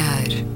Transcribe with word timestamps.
olhar. 0.00 0.50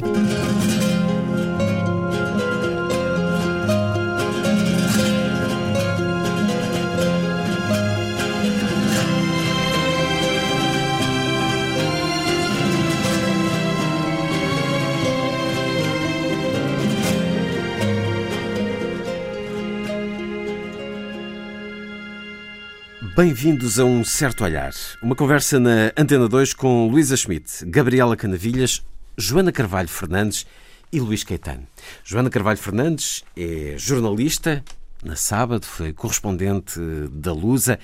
Bem-vindos 23.17 23.79
a 23.79 23.85
um 23.85 24.03
certo 24.03 24.43
olhar. 24.43 24.73
Uma 25.01 25.15
conversa 25.15 25.61
na 25.61 25.93
Antena 25.97 26.29
2 26.29 26.53
com 26.53 26.89
Luísa 26.89 27.17
Schmidt, 27.17 27.65
Gabriela 27.67 28.17
Canavilhas, 28.17 28.83
Joana 29.17 29.53
Carvalho 29.53 29.89
Fernandes 29.89 30.47
e 30.93 31.01
Luís 31.01 31.23
Caetano. 31.23 31.67
Joana 32.05 32.31
Carvalho 32.31 32.59
Fernandes 32.59 33.25
é 33.37 33.75
jornalista, 33.77 34.65
na 35.03 35.17
sábado 35.17 35.65
foi 35.65 35.93
correspondente 35.93 36.81
da 37.11 37.33
Lusa 37.33 37.79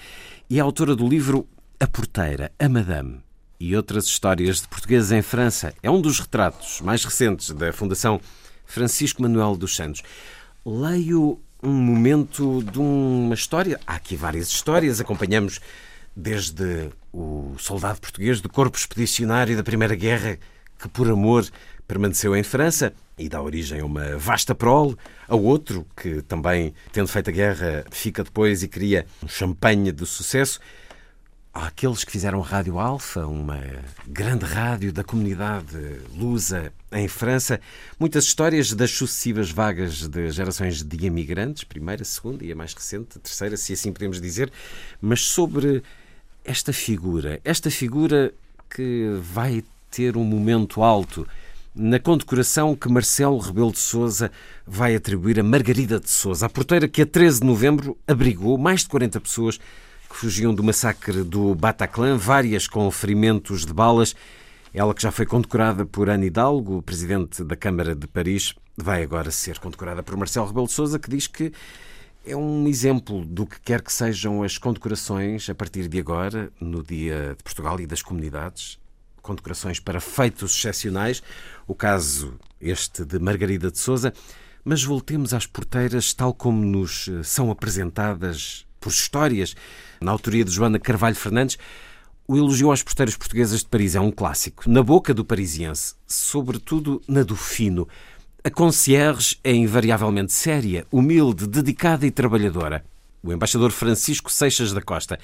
e 0.49 0.59
é 0.59 0.61
autora 0.61 0.97
do 0.97 1.09
livro 1.09 1.47
A 1.79 1.87
Porteira, 1.87 2.51
a 2.59 2.69
Madame 2.69 3.21
e 3.61 3.77
outras 3.77 4.07
histórias 4.07 4.63
de 4.63 4.69
portugueses 4.69 5.13
em 5.13 5.23
França. 5.23 5.75
É 5.83 5.91
um 5.91 6.01
dos 6.01 6.19
retratos 6.19 6.81
mais 6.81 7.05
recentes 7.05 7.51
da 7.51 7.73
Fundação 7.73 8.21
Francisco 8.65 9.23
Manuel 9.23 9.57
dos 9.57 9.77
Santos. 9.77 10.03
Leio 10.65 11.39
um 11.63 11.73
momento 11.73 12.63
de 12.63 12.79
uma 12.79 13.35
história. 13.35 13.79
Há 13.87 13.97
aqui 13.97 14.17
várias 14.17 14.49
histórias. 14.49 15.01
Acompanhamos 15.01 15.61
desde 16.17 16.89
o 17.13 17.55
soldado 17.59 18.01
português 18.01 18.41
do 18.41 18.49
Corpo 18.49 18.77
Expedicionário 18.77 19.57
da 19.57 19.63
Primeira 19.63 19.95
Guerra, 19.95 20.39
que 20.81 20.89
por 20.89 21.09
amor 21.09 21.47
permaneceu 21.87 22.37
em 22.37 22.43
França 22.43 22.93
e 23.19 23.29
dá 23.29 23.43
origem 23.43 23.81
a 23.81 23.85
uma 23.85 24.17
vasta 24.17 24.55
prole, 24.55 24.97
a 25.29 25.37
outro 25.37 25.87
que 25.95 26.23
também, 26.23 26.73
tendo 26.93 27.09
feito 27.09 27.29
a 27.29 27.33
guerra, 27.33 27.85
fica 27.91 28.25
depois 28.25 28.63
e 28.63 28.69
cria 28.69 29.05
um 29.23 29.29
champanhe 29.29 29.93
de 29.93 30.07
sucesso. 30.07 30.59
Há 31.53 31.67
aqueles 31.67 32.05
que 32.05 32.13
fizeram 32.13 32.41
Rádio 32.41 32.79
Alfa, 32.79 33.27
uma 33.27 33.61
grande 34.07 34.45
rádio 34.45 34.93
da 34.93 35.03
comunidade 35.03 35.77
lusa 36.15 36.73
em 36.93 37.09
França. 37.09 37.61
Muitas 37.99 38.25
histórias 38.25 38.73
das 38.73 38.93
sucessivas 38.93 39.51
vagas 39.51 40.07
de 40.07 40.31
gerações 40.31 40.81
de 40.83 41.07
imigrantes, 41.07 41.65
primeira, 41.65 42.05
segunda 42.05 42.45
e 42.45 42.53
a 42.53 42.57
mais 42.57 42.73
recente, 42.73 43.19
terceira, 43.19 43.57
se 43.57 43.73
assim 43.73 43.93
podemos 43.93 44.21
dizer, 44.21 44.51
mas 45.01 45.23
sobre 45.23 45.83
esta 46.45 46.73
figura, 46.73 47.41
esta 47.45 47.69
figura 47.69 48.33
que 48.73 49.11
vai 49.21 49.65
ter 49.91 50.17
um 50.17 50.25
momento 50.25 50.83
alto 50.83 51.27
na 51.75 51.99
condecoração 51.99 52.75
que 52.75 52.89
Marcelo 52.89 53.39
Rebelo 53.39 53.73
de 53.73 53.79
Sousa 53.79 54.31
vai 54.67 54.95
atribuir 54.95 55.39
a 55.39 55.43
Margarida 55.43 56.01
de 56.01 56.11
Sousa, 56.11 56.47
a 56.47 56.49
porteira 56.49 56.89
que 56.89 57.03
a 57.03 57.07
13 57.07 57.41
de 57.41 57.47
novembro 57.47 57.97
abrigou 58.07 58.59
mais 58.59 58.81
de 58.81 58.89
40 58.89 59.21
pessoas 59.21 59.57
que 59.57 60.17
fugiam 60.17 60.53
do 60.53 60.65
massacre 60.65 61.23
do 61.23 61.55
Bataclan, 61.55 62.17
várias 62.17 62.67
com 62.67 62.91
ferimentos 62.91 63.65
de 63.65 63.73
balas. 63.73 64.15
Ela 64.75 64.93
que 64.95 65.03
já 65.03 65.13
foi 65.13 65.25
condecorada 65.25 65.87
por 65.87 66.11
Anne 66.11 66.27
Hidalgo, 66.27 66.83
presidente 66.83 67.45
da 67.45 67.57
Câmara 67.57 67.95
de 67.95 68.07
Paris, 68.09 68.55
vai 68.77 69.03
agora 69.03 69.31
ser 69.31 69.59
condecorada 69.59 70.03
por 70.03 70.17
Marcelo 70.17 70.47
Rebelo 70.47 70.67
de 70.67 70.73
Sousa, 70.73 70.99
que 70.99 71.09
diz 71.09 71.29
que 71.29 71.53
é 72.27 72.37
um 72.37 72.67
exemplo 72.67 73.25
do 73.25 73.47
que 73.47 73.61
quer 73.61 73.81
que 73.81 73.93
sejam 73.93 74.43
as 74.43 74.59
condecorações 74.59 75.49
a 75.49 75.55
partir 75.55 75.89
de 75.89 75.99
agora, 75.99 76.53
no 76.61 76.83
Dia 76.83 77.35
de 77.37 77.43
Portugal 77.43 77.81
e 77.81 77.87
das 77.87 78.03
Comunidades. 78.03 78.79
Condecorações 79.21 79.79
para 79.79 80.01
feitos 80.01 80.57
excepcionais, 80.57 81.23
o 81.67 81.75
caso 81.75 82.39
este 82.61 83.05
de 83.05 83.19
Margarida 83.19 83.71
de 83.71 83.79
Souza. 83.79 84.13
Mas 84.65 84.83
voltemos 84.83 85.33
às 85.33 85.47
porteiras 85.47 86.13
tal 86.13 86.35
como 86.35 86.65
nos 86.65 87.09
são 87.25 87.51
apresentadas 87.51 88.67
por 88.81 88.91
histórias 88.91 89.55
na 90.01 90.11
autoria 90.11 90.45
de 90.45 90.51
Joana 90.51 90.79
Carvalho 90.79 91.17
Fernandes, 91.17 91.59
o 92.27 92.37
elogio 92.37 92.71
aos 92.71 92.83
porteiros 92.83 93.17
portuguesas 93.17 93.59
de 93.59 93.67
Paris 93.67 93.97
é 93.97 94.01
um 94.01 94.13
clássico, 94.13 94.71
na 94.71 94.85
boca 94.85 95.13
do 95.13 95.25
parisiense, 95.25 95.97
sobretudo 96.07 97.03
na 97.09 97.25
do 97.25 97.35
fino. 97.35 97.89
A 98.45 98.51
concierge 98.51 99.37
é 99.43 99.53
invariavelmente 99.53 100.33
séria, 100.33 100.87
humilde, 100.93 101.49
dedicada 101.49 102.07
e 102.07 102.11
trabalhadora. 102.13 102.85
O 103.21 103.33
embaixador 103.33 103.73
Francisco 103.73 104.31
Seixas 104.31 104.73
da 104.73 104.81
Costa 104.81 105.19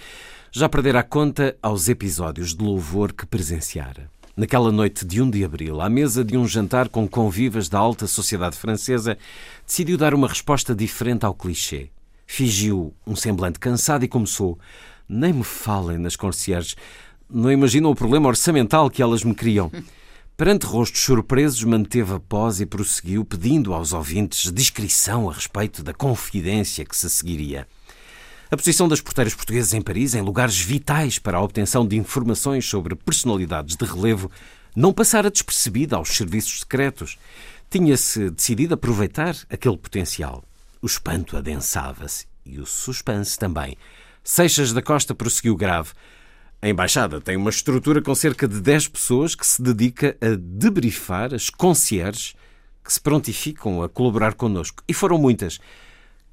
já 0.53 0.69
perdera 0.69 1.01
a 1.01 1.03
conta 1.03 1.57
aos 1.62 1.89
episódios 1.89 2.55
de 2.55 2.65
louvor 2.65 3.12
que 3.12 3.27
presenciara. 3.27 4.11
Naquela 4.37 4.71
noite 4.71 5.05
de 5.05 5.23
1 5.23 5.31
de 5.31 5.45
abril, 5.45 5.81
à 5.81 5.89
mesa 5.89 6.23
de 6.23 6.37
um 6.37 6.47
jantar 6.47 6.91
com 6.91 7.09
convivas 7.09 7.69
da 7.69 7.79
alta 7.79 8.07
sociedade 8.07 8.56
francesa, 8.56 9.17
decidiu 9.67 9.97
dar 9.97 10.12
uma 10.12 10.29
resposta 10.29 10.75
diferente 10.75 11.25
ao 11.25 11.35
clichê. 11.35 11.89
Fingiu 12.27 12.93
um 13.06 13.17
semblante 13.17 13.59
cansado 13.59 14.05
e 14.05 14.09
começou: 14.09 14.59
Nem 15.09 15.33
me 15.33 15.45
falem 15.45 15.97
nas 15.97 16.17
concierges. 16.17 16.77
Não 17.31 17.51
imaginam 17.51 17.91
o 17.91 17.95
problema 17.95 18.29
orçamental 18.29 18.91
que 18.91 19.01
elas 19.01 19.25
me 19.25 19.35
criam. 19.35 19.71
Perante 20.37 20.67
rostos 20.67 21.01
surpresos, 21.01 21.65
manteve 21.65 22.12
a 22.12 22.21
pós 22.21 22.61
e 22.61 22.67
prosseguiu, 22.67 23.25
pedindo 23.25 23.73
aos 23.73 23.95
ouvintes 23.95 24.53
discrição 24.53 25.31
a 25.31 25.33
respeito 25.33 25.83
da 25.83 25.95
confidência 25.95 26.85
que 26.85 26.95
se 26.95 27.09
seguiria. 27.09 27.67
A 28.49 28.57
posição 28.57 28.87
das 28.87 29.01
porteiras 29.01 29.34
portuguesas 29.34 29.75
em 29.75 29.83
Paris, 29.83 30.15
em 30.15 30.23
lugares 30.23 30.57
vitais 30.61 31.19
para 31.19 31.39
a 31.39 31.43
obtenção 31.43 31.84
de 31.84 31.97
informações 31.97 32.65
sobre 32.65 32.95
personalidades 32.95 33.75
de 33.75 33.84
relevo, 33.84 34.31
não 34.75 34.93
passara 34.93 35.33
despercebida 35.33 35.97
aos 35.97 36.11
serviços 36.11 36.61
secretos. 36.61 37.19
Tinha-se 37.69 38.31
decidido 38.31 38.75
aproveitar 38.75 39.35
aquele 39.51 39.77
potencial. 39.77 40.45
O 40.81 40.87
espanto 40.87 41.37
adensava-se 41.37 42.27
e 42.45 42.61
o 42.61 42.67
suspense 42.67 43.37
também. 43.37 43.77
Seixas 44.23 44.73
da 44.73 44.81
Costa 44.81 45.12
prosseguiu 45.12 45.56
grave. 45.56 45.91
A 46.62 46.69
Embaixada 46.69 47.21
tem 47.21 47.37
uma 47.37 47.51
estrutura 47.51 48.01
com 48.01 48.15
cerca 48.15 48.47
de 48.47 48.61
10 48.61 48.89
pessoas 48.89 49.35
que 49.35 49.47
se 49.47 49.61
dedica 49.61 50.17
a 50.21 50.37
debriefar 50.39 51.35
as 51.35 51.51
concierges 51.51 52.37
que 52.85 52.93
se 52.93 53.01
prontificam 53.01 53.83
a 53.83 53.89
colaborar 53.89 54.35
connosco. 54.35 54.85
E 54.87 54.95
foram 54.95 55.19
muitas. 55.19 55.59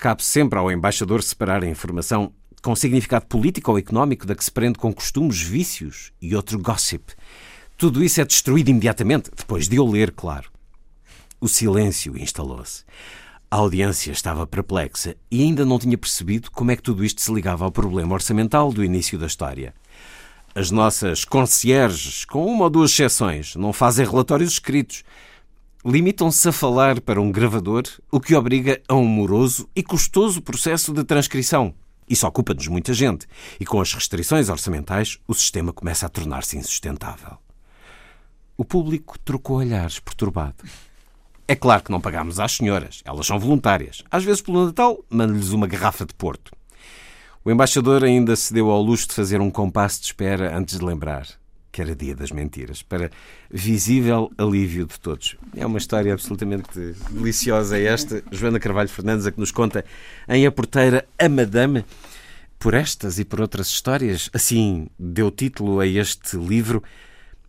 Cabe 0.03 0.21
sempre 0.21 0.59
ao 0.59 0.69
embaixador 0.69 1.23
separar 1.23 1.63
a 1.63 1.65
informação 1.65 2.33
com 2.61 2.75
significado 2.75 3.25
político 3.25 3.71
ou 3.71 3.79
económico 3.79 4.25
da 4.25 4.35
que 4.35 4.43
se 4.43 4.51
prende 4.51 4.77
com 4.77 4.91
costumes, 4.93 5.41
vícios 5.41 6.11
e 6.21 6.35
outro 6.35 6.59
gossip. 6.59 7.13
Tudo 7.77 8.03
isso 8.03 8.19
é 8.19 8.25
destruído 8.25 8.67
imediatamente, 8.67 9.31
depois 9.33 9.69
de 9.69 9.77
eu 9.77 9.87
ler, 9.87 10.11
claro. 10.11 10.51
O 11.39 11.47
silêncio 11.47 12.17
instalou-se. 12.17 12.83
A 13.49 13.55
audiência 13.55 14.11
estava 14.11 14.45
perplexa 14.45 15.15
e 15.31 15.41
ainda 15.41 15.63
não 15.63 15.79
tinha 15.79 15.97
percebido 15.97 16.51
como 16.51 16.71
é 16.71 16.75
que 16.75 16.83
tudo 16.83 17.05
isto 17.05 17.21
se 17.21 17.33
ligava 17.33 17.63
ao 17.63 17.71
problema 17.71 18.13
orçamental 18.13 18.73
do 18.73 18.83
início 18.83 19.17
da 19.17 19.27
história. 19.27 19.73
As 20.53 20.69
nossas 20.69 21.23
concierges, 21.23 22.25
com 22.25 22.45
uma 22.45 22.65
ou 22.65 22.69
duas 22.69 22.91
exceções, 22.91 23.55
não 23.55 23.71
fazem 23.71 24.05
relatórios 24.05 24.51
escritos. 24.51 25.05
Limitam-se 25.85 26.47
a 26.47 26.53
falar 26.53 27.01
para 27.01 27.19
um 27.19 27.29
gravador, 27.29 27.83
o 28.09 28.17
que 28.17 28.33
obriga 28.35 28.81
a 28.87 28.95
um 28.95 29.03
moroso 29.03 29.67
e 29.75 29.83
custoso 29.83 30.41
processo 30.41 30.93
de 30.93 31.03
transcrição. 31.03 31.75
Isso 32.09 32.25
ocupa-nos 32.25 32.69
muita 32.69 32.93
gente, 32.93 33.27
e 33.59 33.65
com 33.65 33.81
as 33.81 33.93
restrições 33.93 34.47
orçamentais, 34.47 35.19
o 35.27 35.33
sistema 35.33 35.73
começa 35.73 36.05
a 36.05 36.09
tornar-se 36.09 36.57
insustentável. 36.57 37.37
O 38.55 38.63
público 38.63 39.19
trocou 39.19 39.57
olhares 39.57 39.99
perturbado. 39.99 40.63
É 41.45 41.53
claro 41.53 41.83
que 41.83 41.91
não 41.91 41.99
pagámos 41.99 42.39
às 42.39 42.53
senhoras, 42.53 43.01
elas 43.03 43.27
são 43.27 43.37
voluntárias. 43.37 44.05
Às 44.09 44.23
vezes, 44.23 44.41
pelo 44.41 44.65
Natal, 44.65 45.03
mando-lhes 45.09 45.49
uma 45.49 45.67
garrafa 45.67 46.05
de 46.05 46.13
Porto. 46.13 46.53
O 47.43 47.51
embaixador 47.51 48.05
ainda 48.05 48.37
se 48.37 48.53
deu 48.53 48.71
ao 48.71 48.81
luxo 48.81 49.09
de 49.09 49.15
fazer 49.15 49.41
um 49.41 49.51
compasso 49.51 49.99
de 49.99 50.05
espera 50.05 50.57
antes 50.57 50.79
de 50.79 50.85
lembrar 50.85 51.42
que 51.73 51.81
era 51.81 51.95
dia 51.95 52.15
das 52.15 52.31
mentiras, 52.31 52.83
para 52.83 53.09
visível 53.49 54.31
alívio 54.37 54.85
de 54.85 54.99
todos. 54.99 55.35
É 55.57 55.65
uma 55.65 55.79
história 55.79 56.13
absolutamente 56.13 56.69
deliciosa 57.09 57.79
esta. 57.79 58.23
Joana 58.31 58.59
Carvalho 58.59 58.89
Fernandes, 58.89 59.25
a 59.25 59.31
que 59.31 59.39
nos 59.39 59.49
conta 59.49 59.83
em 60.29 60.45
A 60.45 60.51
Porteira, 60.51 61.03
a 61.17 61.27
Madame. 61.27 61.83
Por 62.59 62.75
estas 62.75 63.17
e 63.17 63.25
por 63.25 63.41
outras 63.41 63.67
histórias, 63.67 64.29
assim 64.31 64.87
deu 64.97 65.31
título 65.31 65.79
a 65.79 65.87
este 65.87 66.37
livro, 66.37 66.81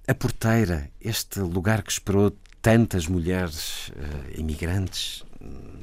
A 0.08 0.14
Porteira, 0.14 0.90
este 1.00 1.38
lugar 1.40 1.82
que 1.82 1.92
esperou 1.92 2.34
tantas 2.62 3.06
mulheres 3.06 3.90
uh, 3.90 4.40
imigrantes 4.40 5.22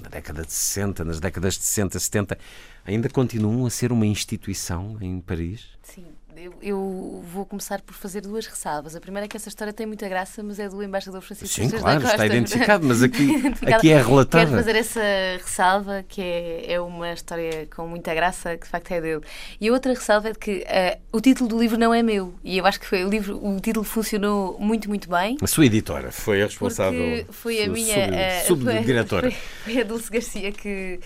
na 0.02 0.10
década 0.10 0.44
de 0.44 0.52
60, 0.52 1.06
nas 1.06 1.20
décadas 1.20 1.54
de 1.54 1.64
60, 1.64 2.00
70, 2.00 2.38
ainda 2.84 3.08
continuam 3.08 3.68
a 3.68 3.70
ser 3.70 3.92
uma 3.92 4.08
instituição 4.08 4.98
em 5.00 5.22
Paris? 5.22 5.68
Sim. 5.84 6.06
Eu, 6.42 6.54
eu, 6.62 7.24
vou 7.32 7.46
começar 7.46 7.82
por 7.82 7.94
fazer 7.94 8.22
duas 8.22 8.48
ressalvas. 8.48 8.96
A 8.96 9.00
primeira 9.00 9.26
é 9.26 9.28
que 9.28 9.38
essa 9.38 9.48
história 9.48 9.72
tem 9.72 9.86
muita 9.86 10.10
graça, 10.10 10.42
mas 10.42 10.58
é 10.58 10.68
do 10.68 10.82
embaixador 10.82 11.22
Francisco 11.22 11.62
Sim, 11.62 11.70
claro, 11.70 12.04
está 12.04 12.26
identificado, 12.26 12.84
mas 12.84 13.04
aqui, 13.04 13.30
aqui 13.72 13.92
é 13.92 14.02
relatada. 14.02 14.46
Quero 14.46 14.58
fazer 14.58 14.76
essa 14.76 15.02
ressalva, 15.38 16.04
que 16.08 16.20
é, 16.20 16.74
é 16.74 16.82
uma 16.82 17.14
história 17.14 17.68
com 17.76 17.88
muita 17.88 18.14
graça, 18.16 18.58
que 18.58 18.66
de 18.66 18.72
facto 18.72 18.92
é 18.92 19.00
dele. 19.00 19.22
E 19.60 19.70
a 19.70 19.72
outra 19.72 19.94
ressalva 19.94 20.30
é 20.30 20.32
de 20.32 20.40
que 20.40 20.66
uh, 20.66 21.18
o 21.18 21.22
título 21.22 21.48
do 21.48 21.60
livro 21.60 21.78
não 21.78 21.94
é 21.94 22.02
meu, 22.02 22.34
e 22.44 22.58
eu 22.58 22.66
acho 22.66 22.80
que 22.80 22.88
foi, 22.88 23.06
o, 23.06 23.10
livro, 23.10 23.38
o 23.46 23.60
título 23.60 23.86
funcionou 23.86 24.58
muito, 24.60 24.90
muito 24.90 25.08
bem. 25.08 25.38
A 25.42 25.48
sua 25.48 25.68
editora 25.68 26.12
foi 26.12 26.42
a 26.42 26.46
responsável. 26.46 27.24
Foi 27.30 27.62
a 27.62 27.70
minha. 27.70 28.44
Sub, 28.48 28.64
uh, 28.64 28.68
subdiretora. 28.74 29.30
Foi, 29.30 29.74
foi 29.74 29.82
a 29.82 29.86
Dulce 29.86 30.10
Garcia 30.10 30.52
que 30.52 31.00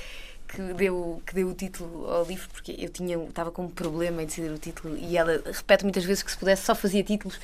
que 0.55 0.73
deu, 0.73 1.21
que 1.25 1.35
deu 1.35 1.49
o 1.49 1.53
título 1.53 2.09
ao 2.09 2.23
livro, 2.23 2.47
porque 2.49 2.73
eu 2.79 2.87
tinha, 2.87 3.17
estava 3.17 3.51
com 3.51 3.65
um 3.65 3.69
problema 3.69 4.23
em 4.23 4.25
decidir 4.25 4.49
o 4.49 4.57
título 4.57 4.97
e 4.97 5.17
ela 5.17 5.41
repete 5.45 5.83
muitas 5.83 6.05
vezes 6.05 6.23
que 6.23 6.31
se 6.31 6.37
pudesse 6.37 6.63
só 6.63 6.73
fazia 6.73 7.03
títulos 7.03 7.37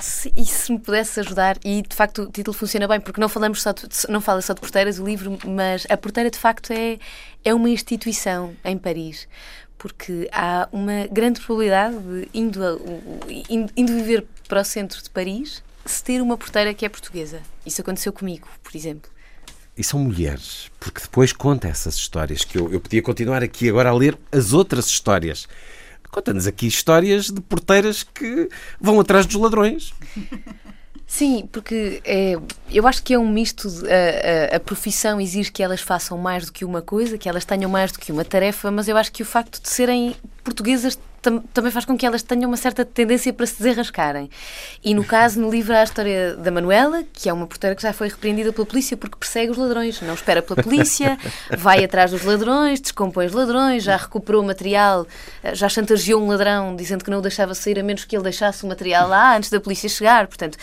se, 0.00 0.32
e 0.36 0.44
se 0.44 0.72
me 0.72 0.78
pudesse 0.78 1.20
ajudar 1.20 1.58
e 1.64 1.82
de 1.82 1.94
facto 1.94 2.22
o 2.22 2.30
título 2.30 2.56
funciona 2.56 2.88
bem 2.88 3.00
porque 3.00 3.20
não 3.20 3.28
falamos 3.28 3.62
só 3.62 3.70
de, 3.70 3.86
não 4.08 4.20
fala 4.20 4.42
só 4.42 4.52
de 4.52 4.60
porteiras 4.60 4.98
o 4.98 5.04
livro, 5.04 5.38
mas 5.46 5.86
a 5.88 5.96
porteira 5.96 6.28
de 6.28 6.38
facto 6.38 6.72
é, 6.72 6.98
é 7.44 7.54
uma 7.54 7.70
instituição 7.70 8.56
em 8.64 8.76
Paris 8.76 9.28
porque 9.78 10.28
há 10.32 10.68
uma 10.72 11.06
grande 11.06 11.40
probabilidade 11.40 11.96
de 11.96 12.28
indo, 12.34 12.64
a, 12.64 12.76
indo 13.48 13.92
viver 13.92 14.26
para 14.48 14.62
o 14.62 14.64
centro 14.64 15.00
de 15.00 15.08
Paris 15.10 15.62
se 15.84 16.02
ter 16.02 16.20
uma 16.20 16.36
porteira 16.36 16.74
que 16.74 16.84
é 16.84 16.88
portuguesa. 16.88 17.40
Isso 17.64 17.80
aconteceu 17.80 18.12
comigo, 18.12 18.48
por 18.64 18.74
exemplo 18.74 19.15
e 19.76 19.84
são 19.84 20.00
mulheres, 20.00 20.70
porque 20.80 21.00
depois 21.00 21.32
conta 21.32 21.68
essas 21.68 21.96
histórias 21.96 22.44
que 22.44 22.56
eu, 22.58 22.72
eu 22.72 22.80
podia 22.80 23.02
continuar 23.02 23.42
aqui 23.42 23.68
agora 23.68 23.90
a 23.90 23.94
ler 23.94 24.18
as 24.32 24.52
outras 24.52 24.86
histórias. 24.86 25.46
Conta-nos 26.10 26.46
aqui 26.46 26.66
histórias 26.66 27.26
de 27.26 27.40
porteiras 27.42 28.02
que 28.02 28.48
vão 28.80 28.98
atrás 28.98 29.26
dos 29.26 29.36
ladrões. 29.36 29.92
Sim, 31.06 31.48
porque 31.52 32.00
é, 32.04 32.36
eu 32.70 32.86
acho 32.86 33.02
que 33.02 33.14
é 33.14 33.18
um 33.18 33.30
misto. 33.30 33.70
De, 33.70 33.86
a, 33.86 34.54
a, 34.54 34.56
a, 34.56 34.60
profissão 34.60 35.20
exige 35.20 35.52
que 35.52 35.62
elas 35.62 35.80
façam 35.80 36.18
mais 36.18 36.46
do 36.46 36.52
que 36.52 36.64
uma 36.64 36.82
coisa, 36.82 37.16
que 37.16 37.28
elas 37.28 37.44
tenham 37.44 37.70
mais 37.70 37.92
do 37.92 37.98
que 37.98 38.10
uma 38.10 38.24
tarefa, 38.24 38.70
mas 38.72 38.88
eu 38.88 38.96
acho 38.96 39.12
que 39.12 39.22
o 39.22 39.26
facto 39.26 39.62
de 39.62 39.68
serem 39.68 40.16
portuguesas 40.42 40.98
tam, 41.26 41.40
também 41.52 41.72
faz 41.72 41.84
com 41.84 41.96
que 41.96 42.06
elas 42.06 42.22
tenham 42.22 42.48
uma 42.48 42.56
certa 42.56 42.84
tendência 42.84 43.32
para 43.32 43.46
se 43.46 43.58
desenrascarem. 43.58 44.30
E 44.84 44.94
no 44.94 45.04
caso, 45.04 45.40
no 45.40 45.50
livro 45.50 45.74
há 45.74 45.80
a 45.80 45.84
história 45.84 46.36
da 46.36 46.52
Manuela, 46.52 47.02
que 47.12 47.28
é 47.28 47.32
uma 47.32 47.46
porteira 47.46 47.74
que 47.74 47.82
já 47.82 47.92
foi 47.92 48.08
repreendida 48.08 48.52
pela 48.52 48.64
polícia 48.64 48.96
porque 48.96 49.16
persegue 49.16 49.50
os 49.50 49.58
ladrões. 49.58 50.00
Não 50.00 50.14
espera 50.14 50.40
pela 50.40 50.62
polícia, 50.62 51.18
vai 51.58 51.84
atrás 51.84 52.12
dos 52.12 52.22
ladrões, 52.22 52.80
descompõe 52.80 53.26
os 53.26 53.32
ladrões, 53.32 53.82
já 53.82 53.96
recuperou 53.96 54.42
o 54.42 54.46
material, 54.46 55.06
eh, 55.42 55.54
já 55.54 55.68
chantageou 55.68 56.22
um 56.22 56.28
ladrão 56.28 56.76
dizendo 56.76 57.04
que 57.04 57.10
não 57.10 57.18
o 57.18 57.22
deixava 57.22 57.54
sair 57.54 57.78
a 57.80 57.82
menos 57.82 58.04
que 58.04 58.14
ele 58.14 58.22
deixasse 58.22 58.64
o 58.64 58.68
material 58.68 59.08
lá 59.08 59.36
antes 59.36 59.50
da 59.50 59.60
polícia 59.60 59.88
chegar. 59.88 60.28
Portanto, 60.28 60.56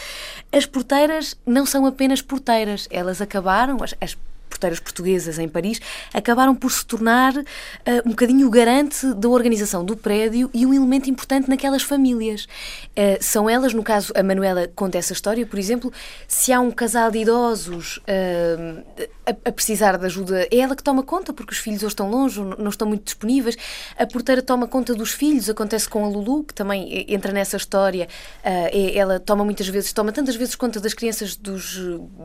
as 0.51 0.65
porteiras 0.65 1.35
não 1.45 1.65
são 1.65 1.85
apenas 1.85 2.21
porteiras, 2.21 2.87
elas 2.89 3.21
acabaram, 3.21 3.83
as, 3.83 3.93
as 3.99 4.15
portuguesas 4.79 5.39
em 5.39 5.47
Paris, 5.47 5.79
acabaram 6.13 6.55
por 6.55 6.71
se 6.71 6.85
tornar 6.85 7.35
uh, 7.35 7.43
um 8.05 8.09
bocadinho 8.09 8.47
o 8.47 8.49
garante 8.49 9.13
da 9.13 9.29
organização 9.29 9.83
do 9.83 9.95
prédio 9.95 10.49
e 10.53 10.65
um 10.65 10.73
elemento 10.73 11.09
importante 11.09 11.49
naquelas 11.49 11.83
famílias. 11.83 12.43
Uh, 12.43 13.17
são 13.21 13.49
elas, 13.49 13.73
no 13.73 13.83
caso, 13.83 14.13
a 14.15 14.23
Manuela 14.23 14.69
conta 14.75 14.97
essa 14.97 15.13
história, 15.13 15.45
por 15.45 15.59
exemplo, 15.59 15.91
se 16.27 16.51
há 16.51 16.59
um 16.59 16.71
casal 16.71 17.11
de 17.11 17.19
idosos 17.19 17.97
uh, 17.97 18.83
a, 19.25 19.49
a, 19.49 19.51
precisar 19.51 19.97
de 19.97 20.05
ajuda, 20.05 20.47
é 20.51 20.57
ela 20.57 20.75
que 20.75 20.83
toma 20.83 21.03
conta, 21.03 21.33
porque 21.33 21.53
os 21.53 21.57
filhos 21.57 21.83
hoje 21.83 21.93
estão 21.93 22.09
longe, 22.09 22.41
não 22.41 22.69
estão 22.69 22.87
muito 22.87 23.03
disponíveis. 23.03 23.57
A 23.97 24.05
porteira 24.05 24.41
toma 24.41 24.67
conta 24.67 24.93
dos 24.93 25.11
filhos, 25.11 25.49
acontece 25.49 25.87
com 25.87 26.03
a 26.05 26.07
Lulu, 26.07 26.43
que 26.43 26.53
também 26.53 27.05
entra 27.07 27.31
nessa 27.31 27.57
história. 27.57 28.07
É, 28.43 28.97
ela 28.97 29.19
toma 29.19 29.43
muitas 29.43 29.67
vezes, 29.67 29.93
toma 29.93 30.11
tantas 30.11 30.35
vezes 30.35 30.55
conta 30.55 30.79
das 30.79 30.93
crianças 30.93 31.35
dos, 31.35 31.77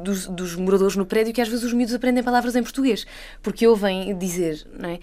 dos, 0.02 0.26
dos 0.26 0.54
moradores 0.56 0.96
no 0.96 1.06
prédio 1.06 1.32
que 1.32 1.40
às 1.40 1.48
vezes 1.48 1.64
os 1.64 1.72
miúdos 1.72 1.94
aprendem 1.94 2.22
palavras 2.28 2.54
em 2.54 2.62
português, 2.62 3.06
porque 3.42 3.66
ouvem 3.66 4.16
dizer, 4.18 4.66
não 4.78 4.90
é? 4.90 4.98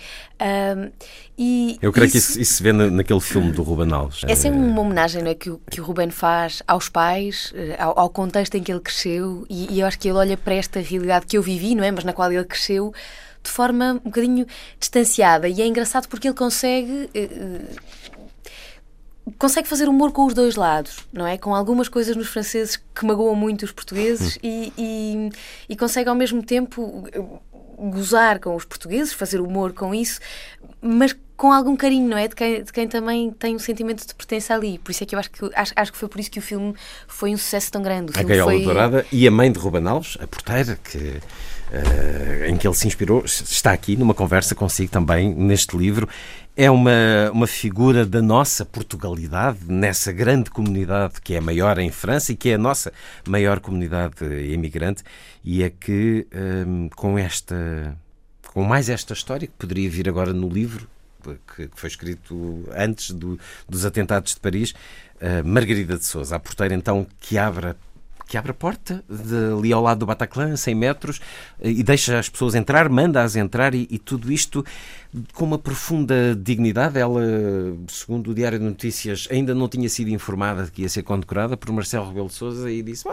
Um, 0.76 0.92
e 1.36 1.80
Eu 1.82 1.92
creio 1.92 2.08
isso, 2.08 2.12
que 2.12 2.18
isso, 2.18 2.40
isso, 2.40 2.54
se 2.54 2.64
vê 2.64 2.72
naquele 2.72 3.20
filme 3.20 3.52
do 3.52 3.64
Ruben 3.64 3.92
Alves. 3.92 4.22
Essa 4.28 4.48
é 4.48 4.52
uma 4.52 4.82
homenagem 4.82 5.24
não 5.24 5.32
é, 5.32 5.34
que, 5.34 5.50
o, 5.50 5.60
que 5.70 5.82
o 5.82 5.84
Ruben 5.84 6.12
faz 6.12 6.62
aos 6.68 6.88
pais, 6.88 7.52
eh, 7.56 7.76
ao, 7.80 7.98
ao 7.98 8.10
contexto 8.10 8.56
em 8.56 8.62
que 8.62 8.72
ele 8.72 8.80
cresceu, 8.80 9.44
e, 9.50 9.74
e 9.74 9.80
eu 9.80 9.88
acho 9.88 9.98
que 9.98 10.08
ele 10.08 10.18
olha 10.20 10.38
para 10.38 10.54
esta 10.54 10.80
realidade 10.80 11.26
que 11.26 11.36
eu 11.36 11.42
vivi, 11.42 11.74
não 11.74 11.84
é? 11.84 11.92
Mas 11.92 12.04
na 12.04 12.14
qual 12.14 12.32
ele 12.32 12.46
cresceu 12.46 12.94
de 13.42 13.50
forma 13.50 13.94
um 14.04 14.10
bocadinho 14.10 14.46
distanciada. 14.80 15.48
E 15.48 15.62
é 15.62 15.68
engraçado 15.68 16.08
porque 16.08 16.28
ele 16.28 16.36
consegue. 16.36 17.10
Uh, 17.16 17.66
consegue 19.38 19.68
fazer 19.68 19.90
humor 19.90 20.12
com 20.12 20.26
os 20.26 20.34
dois 20.34 20.56
lados, 20.56 21.00
não 21.12 21.26
é? 21.26 21.38
Com 21.38 21.56
algumas 21.56 21.90
coisas 21.90 22.16
nos 22.16 22.28
franceses 22.28 22.78
que 22.78 23.06
magoam 23.06 23.36
muito 23.36 23.64
os 23.64 23.72
portugueses 23.72 24.38
e, 24.44 24.72
e, 24.78 25.30
e, 25.70 25.76
consegue 25.76 26.10
ao 26.10 26.16
mesmo 26.16 26.44
tempo 26.44 27.08
gozar 27.78 28.40
com 28.40 28.56
os 28.56 28.64
portugueses, 28.64 29.14
fazer 29.14 29.42
humor 29.42 29.74
com 29.74 29.94
isso, 29.94 30.20
mas 30.82 31.16
com 31.36 31.52
algum 31.52 31.76
carinho, 31.76 32.08
não 32.08 32.18
é? 32.18 32.28
De 32.28 32.36
quem, 32.36 32.64
de 32.64 32.72
quem 32.72 32.88
também 32.88 33.32
tem 33.32 33.56
um 33.56 33.60
sentimento 33.60 34.08
de 34.08 34.16
pertença 34.16 34.54
ali. 34.54 34.80
Por 34.80 34.92
isso 34.92 35.04
é 35.04 35.08
que 35.08 35.16
eu 35.16 35.20
acho 35.20 35.32
que, 35.32 35.50
acho, 35.54 35.74
acho 35.76 35.92
que 35.92 35.98
foi 35.98 36.08
por 36.08 36.20
isso 36.20 36.32
que 36.32 36.40
o 36.40 36.42
filme 36.42 36.74
foi 37.08 37.34
um 37.34 37.38
sucesso 37.38 37.72
tão 37.72 37.82
grande. 37.82 38.14
O 38.16 38.20
a 38.20 38.24
Gaiola 38.24 38.52
foi... 38.52 38.64
Dourada 38.64 39.06
e 39.12 39.28
a 39.28 39.32
mãe 39.32 39.52
de 39.52 39.60
Ruben 39.60 39.86
Alves, 39.88 40.18
a 40.22 40.28
porteira, 40.28 40.80
que 40.84 41.20
Uh, 41.66 42.46
em 42.46 42.56
que 42.56 42.68
ele 42.68 42.76
se 42.76 42.88
inspirou, 42.88 43.26
está 43.26 43.74
aqui 43.74 43.98
numa 43.98 44.14
conversa 44.14 44.54
consigo 44.54 44.92
também 44.92 45.34
neste 45.34 45.76
livro. 45.76 46.08
É 46.58 46.72
uma, 46.72 47.30
uma 47.34 47.48
figura 47.48 48.06
da 48.06 48.22
nossa 48.22 48.64
Portugalidade, 48.64 49.60
nessa 49.68 50.14
grande 50.14 50.50
comunidade 50.50 51.20
que 51.22 51.34
é 51.34 51.42
maior 51.42 51.78
em 51.78 51.92
França 51.92 52.32
e 52.32 52.36
que 52.36 52.50
é 52.50 52.54
a 52.54 52.58
nossa 52.58 52.94
maior 53.28 53.60
comunidade 53.60 54.24
imigrante, 54.54 55.04
e 55.44 55.62
é 55.64 55.70
que 55.70 56.26
um, 56.66 56.88
com 56.90 57.20
esta. 57.20 57.98
Com 58.54 58.64
mais 58.64 58.88
esta 58.88 59.14
história, 59.14 59.48
que 59.48 59.54
poderia 59.58 59.90
vir 59.90 60.08
agora 60.08 60.32
no 60.32 60.48
livro, 60.48 60.88
que, 61.56 61.70
foi 61.76 61.90
escrito 61.90 62.64
antes 62.74 63.12
do, 63.12 63.38
dos 63.68 63.86
atentados 63.86 64.36
de 64.36 64.40
Paris, 64.40 64.72
uh, 64.72 65.46
Margarida 65.46 65.98
de 65.98 66.06
Souza, 66.06 66.38
a 66.38 66.40
porteira 66.40 66.74
então 66.74 67.06
que 67.20 67.38
abre 67.38 67.76
que 68.28 68.38
abre 68.38 68.52
a 68.52 68.54
porta 68.54 69.04
de, 69.10 69.58
ali 69.58 69.72
ao 69.72 69.82
lado 69.82 70.00
do 70.00 70.06
Bataclan, 70.06 70.56
100 70.56 70.76
metros, 70.76 71.22
e 71.62 71.84
deixa 71.84 72.18
as 72.20 72.28
pessoas 72.28 72.56
entrar, 72.56 72.90
manda-as 72.90 73.36
entrar, 73.36 73.76
e, 73.76 73.88
e, 73.90 74.00
tudo 74.00 74.32
isto 74.32 74.66
com 75.34 75.46
uma 75.46 75.58
profunda 75.58 76.36
dignidade. 76.36 77.00
Ela, 77.00 77.22
segundo 77.88 78.32
o 78.32 78.34
Diário 78.34 78.60
de 78.60 78.66
Notícias, 78.66 79.28
ainda 79.32 79.54
não 79.54 79.68
tinha 79.68 79.88
sido 79.90 80.10
informada 80.10 80.66
de 80.66 80.72
que 80.72 80.82
ia 80.82 80.90
ser 80.90 81.04
condecorada 81.04 81.56
por 81.56 81.72
Marcelo 81.72 82.08
Rebelo 82.08 82.28
de 82.28 82.34
Sousa 82.34 82.72
e 82.72 82.82
disse: 82.82 83.06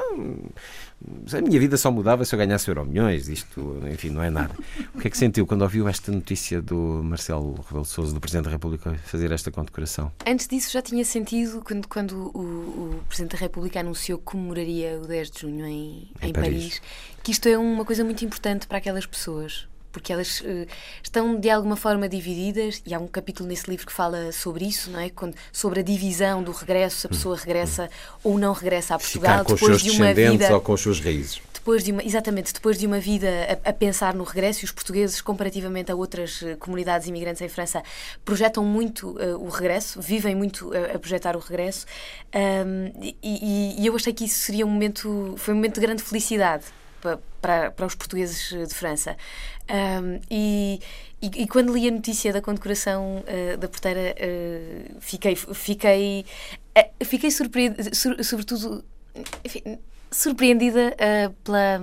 a 1.32 1.40
minha 1.40 1.58
vida 1.58 1.76
só 1.76 1.90
mudava 1.90 2.24
se 2.24 2.34
eu 2.34 2.38
ganhasse 2.38 2.68
euro 2.68 2.84
milhões, 2.84 3.28
isto, 3.28 3.80
enfim, 3.90 4.10
não 4.10 4.22
é 4.22 4.30
nada. 4.30 4.54
O 4.94 4.98
que 4.98 5.08
é 5.08 5.10
que 5.10 5.18
sentiu 5.18 5.46
quando 5.46 5.62
ouviu 5.62 5.88
esta 5.88 6.10
notícia 6.12 6.60
do 6.60 6.76
Marcelo 7.02 7.54
Rebelo 7.62 7.82
de 7.82 7.88
Sousa, 7.88 8.14
do 8.14 8.20
Presidente 8.20 8.44
da 8.44 8.50
República, 8.50 8.94
fazer 9.04 9.30
esta 9.32 9.50
condecoração? 9.50 10.12
Antes 10.26 10.46
disso 10.46 10.72
já 10.72 10.82
tinha 10.82 11.04
sentido 11.04 11.62
quando, 11.64 11.88
quando 11.88 12.30
o, 12.34 12.98
o 12.98 13.04
Presidente 13.08 13.32
da 13.32 13.38
República 13.38 13.80
anunciou 13.80 14.18
que 14.18 14.24
comemoraria 14.24 15.00
o 15.02 15.06
10 15.06 15.30
de 15.30 15.40
junho 15.40 15.66
em, 15.66 16.10
em, 16.20 16.28
em 16.28 16.32
Paris. 16.32 16.50
Paris, 16.50 16.82
que 17.22 17.32
isto 17.32 17.48
é 17.48 17.56
uma 17.56 17.84
coisa 17.84 18.04
muito 18.04 18.24
importante 18.24 18.66
para 18.66 18.78
aquelas 18.78 19.06
pessoas 19.06 19.66
porque 19.92 20.12
elas 20.12 20.40
uh, 20.40 20.66
estão 21.02 21.38
de 21.38 21.50
alguma 21.50 21.76
forma 21.76 22.08
divididas 22.08 22.82
e 22.84 22.94
há 22.94 22.98
um 22.98 23.06
capítulo 23.06 23.48
nesse 23.48 23.70
livro 23.70 23.86
que 23.86 23.92
fala 23.92 24.32
sobre 24.32 24.64
isso, 24.64 24.90
não 24.90 24.98
é? 24.98 25.10
Quando, 25.10 25.36
sobre 25.52 25.80
a 25.80 25.82
divisão 25.82 26.42
do 26.42 26.50
regresso, 26.50 27.00
se 27.00 27.06
a 27.06 27.10
pessoa 27.10 27.36
regressa 27.36 27.90
ou 28.24 28.38
não 28.38 28.52
regressa 28.52 28.94
a 28.94 28.98
Portugal 28.98 29.38
depois 29.44 29.60
os 29.60 29.82
seus 29.82 29.82
de 29.82 29.90
uma 29.90 30.14
vida 30.14 30.52
ou 30.54 30.60
com 30.60 30.72
as 30.72 30.80
suas 30.80 30.98
raízes. 30.98 31.40
Depois 31.52 31.84
de 31.84 31.92
uma, 31.92 32.02
exatamente, 32.02 32.52
depois 32.52 32.76
de 32.76 32.88
uma 32.88 32.98
vida 32.98 33.28
a, 33.64 33.70
a, 33.70 33.72
pensar 33.72 34.14
no 34.14 34.24
regresso, 34.24 34.62
e 34.62 34.64
os 34.64 34.72
portugueses, 34.72 35.20
comparativamente 35.20 35.92
a 35.92 35.94
outras 35.94 36.42
uh, 36.42 36.56
comunidades 36.58 37.06
imigrantes 37.06 37.40
em 37.40 37.48
França, 37.48 37.84
projetam 38.24 38.64
muito 38.64 39.10
uh, 39.10 39.36
o 39.38 39.48
regresso, 39.48 40.00
vivem 40.00 40.34
muito 40.34 40.72
a 40.92 40.98
projetar 40.98 41.36
o 41.36 41.38
regresso, 41.38 41.86
um, 42.34 42.92
e, 43.00 43.76
e, 43.78 43.86
eu 43.86 43.94
achei 43.94 44.12
que 44.12 44.24
isso 44.24 44.40
seria 44.40 44.66
um 44.66 44.70
momento, 44.70 45.34
foi 45.36 45.54
um 45.54 45.56
momento 45.56 45.74
de 45.74 45.80
grande 45.80 46.02
felicidade 46.02 46.64
para, 47.40 47.70
para 47.72 47.86
os 47.86 47.94
portugueses 47.94 48.48
de 48.68 48.74
França. 48.74 49.16
Um, 49.68 50.20
e, 50.30 50.80
e, 51.20 51.42
e, 51.42 51.48
quando 51.48 51.72
li 51.72 51.88
a 51.88 51.90
notícia 51.90 52.32
da 52.32 52.40
condecoração 52.40 53.24
uh, 53.26 53.56
da 53.56 53.68
porteira, 53.68 54.14
uh, 54.14 54.96
fiquei, 55.00 55.34
fiquei, 55.36 56.24
uh, 56.78 57.04
fiquei 57.04 57.30
surpreendida, 57.30 57.94
sur, 57.94 58.24
sobretudo, 58.24 58.84
enfim, 59.44 59.78
surpreendida 60.10 60.94
pela, 61.42 61.80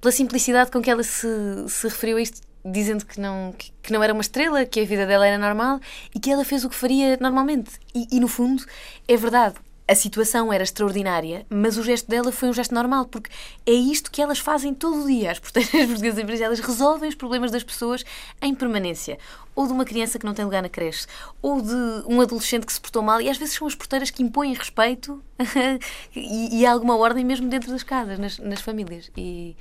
pela 0.00 0.12
simplicidade 0.12 0.70
com 0.70 0.82
que 0.82 0.90
ela 0.90 1.02
se, 1.02 1.26
se 1.68 1.88
referiu 1.88 2.18
a 2.18 2.20
isto 2.20 2.46
dizendo 2.68 3.06
que 3.06 3.20
não, 3.20 3.54
que, 3.56 3.72
que, 3.80 3.92
não 3.92 4.02
era 4.02 4.12
uma 4.12 4.20
estrela, 4.20 4.66
que 4.66 4.80
a 4.80 4.84
vida 4.84 5.06
dela 5.06 5.26
era 5.26 5.38
normal 5.38 5.80
e 6.14 6.18
que 6.18 6.30
ela 6.30 6.44
fez 6.44 6.64
o 6.64 6.68
que 6.68 6.74
faria 6.74 7.16
normalmente. 7.20 7.70
E, 7.94 8.08
e 8.10 8.20
no 8.20 8.28
fundo, 8.28 8.64
é 9.06 9.16
verdade 9.16 9.54
a 9.88 9.94
situação 9.94 10.52
era 10.52 10.64
extraordinária, 10.64 11.46
mas 11.48 11.76
o 11.76 11.82
gesto 11.82 12.10
dela 12.10 12.32
foi 12.32 12.48
um 12.48 12.52
gesto 12.52 12.74
normal, 12.74 13.06
porque 13.06 13.30
é 13.64 13.72
isto 13.72 14.10
que 14.10 14.20
elas 14.20 14.38
fazem 14.38 14.74
todo 14.74 15.04
o 15.04 15.06
dia. 15.06 15.30
As 15.30 15.38
porteiras 15.38 15.70
portuguesas 15.86 16.18
em 16.18 16.26
Paris, 16.26 16.40
elas 16.40 16.60
resolvem 16.60 17.08
os 17.08 17.14
problemas 17.14 17.50
das 17.52 17.62
pessoas 17.62 18.04
em 18.42 18.54
permanência. 18.54 19.16
Ou 19.54 19.66
de 19.66 19.72
uma 19.72 19.84
criança 19.84 20.18
que 20.18 20.26
não 20.26 20.34
tem 20.34 20.44
lugar 20.44 20.62
na 20.62 20.68
creche, 20.68 21.06
ou 21.40 21.62
de 21.62 21.74
um 22.06 22.20
adolescente 22.20 22.66
que 22.66 22.72
se 22.72 22.80
portou 22.80 23.02
mal, 23.02 23.20
e 23.20 23.30
às 23.30 23.38
vezes 23.38 23.54
são 23.54 23.66
as 23.66 23.74
porteiras 23.74 24.10
que 24.10 24.22
impõem 24.22 24.54
respeito 24.54 25.22
e, 26.14 26.60
e 26.60 26.66
alguma 26.66 26.96
ordem 26.96 27.24
mesmo 27.24 27.48
dentro 27.48 27.70
das 27.70 27.84
casas, 27.84 28.18
nas, 28.18 28.38
nas 28.38 28.60
famílias. 28.60 29.10
E, 29.16 29.56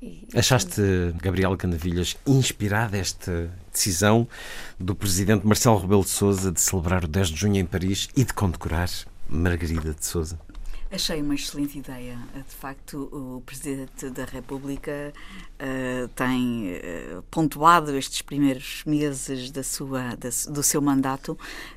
e, 0.00 0.26
Achaste, 0.32 0.80
Gabriela 1.20 1.56
Canavilhas, 1.56 2.16
inspirada 2.24 2.96
esta 2.96 3.50
decisão 3.72 4.28
do 4.78 4.94
presidente 4.94 5.44
Marcelo 5.44 5.78
Rebelo 5.78 6.04
de 6.04 6.10
Sousa 6.10 6.52
de 6.52 6.60
celebrar 6.60 7.04
o 7.04 7.08
10 7.08 7.28
de 7.28 7.36
junho 7.36 7.56
em 7.56 7.66
Paris 7.66 8.08
e 8.16 8.24
de 8.24 8.32
condecorar 8.32 8.88
Margarida 9.28 9.92
de 9.92 10.04
Souza? 10.04 10.38
Achei 10.90 11.20
uma 11.20 11.34
excelente 11.34 11.78
ideia. 11.78 12.16
De 12.32 12.54
facto, 12.54 13.08
o 13.12 13.42
Presidente 13.44 14.08
da 14.10 14.24
República 14.24 15.12
uh, 15.60 16.08
tem 16.08 16.74
uh, 16.74 17.22
pontuado 17.28 17.96
estes 17.96 18.22
primeiros 18.22 18.84
meses 18.86 19.50
da 19.50 19.64
sua, 19.64 20.14
da, 20.14 20.28
do 20.48 20.62
seu 20.62 20.80
mandato 20.80 21.36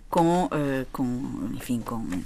com, 0.10 0.46
uh, 0.46 0.50
com 0.92 1.50
enfim, 1.54 1.80
com, 1.82 1.98
uh, 1.98 2.20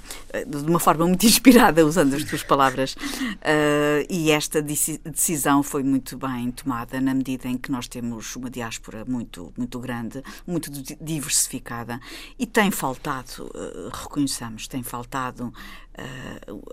de 0.46 0.70
uma 0.70 0.80
forma 0.80 1.06
muito 1.06 1.24
inspirada, 1.26 1.84
usando 1.84 2.14
as 2.14 2.24
tuas 2.24 2.42
palavras. 2.42 2.94
Uh, 2.94 4.06
e 4.08 4.30
esta 4.30 4.62
decisão 4.62 5.62
foi 5.62 5.82
muito 5.82 6.16
bem 6.16 6.50
tomada 6.50 7.00
na 7.00 7.14
medida 7.14 7.46
em 7.48 7.56
que 7.56 7.70
nós 7.70 7.86
temos 7.86 8.34
uma 8.36 8.50
diáspora 8.50 9.04
muito, 9.06 9.52
muito 9.56 9.78
grande, 9.78 10.22
muito 10.46 10.70
diversificada 11.00 12.00
e 12.38 12.46
tem 12.46 12.70
faltado, 12.70 13.50
reconheçamos, 13.92 14.66
tem 14.66 14.82
faltado 14.82 15.52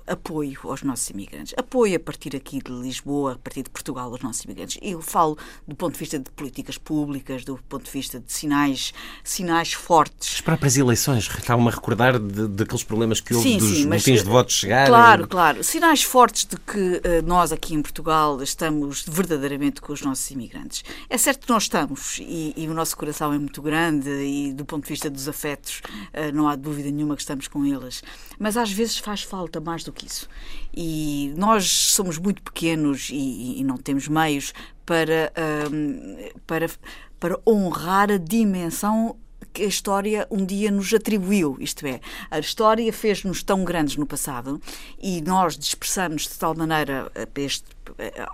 apoio 0.08 0.60
aos 0.64 0.84
nossos 0.84 1.10
imigrantes. 1.10 1.54
Apoio 1.58 1.96
a 1.96 2.00
partir 2.00 2.36
aqui 2.36 2.62
de 2.62 2.72
Lisboa, 2.72 3.34
a 3.34 3.38
partir 3.38 3.64
de 3.64 3.70
Portugal, 3.70 4.12
aos 4.12 4.22
nossos 4.22 4.44
imigrantes. 4.46 4.78
Eu 4.82 5.02
falo 5.02 5.38
do 5.68 5.76
ponto 5.76 5.94
de 5.94 6.00
vista 6.00 6.20
de 6.20 6.30
políticas 6.32 6.78
públicas, 6.78 7.44
do 7.44 7.58
ponto 7.70 7.86
de 7.86 7.92
vista 7.92 8.20
de 8.20 8.32
sinais, 8.32 8.94
sinais 9.24 9.74
fortes. 9.74 10.36
As 10.36 10.42
próprias 10.42 10.78
eleições 10.78 10.92
eleições. 10.92 11.28
Estavam 11.28 11.68
a 11.68 11.72
recordar 11.72 12.20
daqueles 12.20 12.84
problemas 12.84 13.20
que 13.20 13.34
houve 13.34 13.50
sim, 13.50 13.58
dos 13.58 13.70
sim, 13.70 13.84
boletins 13.84 14.24
de 14.24 14.30
votos 14.30 14.56
chegarem. 14.56 14.88
Claro, 14.88 15.28
claro. 15.28 15.64
Sinais 15.64 16.04
fortes 16.04 16.46
de 16.46 16.58
que 16.58 16.78
uh, 16.78 17.02
nós 17.26 17.52
aqui 17.52 17.74
em 17.74 17.82
Portugal 17.82 18.42
estamos 18.42 19.04
verdadeiramente 19.08 19.82
com 19.82 19.94
os 19.94 20.02
nossos 20.02 20.30
imigrantes. 20.32 20.84
É 21.10 21.18
certo 21.18 21.46
que 21.46 21.50
nós 21.50 21.64
estamos 21.64 22.20
e, 22.20 22.54
e 22.56 22.68
o 22.68 22.74
nosso 22.74 22.96
coração 22.96 23.34
é 23.34 23.38
muito 23.38 23.62
grande 23.62 24.10
e 24.10 24.54
do 24.54 24.66
ponto 24.66 24.84
de 24.84 24.90
vista 24.90 25.10
dos 25.10 25.28
afetos 25.28 25.82
uh, 26.14 26.34
não 26.34 26.48
há 26.48 26.56
dúvida 26.56 26.90
nenhuma 26.92 27.16
que 27.16 27.22
estamos 27.22 27.48
com 27.48 27.66
eles. 27.66 28.04
Mas 28.40 28.58
às 28.58 28.72
vezes 28.72 28.98
faz 28.98 29.11
falta 29.20 29.60
mais 29.60 29.84
do 29.84 29.92
que 29.92 30.06
isso. 30.06 30.30
E 30.74 31.34
nós 31.36 31.70
somos 31.70 32.18
muito 32.18 32.42
pequenos 32.42 33.10
e, 33.12 33.60
e 33.60 33.64
não 33.64 33.76
temos 33.76 34.08
meios 34.08 34.54
para, 34.86 35.34
uh, 35.36 36.40
para, 36.48 36.70
para 37.20 37.40
honrar 37.46 38.10
a 38.10 38.18
dimensão 38.18 39.18
que 39.52 39.64
a 39.64 39.68
história 39.68 40.26
um 40.32 40.46
dia 40.46 40.72
nos 40.72 40.94
atribuiu. 40.94 41.58
Isto 41.60 41.86
é, 41.86 42.00
a 42.30 42.40
história 42.40 42.92
fez-nos 42.94 43.44
tão 43.44 43.66
grandes 43.66 43.98
no 43.98 44.06
passado 44.06 44.62
e 44.98 45.22
nós 45.22 45.58
dispersamos 45.58 46.24
de 46.24 46.36
tal 46.36 46.56
maneira 46.56 47.12
este 47.36 47.66
eh, 47.98 48.26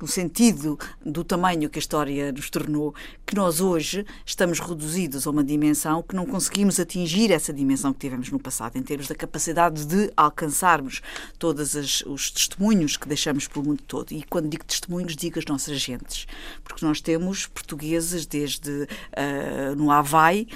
no 0.00 0.06
sentido 0.06 0.78
do 1.04 1.24
tamanho 1.24 1.68
que 1.68 1.78
a 1.78 1.80
história 1.80 2.32
nos 2.32 2.48
tornou, 2.48 2.94
que 3.26 3.34
nós 3.34 3.60
hoje 3.60 4.06
estamos 4.24 4.60
reduzidos 4.60 5.26
a 5.26 5.30
uma 5.30 5.44
dimensão 5.44 6.02
que 6.02 6.14
não 6.14 6.24
conseguimos 6.24 6.78
atingir 6.78 7.30
essa 7.30 7.52
dimensão 7.52 7.92
que 7.92 8.00
tivemos 8.00 8.30
no 8.30 8.38
passado, 8.38 8.76
em 8.76 8.82
termos 8.82 9.08
da 9.08 9.14
capacidade 9.14 9.84
de 9.84 10.12
alcançarmos 10.16 11.02
todos 11.38 11.74
os 12.06 12.30
testemunhos 12.30 12.96
que 12.96 13.08
deixamos 13.08 13.48
pelo 13.48 13.64
mundo 13.64 13.82
todo. 13.86 14.12
E 14.12 14.22
quando 14.22 14.48
digo 14.48 14.64
testemunhos, 14.64 15.16
digo 15.16 15.38
as 15.38 15.44
nossas 15.44 15.78
gentes, 15.80 16.26
porque 16.62 16.84
nós 16.84 17.00
temos 17.00 17.46
portugueses 17.46 18.26
desde 18.26 18.70
uh, 18.70 19.74
no 19.76 19.90
Havaí 19.90 20.48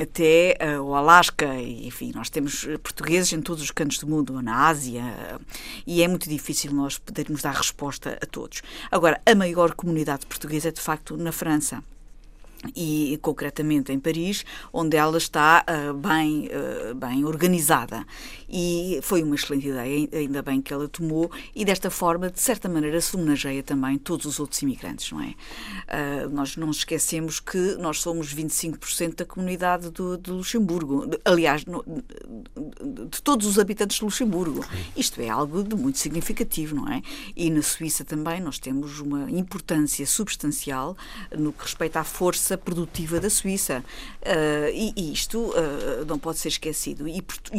até 0.00 0.56
uh, 0.78 0.82
o 0.82 0.94
Alasca, 0.94 1.54
e, 1.56 1.86
enfim, 1.86 2.12
nós 2.14 2.30
temos 2.30 2.64
portugueses 2.82 3.32
em 3.32 3.40
todos 3.40 3.62
os 3.62 3.70
cantos 3.70 3.98
do 3.98 4.06
mundo, 4.06 4.40
na 4.42 4.66
Ásia, 4.66 5.02
e 5.86 6.02
é 6.02 6.08
muito 6.08 6.28
difícil 6.28 6.72
nós 6.72 6.98
podermos 6.98 7.42
dar 7.42 7.52
resposta 7.52 7.73
resposta 7.74 8.16
a 8.22 8.26
todos. 8.26 8.62
Agora, 8.90 9.20
a 9.26 9.34
maior 9.34 9.74
comunidade 9.74 10.26
portuguesa 10.26 10.68
é 10.68 10.72
de 10.72 10.80
facto 10.80 11.16
na 11.16 11.32
França 11.32 11.82
e 12.74 13.18
concretamente 13.22 13.92
em 13.92 13.98
Paris, 13.98 14.44
onde 14.72 14.96
ela 14.96 15.18
está 15.18 15.64
uh, 15.68 15.94
bem, 15.94 16.48
uh, 16.48 16.94
bem 16.94 17.24
organizada. 17.24 18.06
E 18.48 19.00
foi 19.02 19.22
uma 19.22 19.34
excelente 19.34 19.68
ideia, 19.68 20.08
ainda 20.12 20.42
bem 20.42 20.60
que 20.60 20.72
ela 20.72 20.88
tomou, 20.88 21.30
e 21.54 21.64
desta 21.64 21.90
forma, 21.90 22.30
de 22.30 22.40
certa 22.40 22.68
maneira, 22.68 23.00
se 23.00 23.16
homenageia 23.16 23.62
também 23.62 23.98
todos 23.98 24.26
os 24.26 24.38
outros 24.38 24.60
imigrantes, 24.62 25.10
não 25.10 25.20
é? 25.20 25.34
Uh, 25.34 26.28
nós 26.30 26.56
não 26.56 26.70
esquecemos 26.70 27.40
que 27.40 27.76
nós 27.78 28.00
somos 28.00 28.34
25% 28.34 29.16
da 29.16 29.24
comunidade 29.24 29.90
do, 29.90 30.16
de 30.16 30.30
Luxemburgo, 30.30 31.06
de, 31.06 31.18
aliás, 31.24 31.64
no, 31.64 31.82
de, 31.82 33.08
de 33.08 33.22
todos 33.22 33.46
os 33.46 33.58
habitantes 33.58 33.98
de 33.98 34.04
Luxemburgo. 34.04 34.64
Isto 34.96 35.20
é 35.20 35.28
algo 35.28 35.62
de 35.62 35.74
muito 35.74 35.98
significativo, 35.98 36.76
não 36.76 36.88
é? 36.88 37.02
E 37.36 37.50
na 37.50 37.62
Suíça 37.62 38.04
também 38.04 38.40
nós 38.40 38.58
temos 38.58 39.00
uma 39.00 39.30
importância 39.30 40.06
substancial 40.06 40.96
no 41.36 41.52
que 41.52 41.62
respeita 41.62 42.00
à 42.00 42.04
força 42.04 42.53
força 42.54 42.58
produtiva 42.58 43.20
da 43.20 43.28
Suíça. 43.28 43.84
Uh, 44.22 44.70
e, 44.72 44.92
e, 44.96 45.12
isto 45.12 45.38
uh, 45.38 46.04
não 46.06 46.18
pode 46.18 46.38
ser 46.38 46.48
esquecido. 46.48 47.06
E, 47.08 47.22
e, 47.52 47.58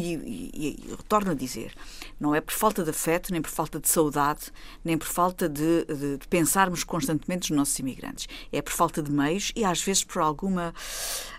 e, 0.53 0.89
retorno 0.91 1.31
a 1.31 1.33
dizer, 1.33 1.73
não 2.19 2.33
é 2.33 2.41
por 2.41 2.53
falta 2.53 2.83
de 2.83 2.89
afeto, 2.89 3.31
nem 3.31 3.41
por 3.41 3.51
falta 3.51 3.79
de 3.79 3.87
saudade, 3.87 4.51
nem 4.83 4.97
por 4.97 5.07
falta 5.07 5.47
de, 5.47 5.85
de, 5.85 6.17
de 6.17 6.27
pensarmos 6.27 6.83
constantemente 6.83 7.51
nos 7.51 7.57
nossos 7.57 7.79
imigrantes. 7.79 8.27
É 8.51 8.61
por 8.61 8.71
falta 8.71 9.01
de 9.01 9.11
meios 9.11 9.51
e 9.55 9.63
às 9.63 9.81
vezes 9.81 10.03
por 10.03 10.21
alguma 10.21 10.73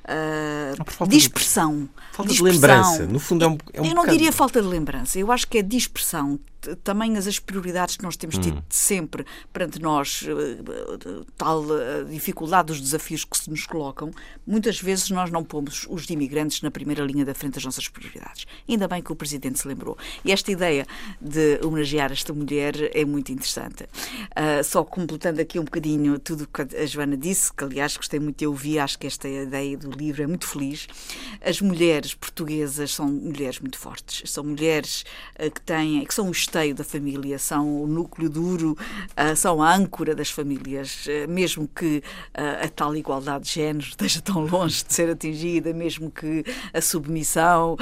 uh, 0.04 1.08
dispersão. 1.08 1.82
De, 1.82 1.88
falta 2.12 2.32
dispersão. 2.32 2.38
de 2.38 2.42
lembrança. 2.42 3.06
No 3.06 3.18
fundo 3.18 3.44
é 3.44 3.48
um, 3.48 3.58
é 3.72 3.80
um 3.80 3.86
Eu 3.86 3.94
não 3.94 4.06
diria 4.06 4.32
falta 4.32 4.60
de 4.60 4.68
lembrança. 4.68 5.18
Eu 5.18 5.32
acho 5.32 5.46
que 5.48 5.58
é 5.58 5.62
dispersão 5.62 6.38
também 6.82 7.16
as 7.16 7.38
prioridades 7.38 7.96
que 7.96 8.02
nós 8.02 8.16
temos 8.16 8.38
tido 8.38 8.58
hum. 8.58 8.62
sempre 8.68 9.24
perante 9.52 9.80
nós, 9.80 10.24
eh, 10.26 11.24
tal 11.36 11.64
eh, 11.78 12.04
dificuldade 12.04 12.68
dos 12.68 12.80
desafios 12.80 13.24
que 13.24 13.36
se 13.36 13.48
nos 13.50 13.66
colocam, 13.66 14.10
muitas 14.46 14.80
vezes 14.80 15.10
nós 15.10 15.30
não 15.30 15.44
pomos 15.44 15.86
os 15.88 16.08
imigrantes 16.10 16.62
na 16.62 16.70
primeira 16.70 17.04
linha 17.04 17.24
da 17.24 17.34
frente 17.34 17.54
das 17.54 17.64
nossas 17.64 17.88
prioridades. 17.88 18.46
Ainda 18.68 18.88
bem 18.88 19.02
que 19.02 19.12
o 19.12 19.16
Presidente 19.16 19.58
se 19.58 19.68
lembrou. 19.68 19.96
E 20.24 20.32
esta 20.32 20.50
ideia 20.50 20.86
de 21.20 21.60
homenagear 21.64 22.12
esta 22.12 22.32
mulher 22.32 22.74
é 22.94 23.04
muito 23.04 23.32
interessante. 23.32 23.84
Uh, 23.84 24.62
só 24.64 24.84
completando 24.84 25.40
aqui 25.40 25.58
um 25.58 25.64
bocadinho 25.64 26.18
tudo 26.18 26.44
o 26.44 26.46
que 26.46 26.76
a 26.76 26.86
Joana 26.86 27.16
disse, 27.16 27.52
que 27.52 27.64
aliás 27.64 27.96
gostei 27.96 28.20
muito 28.20 28.38
de 28.38 28.46
ouvir, 28.46 28.78
acho 28.78 28.98
que 28.98 29.06
esta 29.06 29.28
ideia 29.28 29.76
do 29.76 29.90
livro 29.90 30.22
é 30.22 30.26
muito 30.26 30.46
feliz. 30.46 30.86
As 31.44 31.60
mulheres 31.60 32.14
portuguesas 32.14 32.94
são 32.94 33.06
mulheres 33.06 33.60
muito 33.60 33.78
fortes, 33.78 34.30
são 34.30 34.44
mulheres 34.44 35.04
uh, 35.38 35.50
que 35.50 35.60
têm, 35.60 36.04
que 36.04 36.14
são 36.14 36.28
o 36.28 36.32
esteio 36.56 36.74
da 36.74 36.84
família, 36.84 37.38
são 37.38 37.82
o 37.82 37.86
núcleo 37.86 38.30
duro, 38.30 38.72
uh, 38.72 39.36
são 39.36 39.62
a 39.62 39.74
âncora 39.74 40.14
das 40.14 40.30
famílias, 40.30 41.06
uh, 41.06 41.30
mesmo 41.30 41.68
que 41.68 41.98
uh, 41.98 42.64
a 42.64 42.68
tal 42.68 42.96
igualdade 42.96 43.44
de 43.44 43.50
género 43.50 43.84
esteja 43.86 44.22
tão 44.22 44.46
longe 44.46 44.82
de 44.82 44.94
ser 44.94 45.10
atingida, 45.10 45.74
mesmo 45.74 46.10
que 46.10 46.44
a 46.72 46.80
submissão 46.80 47.76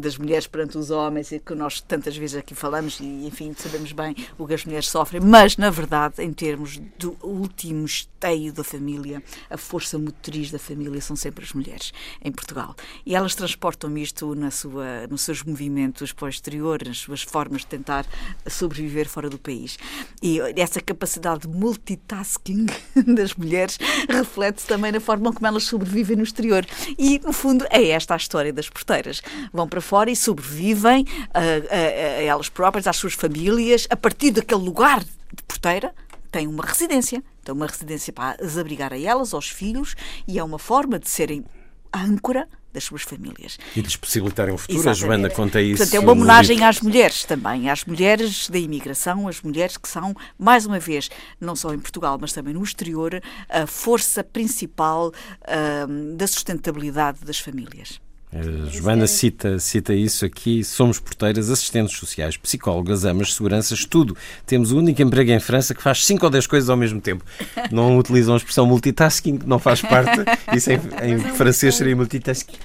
das 0.00 0.16
mulheres 0.16 0.46
perante 0.46 0.78
os 0.78 0.90
homens, 0.90 1.32
que 1.44 1.54
nós 1.54 1.80
tantas 1.80 2.16
vezes 2.16 2.36
aqui 2.36 2.54
falamos, 2.54 2.98
e 3.00 3.26
enfim, 3.26 3.52
sabemos 3.56 3.92
bem 3.92 4.14
o 4.38 4.46
que 4.46 4.54
as 4.54 4.64
mulheres 4.64 4.88
sofrem, 4.88 5.20
mas 5.20 5.56
na 5.56 5.70
verdade, 5.70 6.22
em 6.22 6.32
termos 6.32 6.80
do 6.98 7.16
último 7.22 7.84
esteio 7.84 8.52
da 8.52 8.62
família, 8.62 9.22
a 9.50 9.56
força 9.56 9.98
motriz 9.98 10.50
da 10.50 10.58
família 10.58 11.00
são 11.00 11.16
sempre 11.16 11.44
as 11.44 11.52
mulheres 11.52 11.92
em 12.22 12.30
Portugal. 12.30 12.74
E 13.04 13.14
elas 13.14 13.34
transportam 13.34 13.96
isto 13.98 14.34
na 14.34 14.50
sua, 14.50 15.06
nos 15.08 15.22
seus 15.22 15.42
movimentos 15.42 16.12
para 16.12 16.26
o 16.26 16.28
exterior, 16.28 16.80
nas 16.86 16.98
suas 16.98 17.22
formas 17.22 17.41
de 17.50 17.66
tentar 17.66 18.06
sobreviver 18.46 19.08
fora 19.08 19.28
do 19.28 19.38
país. 19.38 19.78
E 20.22 20.40
essa 20.56 20.80
capacidade 20.80 21.42
de 21.42 21.48
multitasking 21.48 22.66
das 23.14 23.34
mulheres 23.34 23.78
reflete-se 24.08 24.66
também 24.66 24.92
na 24.92 25.00
forma 25.00 25.32
como 25.32 25.46
elas 25.46 25.64
sobrevivem 25.64 26.16
no 26.16 26.22
exterior. 26.22 26.66
E, 26.98 27.18
no 27.20 27.32
fundo, 27.32 27.66
é 27.70 27.88
esta 27.88 28.14
a 28.14 28.16
história 28.16 28.52
das 28.52 28.68
porteiras. 28.68 29.22
Vão 29.52 29.68
para 29.68 29.80
fora 29.80 30.10
e 30.10 30.16
sobrevivem 30.16 31.06
a, 31.32 31.40
a, 31.40 32.18
a 32.18 32.22
elas 32.22 32.48
próprias, 32.48 32.86
às 32.86 32.96
suas 32.96 33.14
famílias, 33.14 33.86
a 33.90 33.96
partir 33.96 34.30
daquele 34.30 34.62
lugar 34.62 35.00
de 35.00 35.42
porteira, 35.46 35.94
têm 36.30 36.46
uma 36.46 36.64
residência. 36.64 37.22
Têm 37.44 37.54
uma 37.54 37.66
residência 37.66 38.12
para 38.12 38.42
as 38.44 38.56
abrigar 38.56 38.92
a 38.92 38.98
elas, 38.98 39.34
aos 39.34 39.48
filhos, 39.48 39.94
e 40.26 40.38
é 40.38 40.44
uma 40.44 40.58
forma 40.58 40.98
de 40.98 41.08
serem 41.08 41.44
âncora 41.92 42.48
das 42.72 42.84
suas 42.84 43.02
famílias. 43.02 43.58
E 43.76 43.80
lhes 43.80 43.96
possibilitarem 43.96 44.54
um 44.54 44.58
futuro. 44.58 44.78
Exatamente. 44.78 45.04
A 45.04 45.06
Joana 45.06 45.30
conta 45.30 45.60
isso. 45.60 45.78
Portanto, 45.78 45.94
é 45.94 46.00
uma 46.00 46.12
homenagem 46.12 46.64
às 46.64 46.80
mulheres 46.80 47.24
também, 47.24 47.68
às 47.68 47.84
mulheres 47.84 48.48
da 48.48 48.58
imigração, 48.58 49.28
as 49.28 49.40
mulheres 49.42 49.76
que 49.76 49.88
são, 49.88 50.14
mais 50.38 50.66
uma 50.66 50.78
vez, 50.78 51.10
não 51.40 51.54
só 51.54 51.72
em 51.74 51.78
Portugal, 51.78 52.18
mas 52.20 52.32
também 52.32 52.54
no 52.54 52.62
exterior, 52.62 53.20
a 53.48 53.66
força 53.66 54.24
principal 54.24 55.08
uh, 55.08 56.16
da 56.16 56.26
sustentabilidade 56.26 57.20
das 57.24 57.38
famílias. 57.38 58.00
A 58.34 58.70
Joana 58.70 59.06
cita, 59.06 59.58
cita 59.58 59.92
isso 59.92 60.24
aqui. 60.24 60.64
Somos 60.64 60.98
porteiras, 60.98 61.50
assistentes 61.50 61.98
sociais, 61.98 62.34
psicólogas, 62.34 63.04
amas, 63.04 63.34
seguranças, 63.34 63.84
tudo. 63.84 64.16
Temos 64.46 64.72
o 64.72 64.78
único 64.78 65.02
emprego 65.02 65.30
em 65.30 65.38
França 65.38 65.74
que 65.74 65.82
faz 65.82 66.06
5 66.06 66.24
ou 66.24 66.30
10 66.30 66.46
coisas 66.46 66.70
ao 66.70 66.76
mesmo 66.76 66.98
tempo. 66.98 67.22
Não 67.70 67.96
utilizam 67.98 68.32
a 68.32 68.38
expressão 68.38 68.64
multitasking, 68.64 69.36
que 69.36 69.46
não 69.46 69.58
faz 69.58 69.82
parte. 69.82 70.24
Isso 70.56 70.72
em, 70.72 70.80
em 71.02 71.18
francês 71.18 71.74
seria 71.74 71.94
multitasking. 71.96 72.56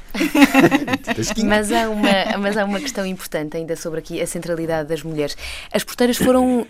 mas, 1.46 1.70
há 1.70 1.90
uma, 1.90 2.38
mas 2.40 2.56
há 2.56 2.64
uma 2.64 2.80
questão 2.80 3.06
importante 3.06 3.58
ainda 3.58 3.76
sobre 3.76 4.00
aqui 4.00 4.22
a 4.22 4.28
centralidade 4.28 4.88
das 4.88 5.04
mulheres. 5.04 5.36
As 5.74 5.84
porteiras 5.84 6.16
foram 6.16 6.66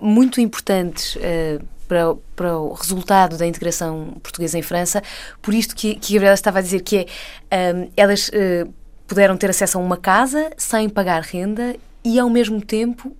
muito 0.00 0.40
importantes. 0.40 1.14
Uh, 1.14 1.75
para, 1.86 2.14
para, 2.34 2.58
o 2.58 2.72
resultado 2.72 3.36
da 3.36 3.46
integração 3.46 4.16
portuguesa 4.22 4.58
em 4.58 4.62
França, 4.62 5.02
por 5.40 5.54
isto 5.54 5.74
que, 5.74 5.94
que 5.94 6.14
Gabriela 6.14 6.34
estava 6.34 6.58
a 6.58 6.62
dizer, 6.62 6.82
que 6.82 7.06
é, 7.50 7.74
um, 7.74 7.88
elas 7.96 8.28
uh, 8.28 8.72
puderam 9.06 9.36
ter 9.36 9.50
acesso 9.50 9.78
a 9.78 9.80
uma 9.80 9.96
casa 9.96 10.50
sem 10.56 10.88
pagar 10.88 11.22
renda 11.22 11.76
e, 12.04 12.18
ao 12.18 12.28
mesmo 12.28 12.60
tempo, 12.60 13.16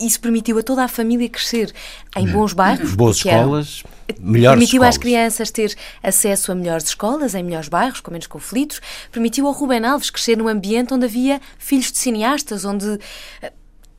isso 0.00 0.20
permitiu 0.20 0.58
a 0.58 0.62
toda 0.62 0.84
a 0.84 0.88
família 0.88 1.28
crescer 1.28 1.72
em 2.16 2.26
uhum. 2.26 2.32
bons 2.32 2.52
bairros. 2.52 2.94
Boas 2.94 3.16
escolas, 3.16 3.82
melhores 4.18 4.58
Permitiu 4.58 4.78
escolas. 4.78 4.94
às 4.94 4.98
crianças 4.98 5.50
ter 5.50 5.76
acesso 6.02 6.52
a 6.52 6.54
melhores 6.54 6.86
escolas, 6.86 7.34
em 7.34 7.42
melhores 7.42 7.68
bairros, 7.68 8.00
com 8.00 8.10
menos 8.10 8.26
conflitos. 8.26 8.80
Permitiu 9.12 9.46
ao 9.46 9.52
Rubem 9.52 9.84
Alves 9.84 10.10
crescer 10.10 10.36
num 10.36 10.48
ambiente 10.48 10.94
onde 10.94 11.04
havia 11.04 11.40
filhos 11.58 11.90
de 11.92 11.98
cineastas, 11.98 12.64
onde 12.64 12.98
eh, 13.42 13.52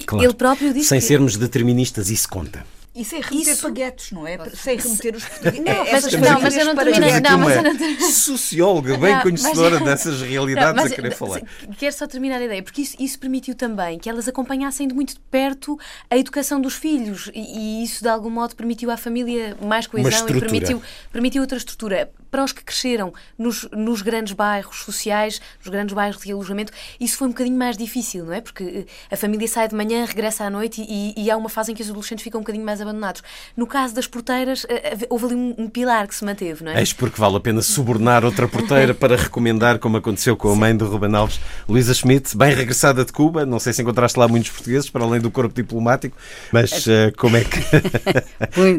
claro. 0.05 0.25
ele 0.25 0.34
próprio 0.34 0.74
disse 0.74 0.89
Sem 0.89 1.00
que... 1.00 1.05
sermos 1.05 1.38
deterministas, 1.38 2.10
isso 2.10 2.29
conta. 2.29 2.65
E 2.93 3.05
sem 3.05 3.21
remeter 3.21 3.53
Isso... 3.53 3.62
paguetos, 3.62 4.12
não 4.12 4.27
é? 4.27 4.38
Sem 4.50 4.77
remeter 4.77 5.15
os 5.15 5.24
portugueses. 5.24 5.60
Não, 5.63 5.86
mas, 5.91 6.13
não, 6.13 6.41
mas 6.41 6.57
eu 6.57 6.65
não 6.65 6.75
terminei. 6.75 7.19
Não, 7.21 7.38
mas 7.38 7.55
eu 7.55 7.63
não 7.63 8.12
Socióloga, 8.12 8.98
bem 8.98 9.15
não, 9.15 9.21
conhecedora 9.21 9.79
mas, 9.79 9.86
dessas 9.86 10.21
realidades 10.21 10.75
não, 10.75 10.83
mas, 10.83 10.91
a 10.91 10.95
querer 10.95 11.12
falar. 11.12 11.41
Quero 11.77 11.95
só 11.95 12.05
terminar 12.05 12.41
a 12.41 12.43
ideia, 12.43 12.62
porque 12.62 12.81
isso, 12.81 12.98
isso, 13.00 13.17
permitiu 13.17 13.55
também 13.55 13.98
que 13.98 14.10
elas 14.10 14.27
acompanhassem 14.27 14.89
de 14.89 14.93
muito 14.93 15.13
de 15.13 15.21
perto 15.21 15.79
a 16.10 16.17
educação 16.17 16.60
dos 16.60 16.74
filhos 16.74 17.31
e, 17.33 17.39
e 17.39 17.83
isso 17.83 18.03
de 18.03 18.10
algum 18.10 18.29
modo 18.29 18.57
permitiu 18.57 18.91
à 18.91 18.98
família 18.98 19.55
mais 19.62 19.88
coesão 19.88 20.27
e 20.27 20.39
permitiu, 20.39 20.81
permitiu 21.13 21.41
outra 21.41 21.57
estrutura. 21.57 22.12
Para 22.31 22.45
os 22.45 22.53
que 22.53 22.63
cresceram 22.63 23.13
nos, 23.38 23.67
nos 23.71 24.01
grandes 24.01 24.31
bairros 24.31 24.77
sociais, 24.77 25.41
nos 25.59 25.67
grandes 25.67 25.93
bairros 25.93 26.21
de 26.23 26.31
alojamento, 26.31 26.71
isso 26.97 27.17
foi 27.17 27.27
um 27.27 27.31
bocadinho 27.31 27.57
mais 27.57 27.75
difícil, 27.75 28.23
não 28.23 28.31
é? 28.31 28.39
Porque 28.39 28.63
eh, 28.63 28.85
a 29.13 29.17
família 29.17 29.45
sai 29.50 29.67
de 29.67 29.75
manhã, 29.75 30.05
regressa 30.05 30.45
à 30.45 30.50
noite 30.50 30.81
e, 30.88 31.13
e 31.17 31.29
há 31.29 31.35
uma 31.35 31.50
fase 31.50 31.73
em 31.73 31.75
que 31.75 31.81
os 31.81 31.89
adolescentes 31.89 32.23
ficam 32.23 32.39
um 32.39 32.43
bocadinho 32.43 32.65
mais 32.65 32.79
abandonados. 32.79 33.21
No 33.57 33.67
caso 33.67 33.93
das 33.93 34.07
porteiras, 34.07 34.65
eh, 34.69 34.93
eh, 35.01 35.07
houve 35.09 35.25
ali 35.25 35.35
um, 35.35 35.55
um 35.57 35.69
pilar 35.69 36.07
que 36.07 36.15
se 36.15 36.23
manteve, 36.23 36.63
não 36.63 36.71
é? 36.71 36.79
Eis 36.79 36.93
porque 36.93 37.19
vale 37.19 37.35
a 37.35 37.39
pena 37.41 37.61
subornar 37.61 38.23
outra 38.23 38.47
porteira 38.47 38.93
para 38.93 39.17
recomendar, 39.17 39.77
como 39.77 39.97
aconteceu 39.97 40.38
com 40.38 40.50
a 40.53 40.55
mãe 40.55 40.73
do 40.73 40.88
Ruben 40.88 41.13
Alves, 41.13 41.41
Luísa 41.67 41.93
Schmidt, 41.93 42.38
bem 42.38 42.55
regressada 42.55 43.03
de 43.03 43.11
Cuba. 43.11 43.45
Não 43.45 43.59
sei 43.59 43.73
se 43.73 43.81
encontraste 43.81 44.17
lá 44.17 44.29
muitos 44.29 44.51
portugueses, 44.51 44.89
para 44.89 45.03
além 45.03 45.19
do 45.19 45.29
corpo 45.29 45.53
diplomático, 45.53 46.15
mas 46.50 46.85
como 47.17 47.35
é 47.35 47.43
que. 47.43 47.59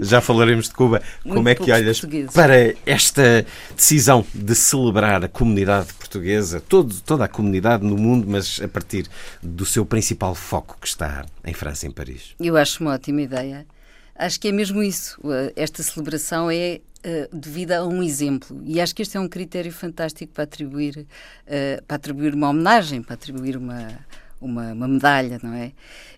Já 0.02 0.22
falaremos 0.22 0.68
de 0.68 0.74
Cuba. 0.74 1.02
Como 1.22 1.48
é 1.48 1.54
que 1.54 1.70
olhas 1.70 2.00
para 2.32 2.74
esta 2.86 3.41
decisão 3.74 4.24
de 4.34 4.54
celebrar 4.54 5.24
a 5.24 5.28
comunidade 5.28 5.92
portuguesa, 5.94 6.60
todo, 6.60 7.00
toda 7.00 7.24
a 7.24 7.28
comunidade 7.28 7.84
no 7.84 7.96
mundo, 7.96 8.26
mas 8.28 8.60
a 8.62 8.68
partir 8.68 9.06
do 9.42 9.64
seu 9.64 9.84
principal 9.84 10.34
foco 10.34 10.76
que 10.80 10.86
está 10.86 11.24
em 11.44 11.54
França, 11.54 11.86
em 11.86 11.90
Paris? 11.90 12.34
Eu 12.38 12.56
acho 12.56 12.82
uma 12.82 12.92
ótima 12.92 13.22
ideia. 13.22 13.66
Acho 14.14 14.38
que 14.38 14.48
é 14.48 14.52
mesmo 14.52 14.82
isso. 14.82 15.18
Esta 15.56 15.82
celebração 15.82 16.50
é 16.50 16.80
uh, 17.04 17.36
devida 17.36 17.78
a 17.78 17.86
um 17.86 18.02
exemplo. 18.02 18.60
E 18.64 18.80
acho 18.80 18.94
que 18.94 19.02
este 19.02 19.16
é 19.16 19.20
um 19.20 19.28
critério 19.28 19.72
fantástico 19.72 20.32
para 20.32 20.44
atribuir, 20.44 20.98
uh, 20.98 21.82
para 21.86 21.96
atribuir 21.96 22.34
uma 22.34 22.50
homenagem, 22.50 23.02
para 23.02 23.14
atribuir 23.14 23.56
uma, 23.56 23.88
uma, 24.42 24.72
uma 24.72 24.88
medalha, 24.88 25.38
não 25.42 25.54
é? 25.54 25.72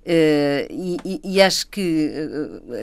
Uh, 0.06 0.98
e, 1.04 1.20
e, 1.24 1.40
acho 1.40 1.66
que 1.68 2.10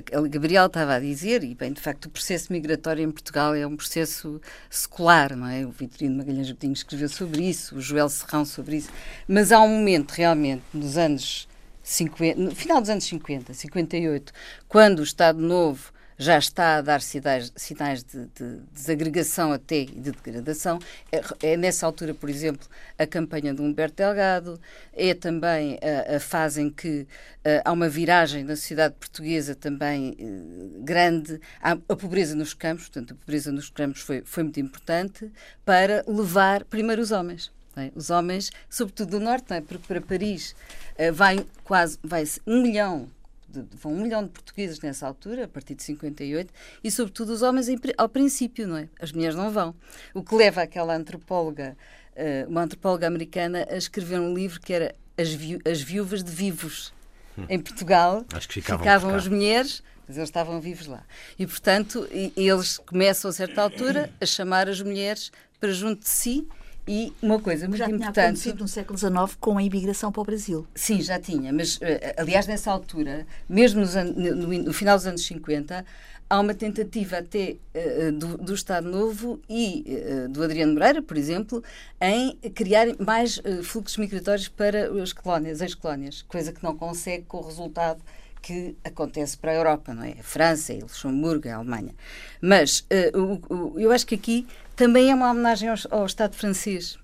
uh, 0.09 0.29
Gabriel 0.29 0.65
estava 0.65 0.95
a 0.95 0.99
dizer, 0.99 1.43
e 1.43 1.53
bem, 1.53 1.71
de 1.71 1.79
facto, 1.79 2.05
o 2.05 2.09
processo 2.09 2.51
migratório 2.51 3.03
em 3.03 3.11
Portugal 3.11 3.53
é 3.53 3.65
um 3.65 3.75
processo 3.75 4.41
secular, 4.69 5.35
não 5.35 5.47
é? 5.47 5.65
O 5.65 5.71
Vitorino 5.71 6.17
Magalhães 6.17 6.49
Betinho 6.49 6.73
escreveu 6.73 7.09
sobre 7.09 7.43
isso, 7.43 7.75
o 7.75 7.81
Joel 7.81 8.09
Serrão 8.09 8.43
sobre 8.43 8.77
isso, 8.77 8.89
mas 9.27 9.51
há 9.51 9.61
um 9.61 9.67
momento 9.67 10.11
realmente, 10.11 10.63
nos 10.73 10.97
anos 10.97 11.47
50, 11.83 12.39
no 12.39 12.55
final 12.55 12.81
dos 12.81 12.89
anos 12.89 13.03
50, 13.03 13.53
58, 13.53 14.33
quando 14.67 14.99
o 14.99 15.03
Estado 15.03 15.39
Novo 15.39 15.91
já 16.21 16.37
está 16.37 16.77
a 16.77 16.81
dar 16.81 17.01
sinais, 17.01 17.51
sinais 17.55 18.03
de, 18.03 18.27
de, 18.27 18.59
desagregação 18.71 19.51
até 19.51 19.77
e 19.77 19.85
de 19.87 20.11
degradação. 20.11 20.77
É, 21.11 21.21
é, 21.41 21.57
nessa 21.57 21.83
altura, 21.83 22.13
por 22.13 22.29
exemplo, 22.29 22.67
a 22.97 23.07
campanha 23.07 23.51
de 23.55 23.61
Humberto 23.61 23.95
Delgado, 23.95 24.61
é 24.93 25.15
também 25.15 25.79
a, 25.81 26.17
a 26.17 26.19
fase 26.19 26.61
em 26.61 26.69
que 26.69 27.01
uh, 27.01 27.61
há 27.65 27.71
uma 27.71 27.89
viragem 27.89 28.43
na 28.43 28.55
sociedade 28.55 28.93
portuguesa 28.99 29.55
também 29.55 30.15
uh, 30.19 30.83
grande, 30.83 31.41
há 31.59 31.71
a 31.71 31.95
pobreza 31.95 32.35
nos 32.35 32.53
campos, 32.53 32.87
portanto, 32.87 33.13
a 33.13 33.15
pobreza 33.15 33.51
nos 33.51 33.71
campos 33.71 34.01
foi, 34.01 34.21
foi 34.23 34.43
muito 34.43 34.59
importante 34.59 35.31
para 35.65 36.03
levar 36.07 36.63
primeiro 36.65 37.01
os 37.01 37.11
homens. 37.11 37.51
É? 37.75 37.89
Os 37.95 38.11
homens, 38.11 38.51
sobretudo 38.69 39.11
do 39.11 39.19
Norte, 39.19 39.53
é? 39.53 39.61
porque 39.61 39.87
para 39.87 40.01
Paris 40.01 40.53
uh, 40.99 41.11
vai 41.11 41.43
quase 41.63 41.97
vai 42.03 42.25
um 42.45 42.61
milhão 42.61 43.09
de, 43.51 43.77
vão 43.77 43.93
um 43.93 44.01
milhão 44.01 44.23
de 44.23 44.29
portugueses 44.29 44.79
nessa 44.79 45.07
altura, 45.07 45.45
a 45.45 45.47
partir 45.47 45.75
de 45.75 45.83
58, 45.83 46.53
e 46.83 46.91
sobretudo 46.91 47.33
os 47.33 47.41
homens 47.41 47.69
em, 47.69 47.77
ao 47.97 48.09
princípio, 48.09 48.67
não 48.67 48.77
é? 48.77 48.89
As 48.99 49.11
mulheres 49.11 49.35
não 49.35 49.51
vão. 49.51 49.75
O 50.13 50.23
que 50.23 50.33
leva 50.35 50.61
aquela 50.61 50.95
antropóloga, 50.95 51.77
uh, 52.13 52.49
uma 52.49 52.63
antropóloga 52.63 53.07
americana, 53.07 53.67
a 53.69 53.77
escrever 53.77 54.19
um 54.19 54.33
livro 54.33 54.59
que 54.59 54.73
era 54.73 54.95
As, 55.17 55.31
Viú 55.33 55.59
as 55.65 55.81
Viúvas 55.81 56.23
de 56.23 56.31
Vivos. 56.31 56.93
Hum. 57.37 57.45
Em 57.47 57.59
Portugal, 57.59 58.25
ficavam, 58.49 58.79
ficavam 58.79 59.15
as 59.15 59.27
mulheres, 59.27 59.83
mas 60.07 60.17
eles 60.17 60.29
estavam 60.29 60.59
vivos 60.59 60.87
lá. 60.87 61.03
E, 61.39 61.47
portanto, 61.47 62.07
eles 62.11 62.77
começam, 62.77 63.29
a 63.29 63.33
certa 63.33 63.61
altura, 63.61 64.11
a 64.19 64.25
chamar 64.25 64.67
as 64.67 64.81
mulheres 64.81 65.31
para 65.59 65.71
junto 65.71 66.01
de 66.01 66.09
si 66.09 66.47
e 66.87 67.13
uma 67.21 67.39
coisa 67.39 67.67
muito 67.67 67.77
já 67.77 67.85
importante. 67.85 68.05
Já 68.05 68.11
tinha 68.11 68.25
acontecido 68.25 68.59
no 68.59 68.67
século 68.67 68.97
XIX 68.97 69.37
com 69.39 69.57
a 69.57 69.63
imigração 69.63 70.11
para 70.11 70.21
o 70.21 70.25
Brasil. 70.25 70.67
Sim, 70.73 71.01
já 71.01 71.19
tinha. 71.19 71.53
Mas, 71.53 71.77
eh, 71.81 72.15
aliás, 72.17 72.47
nessa 72.47 72.71
altura, 72.71 73.25
mesmo 73.47 73.81
no, 73.81 74.73
final 74.73 74.97
dos 74.97 75.05
anos 75.05 75.25
50, 75.25 75.85
há 76.31 76.39
uma 76.39 76.53
tentativa 76.53 77.17
até 77.17 77.57
uh, 77.75 78.11
do, 78.13 78.37
do, 78.37 78.53
Estado 78.53 78.89
Novo 78.89 79.41
e 79.49 79.85
uh, 79.85 80.29
do 80.29 80.41
Adriano 80.41 80.73
Moreira, 80.73 81.01
por 81.01 81.17
exemplo, 81.17 81.61
em 81.99 82.37
criar 82.51 82.87
mais 82.97 83.37
uh, 83.39 83.61
fluxos 83.61 83.97
migratórios 83.97 84.47
para 84.47 84.89
as 85.01 85.11
colónias, 85.11 85.61
as 85.61 85.75
colónias, 85.75 86.21
coisa 86.21 86.53
que 86.53 86.63
não 86.63 86.77
consegue 86.77 87.25
com 87.25 87.37
o 87.37 87.45
resultado 87.45 88.01
que 88.41 88.75
acontece 88.83 89.37
para 89.37 89.51
a 89.51 89.55
Europa, 89.55 89.93
não 89.93 90.03
é? 90.03 90.13
A 90.19 90.23
França, 90.23 90.73
a 90.73 90.77
Luxemburgo, 90.77 91.47
a 91.47 91.55
Alemanha. 91.55 91.93
Mas 92.41 92.87
o, 93.13 93.53
o, 93.53 93.79
eu 93.79 93.91
acho 93.91 94.07
que 94.07 94.15
aqui 94.15 94.47
também 94.81 95.11
é 95.11 95.13
uma 95.13 95.29
homenagem 95.29 95.69
ao, 95.69 95.75
ao 95.91 96.07
Estado 96.07 96.35
francês. 96.35 96.97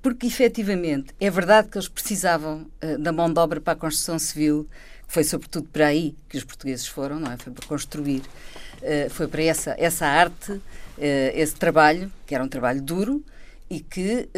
Porque, 0.00 0.26
efetivamente, 0.26 1.14
é 1.20 1.28
verdade 1.28 1.68
que 1.68 1.76
eles 1.76 1.86
precisavam 1.86 2.66
uh, 2.82 2.96
da 2.96 3.12
mão 3.12 3.30
de 3.30 3.38
obra 3.38 3.60
para 3.60 3.74
a 3.74 3.76
construção 3.76 4.18
civil, 4.18 4.66
que 5.06 5.12
foi 5.12 5.22
sobretudo 5.22 5.68
para 5.70 5.88
aí 5.88 6.16
que 6.30 6.38
os 6.38 6.44
portugueses 6.44 6.86
foram, 6.86 7.20
não 7.20 7.30
é? 7.30 7.36
Foi 7.36 7.52
para 7.52 7.66
construir, 7.66 8.22
uh, 8.22 9.10
foi 9.10 9.28
para 9.28 9.42
essa, 9.42 9.76
essa 9.78 10.06
arte, 10.06 10.52
uh, 10.52 10.62
esse 10.96 11.54
trabalho, 11.56 12.10
que 12.26 12.34
era 12.34 12.42
um 12.42 12.48
trabalho 12.48 12.80
duro, 12.80 13.22
e 13.68 13.80
que 13.80 14.28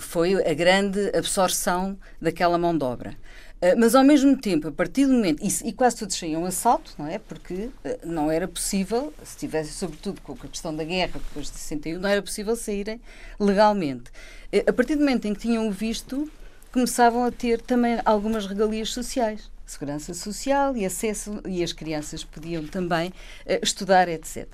foi 0.00 0.34
a 0.44 0.54
grande 0.54 1.14
absorção 1.14 1.96
daquela 2.20 2.58
mão 2.58 2.76
de 2.76 2.82
obra. 2.82 3.14
Eh, 3.62 3.76
mas 3.76 3.94
ao 3.94 4.02
mesmo 4.02 4.36
tempo, 4.36 4.66
a 4.66 4.72
partir 4.72 5.06
do 5.06 5.12
momento, 5.12 5.40
e, 5.40 5.68
e 5.68 5.72
quase 5.72 5.96
todos 5.96 6.18
saíam 6.18 6.44
assalto, 6.44 6.92
não 6.98 7.06
é? 7.06 7.20
Porque 7.20 7.54
uh, 7.54 7.70
não 8.04 8.28
era 8.28 8.48
possível, 8.48 9.14
se 9.22 9.36
tivesse, 9.36 9.72
sobretudo 9.72 10.20
com 10.20 10.32
a 10.32 10.36
questão 10.36 10.74
da 10.74 10.82
guerra 10.82 11.12
depois 11.12 11.46
de 11.46 11.56
61, 11.58 12.00
não 12.00 12.08
era 12.08 12.20
possível 12.20 12.56
saírem 12.56 13.00
legalmente. 13.38 14.10
Uh, 14.52 14.68
a 14.68 14.72
partir 14.72 14.96
do 14.96 15.00
momento 15.00 15.26
em 15.26 15.32
que 15.32 15.38
tinham 15.38 15.68
o 15.68 15.70
visto, 15.70 16.28
começavam 16.72 17.24
a 17.24 17.30
ter 17.30 17.60
também 17.60 18.00
algumas 18.04 18.46
regalias 18.46 18.90
sociais 18.90 19.48
segurança 19.64 20.12
social 20.12 20.76
e 20.76 20.84
acesso, 20.84 21.40
e 21.46 21.62
as 21.62 21.72
crianças 21.72 22.22
podiam 22.24 22.66
também 22.66 23.08
uh, 23.08 23.58
estudar, 23.62 24.08
etc. 24.08 24.46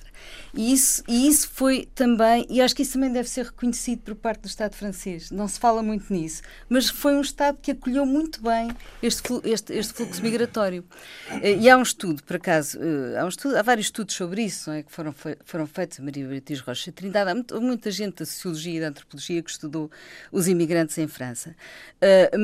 E 0.53 0.73
isso, 0.73 1.03
e 1.07 1.27
isso 1.27 1.47
foi 1.49 1.87
também, 1.93 2.45
e 2.49 2.61
acho 2.61 2.75
que 2.75 2.81
isso 2.81 2.93
também 2.93 3.11
deve 3.11 3.29
ser 3.29 3.45
reconhecido 3.45 4.01
por 4.01 4.15
parte 4.15 4.41
do 4.41 4.47
Estado 4.47 4.75
francês, 4.75 5.29
não 5.29 5.47
se 5.47 5.59
fala 5.59 5.83
muito 5.83 6.11
nisso, 6.11 6.41
mas 6.67 6.89
foi 6.89 7.13
um 7.13 7.21
Estado 7.21 7.59
que 7.61 7.71
acolheu 7.71 8.05
muito 8.05 8.41
bem 8.41 8.69
este, 9.01 9.21
este, 9.43 9.73
este 9.73 9.93
fluxo 9.93 10.21
migratório. 10.23 10.83
Uh, 11.31 11.61
e 11.61 11.69
há 11.69 11.77
um 11.77 11.83
estudo, 11.83 12.23
por 12.23 12.37
acaso, 12.37 12.79
uh, 12.79 13.19
há, 13.19 13.25
um 13.25 13.29
estudo, 13.29 13.57
há 13.57 13.61
vários 13.61 13.87
estudos 13.87 14.15
sobre 14.15 14.43
isso, 14.43 14.71
é, 14.71 14.81
que 14.81 14.91
foram, 14.91 15.13
foram 15.43 15.67
feitos, 15.67 15.99
Maria 15.99 16.27
Beatriz 16.27 16.61
Rocha 16.61 16.91
Trindade, 16.91 17.29
há 17.29 17.35
muito, 17.35 17.61
muita 17.61 17.91
gente 17.91 18.17
da 18.17 18.25
sociologia 18.25 18.77
e 18.77 18.79
da 18.79 18.87
antropologia 18.87 19.41
que 19.43 19.51
estudou 19.51 19.91
os 20.31 20.47
imigrantes 20.47 20.97
em 20.97 21.07
França. 21.07 21.55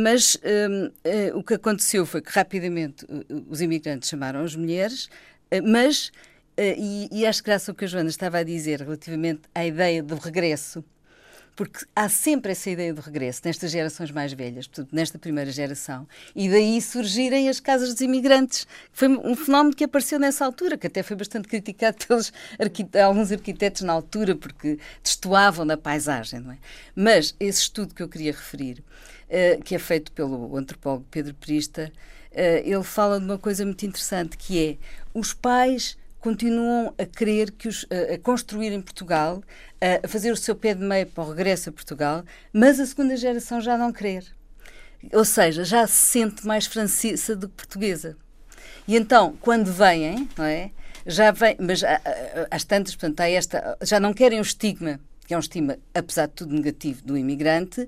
mas 0.03 0.37
o 1.33 1.43
que 1.43 1.55
aconteceu 1.55 2.05
foi 2.05 2.21
que 2.21 2.31
rapidamente 2.31 3.05
os 3.49 3.61
imigrantes 3.61 4.09
chamaram 4.09 4.43
as 4.43 4.55
mulheres, 4.55 5.09
eh, 5.51 5.61
mas, 5.61 6.11
eh, 6.13 6.34
e, 6.57 7.09
e 7.11 7.25
acho 7.25 7.43
graça 7.43 7.71
o 7.71 7.75
que 7.75 7.85
a 7.85 7.87
Joana 7.87 8.09
estava 8.09 8.37
a 8.37 8.43
dizer 8.43 8.81
relativamente 8.81 9.41
à 9.53 9.65
ideia 9.65 10.01
do 10.01 10.15
regresso, 10.15 10.83
porque 11.55 11.85
há 11.95 12.09
sempre 12.09 12.51
essa 12.51 12.69
ideia 12.69 12.93
do 12.93 13.01
regresso 13.01 13.41
nestas 13.45 13.71
gerações 13.71 14.11
mais 14.11 14.33
velhas, 14.33 14.67
portanto, 14.67 14.93
nesta 14.93 15.17
primeira 15.17 15.49
geração, 15.51 16.07
e 16.35 16.49
daí 16.49 16.81
surgirem 16.81 17.47
as 17.47 17.59
casas 17.59 17.93
dos 17.93 18.01
imigrantes. 18.01 18.67
Foi 18.91 19.07
um 19.07 19.35
fenómeno 19.35 19.75
que 19.75 19.85
apareceu 19.85 20.19
nessa 20.19 20.45
altura, 20.45 20.77
que 20.77 20.87
até 20.87 21.01
foi 21.01 21.15
bastante 21.15 21.47
criticado 21.47 21.97
pelos 22.05 22.33
arquite 22.59 22.97
alguns 22.99 23.31
arquitetos 23.31 23.83
na 23.83 23.93
altura, 23.93 24.35
porque 24.35 24.77
destoavam 25.01 25.65
da 25.65 25.77
paisagem, 25.77 26.41
não 26.41 26.51
é? 26.51 26.57
Mas 26.93 27.35
esse 27.39 27.61
estudo 27.61 27.95
que 27.95 28.03
eu 28.03 28.09
queria 28.09 28.33
referir, 28.33 28.83
uh, 29.29 29.63
que 29.63 29.75
é 29.75 29.79
feito 29.79 30.11
pelo 30.11 30.57
antropólogo 30.57 31.05
Pedro 31.09 31.33
Prista, 31.35 31.91
uh, 32.31 32.35
ele 32.63 32.83
fala 32.83 33.17
de 33.17 33.25
uma 33.25 33.37
coisa 33.37 33.65
muito 33.65 33.85
interessante, 33.85 34.37
que 34.37 34.59
é 34.59 34.77
os 35.13 35.33
pais 35.33 35.97
continuam 36.25 36.91
a 36.97 37.05
querer 37.05 37.51
que 37.51 37.67
os, 37.67 37.85
a 38.11 38.17
construir 38.17 38.73
em 38.73 38.81
Portugal, 38.81 39.43
a 40.03 40.07
fazer 40.07 40.31
o 40.31 40.35
seu 40.35 40.55
pé 40.55 40.73
de 40.73 40.83
meio 40.83 41.05
para 41.05 41.23
o 41.23 41.29
regresso 41.29 41.69
a 41.69 41.71
Portugal, 41.71 42.23
mas 42.51 42.79
a 42.79 42.85
segunda 42.87 43.15
geração 43.15 43.61
já 43.61 43.77
não 43.77 43.93
querer. 43.93 44.25
Ou 45.13 45.23
seja, 45.23 45.63
já 45.63 45.85
se 45.85 45.93
sente 45.93 46.43
mais 46.43 46.65
francesa 46.65 47.35
do 47.35 47.47
que 47.47 47.53
portuguesa. 47.53 48.17
E 48.87 48.95
então, 48.95 49.37
quando 49.39 49.71
vêm, 49.71 50.27
não 50.35 50.45
é? 50.45 50.71
Já 51.05 51.29
vem, 51.29 51.57
mas 51.59 51.83
às 52.49 52.63
tantas, 52.63 52.95
portanto, 52.95 53.19
há 53.19 53.29
esta, 53.29 53.77
já 53.83 53.99
não 53.99 54.11
querem 54.11 54.39
o 54.39 54.41
estigma, 54.41 54.99
que 55.27 55.33
é 55.35 55.37
um 55.37 55.39
estigma, 55.39 55.77
apesar 55.93 56.25
de 56.25 56.33
tudo 56.33 56.55
negativo, 56.55 57.03
do 57.03 57.15
imigrante, 57.15 57.87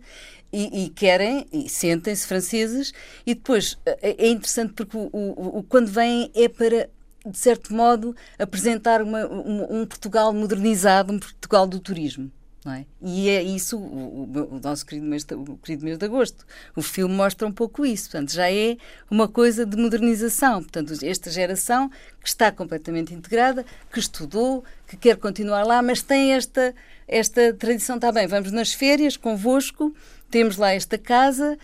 e, 0.53 0.85
e 0.85 0.89
querem, 0.89 1.47
e 1.51 1.67
sentem-se 1.67 2.27
franceses, 2.27 2.93
e 3.25 3.33
depois 3.33 3.79
é, 3.83 4.27
é 4.27 4.29
interessante 4.29 4.73
porque 4.73 4.95
o, 4.95 5.09
o, 5.11 5.57
o, 5.57 5.63
quando 5.63 5.87
vêm 5.87 6.31
é 6.35 6.47
para 6.47 6.87
de 7.29 7.37
certo 7.37 7.73
modo, 7.73 8.15
apresentar 8.37 9.01
uma, 9.01 9.25
um, 9.27 9.81
um, 9.81 9.85
Portugal 9.85 10.33
modernizado, 10.33 11.13
um 11.13 11.19
Portugal 11.19 11.67
do 11.67 11.79
turismo. 11.79 12.31
É? 12.65 12.83
E 13.01 13.29
é 13.29 13.41
isso 13.41 13.77
o, 13.77 14.23
o, 14.55 14.59
nosso 14.61 14.85
querido 14.85 15.07
mês, 15.07 15.25
o 15.31 15.57
querido 15.57 15.85
mês 15.85 15.97
de 15.97 16.03
agosto. 16.03 16.45
O 16.75 16.81
filme 16.81 17.15
mostra 17.15 17.47
um 17.47 17.51
pouco 17.51 17.85
isso. 17.85 18.09
Portanto, 18.09 18.33
já 18.33 18.51
é 18.51 18.75
uma 19.09 19.27
coisa 19.27 19.65
de 19.65 19.77
modernização. 19.77 20.61
Portanto, 20.61 20.93
esta 21.01 21.31
geração 21.31 21.89
que 22.21 22.27
está 22.27 22.51
completamente 22.51 23.13
integrada, 23.13 23.65
que 23.89 23.99
estudou, 23.99 24.65
que 24.85 24.97
quer 24.97 25.15
continuar 25.15 25.63
lá, 25.65 25.81
mas 25.81 26.01
tem 26.01 26.33
esta, 26.33 26.75
esta 27.07 27.53
tradição. 27.53 27.95
Está 27.95 28.11
bem, 28.11 28.27
vamos 28.27 28.51
nas 28.51 28.73
férias 28.73 29.15
convosco, 29.15 29.95
temos 30.29 30.57
lá 30.57 30.73
esta 30.73 30.97
casa, 30.97 31.57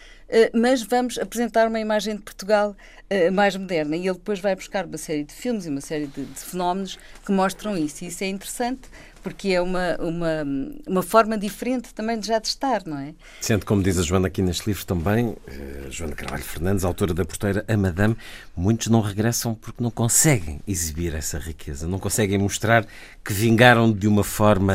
mas 0.54 0.82
vamos 0.82 1.18
apresentar 1.18 1.68
uma 1.68 1.80
imagem 1.80 2.16
de 2.16 2.22
Portugal 2.22 2.76
eh, 3.10 3.30
mais 3.30 3.56
moderna. 3.56 3.96
E 3.96 4.08
ele 4.08 4.18
depois 4.18 4.40
vai 4.40 4.56
buscar 4.56 4.86
uma 4.86 4.98
série 4.98 5.24
de 5.24 5.34
filmes 5.34 5.68
e 5.68 5.70
uma 5.70 5.82
série 5.82 6.08
de, 6.08 6.26
de 6.26 6.40
fenómenos 6.40 6.98
que 7.24 7.32
mostram 7.32 7.78
isso. 7.78 8.04
E 8.04 8.08
isso 8.08 8.24
é 8.24 8.28
interessante 8.28 8.90
porque 9.22 9.50
é 9.50 9.62
uma, 9.62 9.96
uma, 10.00 10.44
uma 10.88 11.04
forma 11.04 11.38
diferente 11.38 11.94
também 11.94 12.20
de 12.20 12.28
já 12.28 12.40
de 12.40 12.48
estar, 12.48 12.84
não 12.86 12.98
é? 12.98 13.14
Sendo, 13.40 13.66
como 13.66 13.84
diz 13.84 13.98
a 13.98 14.02
Joana 14.02 14.28
aqui 14.28 14.42
neste 14.42 14.66
livro 14.66 14.84
também, 14.86 15.36
eh, 15.48 15.88
Joana 15.92 16.16
Carvalho 16.16 16.44
Fernandes, 16.44 16.84
autora 16.84 17.14
da 17.14 17.24
porteira 17.24 17.64
A 17.68 17.78
Madame, 17.78 18.18
muitos 18.56 18.88
não 18.88 19.00
regressam 19.00 19.54
porque 19.54 19.84
não 19.84 19.92
conseguem 19.92 20.60
exibir 20.68 21.14
essa 21.14 21.38
riqueza, 21.38 21.88
não 21.88 22.00
conseguem 22.00 22.40
mostrar 22.40 22.86
que 23.24 23.32
vingaram 23.32 23.94
de 23.94 24.08
uma 24.08 24.24
forma 24.24 24.74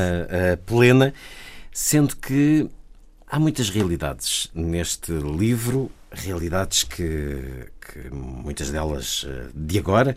plena, 0.64 1.12
sendo 1.72 2.16
que 2.16 2.70
Há 3.30 3.38
muitas 3.38 3.68
realidades 3.68 4.48
neste 4.54 5.12
livro, 5.12 5.90
realidades 6.10 6.82
que, 6.82 7.68
que 7.78 8.08
muitas 8.10 8.70
delas 8.70 9.26
eh, 9.28 9.50
de 9.54 9.78
agora. 9.78 10.16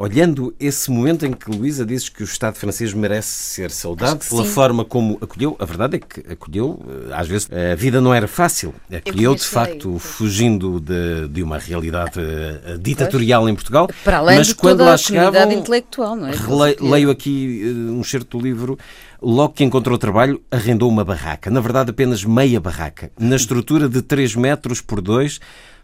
Olhando 0.00 0.54
esse 0.60 0.92
momento 0.92 1.26
em 1.26 1.32
que 1.32 1.50
Luísa 1.50 1.84
diz 1.84 2.08
que 2.08 2.22
o 2.22 2.24
Estado 2.24 2.54
francês 2.54 2.94
merece 2.94 3.28
ser 3.28 3.68
saudado 3.72 4.24
pela 4.24 4.44
sim. 4.44 4.48
forma 4.48 4.84
como 4.84 5.18
acolheu, 5.20 5.56
a 5.58 5.64
verdade 5.64 5.96
é 5.96 5.98
que 5.98 6.32
acolheu, 6.32 6.80
eh, 6.88 7.12
às 7.12 7.26
vezes 7.26 7.48
a 7.50 7.74
vida 7.74 8.00
não 8.00 8.14
era 8.14 8.28
fácil. 8.28 8.72
Acolheu, 8.92 9.34
de 9.34 9.42
facto, 9.42 9.98
fugindo 9.98 10.78
de, 10.78 11.26
de 11.26 11.42
uma 11.42 11.58
realidade 11.58 12.20
uh, 12.20 12.78
ditatorial 12.78 13.48
em 13.48 13.54
Portugal. 13.56 13.88
Para 14.04 14.18
além 14.18 14.38
mas 14.38 14.46
de 14.46 14.54
quando 14.54 14.84
lá 14.84 14.96
chegavam. 14.96 15.50
intelectual, 15.50 16.14
não 16.14 16.28
é? 16.28 16.76
Leio 16.80 17.10
aqui 17.10 17.62
uh, 17.64 17.92
um 17.92 18.04
certo 18.04 18.38
do 18.38 18.44
livro 18.44 18.78
Logo 19.20 19.52
que 19.52 19.64
encontrou 19.64 19.98
trabalho, 19.98 20.40
arrendou 20.48 20.88
uma 20.88 21.04
barraca. 21.04 21.50
Na 21.50 21.58
verdade, 21.58 21.90
apenas 21.90 22.22
meia 22.22 22.60
barraca. 22.60 23.10
Na 23.18 23.34
estrutura 23.34 23.88
de 23.88 24.00
3 24.00 24.36
metros 24.36 24.80
por 24.80 25.00
2, 25.00 25.40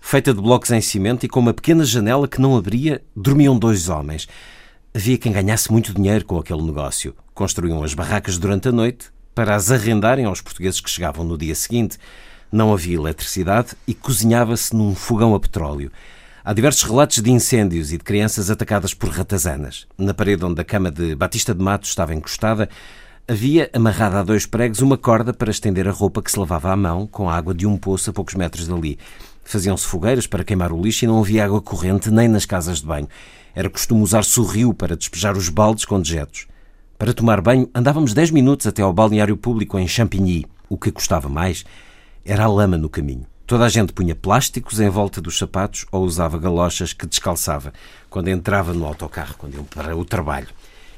feita 0.07 0.35
de 0.35 0.40
blocos 0.40 0.71
em 0.71 0.83
cimento 0.83 1.25
e 1.25 1.29
com 1.31 1.40
uma 1.40 1.55
pequena 1.55 1.83
janela 1.83 2.29
que 2.29 2.38
não 2.38 2.59
abria, 2.59 3.03
dormiam 3.17 3.59
dois 3.59 3.88
homens. 3.88 4.29
Havia 4.95 5.17
quem 5.17 5.33
ganhasse 5.33 5.73
muito 5.73 5.95
dinheiro 5.95 6.27
com 6.27 6.38
aquele 6.38 6.61
negócio. 6.61 7.14
Construíam 7.33 7.83
as 7.83 7.95
barracas 7.95 8.37
durante 8.37 8.69
a 8.69 8.73
noite 8.73 9.11
para 9.35 9.55
as 9.55 9.73
arrendarem 9.73 10.27
aos 10.27 10.43
portugueses 10.43 10.79
que 10.79 10.90
chegavam 10.90 11.25
no 11.25 11.38
dia 11.38 11.55
seguinte. 11.55 11.97
Não 12.53 12.71
havia 12.71 12.97
eletricidade 12.97 13.71
e 13.88 13.95
cozinhava-se 13.95 14.77
num 14.77 14.95
fogão 14.95 15.35
a 15.35 15.40
petróleo. 15.40 15.90
Há 16.45 16.53
diversos 16.53 16.83
relatos 16.83 17.23
de 17.23 17.31
incêndios 17.31 17.90
e 17.90 17.97
de 17.97 18.05
crianças 18.05 18.51
atacadas 18.51 18.93
por 18.93 19.09
ratazanas. 19.09 19.87
Na 19.97 20.12
parede 20.12 20.45
onde 20.45 20.61
a 20.61 20.64
cama 20.64 20.90
de 20.90 21.14
Batista 21.14 21.55
de 21.55 21.64
Matos 21.64 21.88
estava 21.88 22.14
encostada, 22.14 22.69
Havia 23.27 23.71
amarrada 23.73 24.21
a 24.21 24.23
dois 24.23 24.45
pregos 24.45 24.83
uma 24.83 24.99
corda 24.99 25.33
para 25.33 25.51
estender 25.51 25.88
a 25.88 25.90
roupa 25.90 26.21
que 26.21 26.31
se 26.31 26.38
lavava 26.38 26.71
à 26.71 26.77
mão 26.77 27.07
com 27.07 27.31
a 27.31 27.35
água 27.35 27.55
de 27.55 27.67
um 27.67 27.75
poço 27.75 28.11
a 28.11 28.12
poucos 28.12 28.35
metros 28.35 28.69
dali. 28.69 28.99
Faziam-se 29.45 29.87
fogueiras 29.87 30.27
para 30.27 30.43
queimar 30.43 30.73
o 30.73 30.81
lixo 30.81 31.05
e 31.05 31.09
não 31.09 31.21
havia 31.21 31.45
água 31.45 31.61
corrente 31.61 32.11
nem 32.11 32.27
nas 32.29 32.47
casas 32.47 32.81
de 32.81 32.87
banho. 32.87 33.09
Era 33.55 33.71
costume 33.71 34.03
usar 34.03 34.25
sorrio 34.25 34.75
para 34.75 34.97
despejar 34.97 35.37
os 35.37 35.49
baldes 35.49 35.85
com 35.85 36.01
dejetos. 36.01 36.47
Para 36.99 37.13
tomar 37.13 37.41
banho, 37.41 37.69
andávamos 37.75 38.15
dez 38.15 38.31
minutos 38.31 38.67
até 38.67 38.83
ao 38.83 38.93
balneário 38.93 39.37
público 39.37 39.79
em 39.79 39.87
Champigny. 39.87 40.47
O 40.69 40.79
que 40.79 40.91
custava 40.91 41.29
mais 41.29 41.65
era 42.25 42.45
a 42.45 42.49
lama 42.49 42.79
no 42.79 42.89
caminho. 42.89 43.27
Toda 43.47 43.67
a 43.67 43.69
gente 43.69 43.93
punha 43.93 44.15
plásticos 44.15 44.81
em 44.81 44.89
volta 44.89 45.21
dos 45.21 45.37
sapatos 45.37 45.85
ou 45.93 46.03
usava 46.03 46.39
galochas 46.39 46.95
que 46.95 47.07
descalçava 47.07 47.75
quando 48.09 48.29
entrava 48.29 48.73
no 48.73 48.87
autocarro, 48.87 49.35
quando 49.37 49.55
iam 49.55 49.65
para 49.65 49.95
o 49.95 50.05
trabalho. 50.05 50.49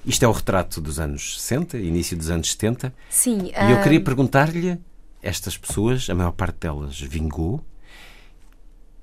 Isto 0.07 0.25
é 0.25 0.29
o 0.29 0.33
retrato 0.33 0.81
dos 0.81 1.01
anos 1.01 1.41
60, 1.41 1.77
início 1.79 2.17
dos 2.17 2.31
anos 2.31 2.53
70. 2.53 2.95
Sim. 3.11 3.51
E 3.51 3.73
eu 3.73 3.83
queria 3.83 4.01
perguntar-lhe: 4.01 4.79
estas 5.21 5.59
pessoas, 5.59 6.09
a 6.09 6.15
maior 6.15 6.31
parte 6.31 6.59
delas 6.61 7.01
vingou, 7.01 7.65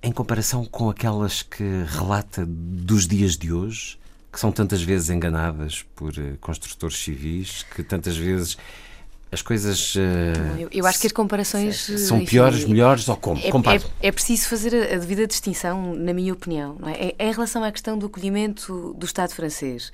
em 0.03 0.11
comparação 0.11 0.65
com 0.65 0.89
aquelas 0.89 1.41
que 1.41 1.63
relata 1.87 2.45
dos 2.45 3.07
dias 3.07 3.37
de 3.37 3.53
hoje, 3.53 3.97
que 4.31 4.39
são 4.39 4.51
tantas 4.51 4.81
vezes 4.81 5.09
enganadas 5.09 5.85
por 5.95 6.13
eh, 6.17 6.33
construtores 6.41 6.97
civis, 6.97 7.63
que 7.73 7.81
tantas 7.81 8.17
vezes 8.17 8.57
as 9.31 9.41
coisas. 9.41 9.95
Uh, 9.95 9.99
eu, 10.59 10.69
eu, 10.71 10.85
acho 10.85 10.99
que 10.99 11.07
as 11.07 11.13
comparações. 11.13 11.77
São 11.77 12.17
enfim, 12.17 12.27
piores, 12.27 12.65
melhores 12.65 13.07
ou 13.07 13.17
como? 13.17 13.39
É, 13.39 13.75
é, 13.75 14.07
é, 14.07 14.11
preciso 14.11 14.47
fazer 14.47 14.75
a, 14.75 14.95
a, 14.95 14.97
devida 14.97 15.25
distinção, 15.25 15.95
na 15.95 16.13
minha 16.13 16.33
opinião, 16.33 16.75
não 16.79 16.89
é? 16.89 17.13
é? 17.17 17.27
Em 17.27 17.31
relação 17.31 17.63
à 17.63 17.71
questão 17.71 17.97
do 17.97 18.05
acolhimento 18.05 18.93
do 18.97 19.05
Estado 19.05 19.33
francês. 19.33 19.91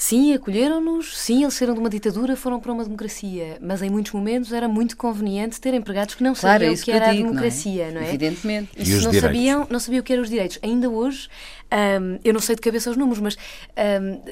Sim, 0.00 0.32
acolheram-nos, 0.32 1.14
sim, 1.14 1.42
eles 1.42 1.52
saíram 1.52 1.74
de 1.74 1.80
uma 1.80 1.90
ditadura, 1.90 2.34
foram 2.34 2.58
para 2.58 2.72
uma 2.72 2.82
democracia, 2.82 3.58
mas 3.60 3.82
em 3.82 3.90
muitos 3.90 4.12
momentos 4.12 4.50
era 4.50 4.66
muito 4.66 4.96
conveniente 4.96 5.60
ter 5.60 5.74
empregados 5.74 6.14
que 6.14 6.22
não 6.22 6.32
claro, 6.34 6.64
sabiam 6.64 6.70
é 6.70 6.74
o 6.74 6.78
que, 6.78 6.84
que 6.84 6.90
era 6.90 7.10
digo, 7.10 7.22
a 7.22 7.28
democracia, 7.28 7.84
não 7.84 7.90
é? 7.90 7.92
Não 7.92 8.00
é? 8.00 8.08
Evidentemente. 8.08 8.70
E, 8.78 8.82
e 8.82 8.86
se 8.86 8.92
não 8.92 8.98
direitos? 9.10 9.20
sabiam, 9.20 9.66
não 9.68 9.78
sabiam 9.78 10.00
o 10.00 10.02
que 10.02 10.10
eram 10.14 10.22
os 10.22 10.30
direitos. 10.30 10.58
Ainda 10.62 10.88
hoje, 10.88 11.28
um, 12.00 12.18
eu 12.24 12.32
não 12.32 12.40
sei 12.40 12.54
de 12.54 12.62
cabeça 12.62 12.90
os 12.90 12.96
números, 12.96 13.20
mas 13.20 13.36
um, 14.00 14.22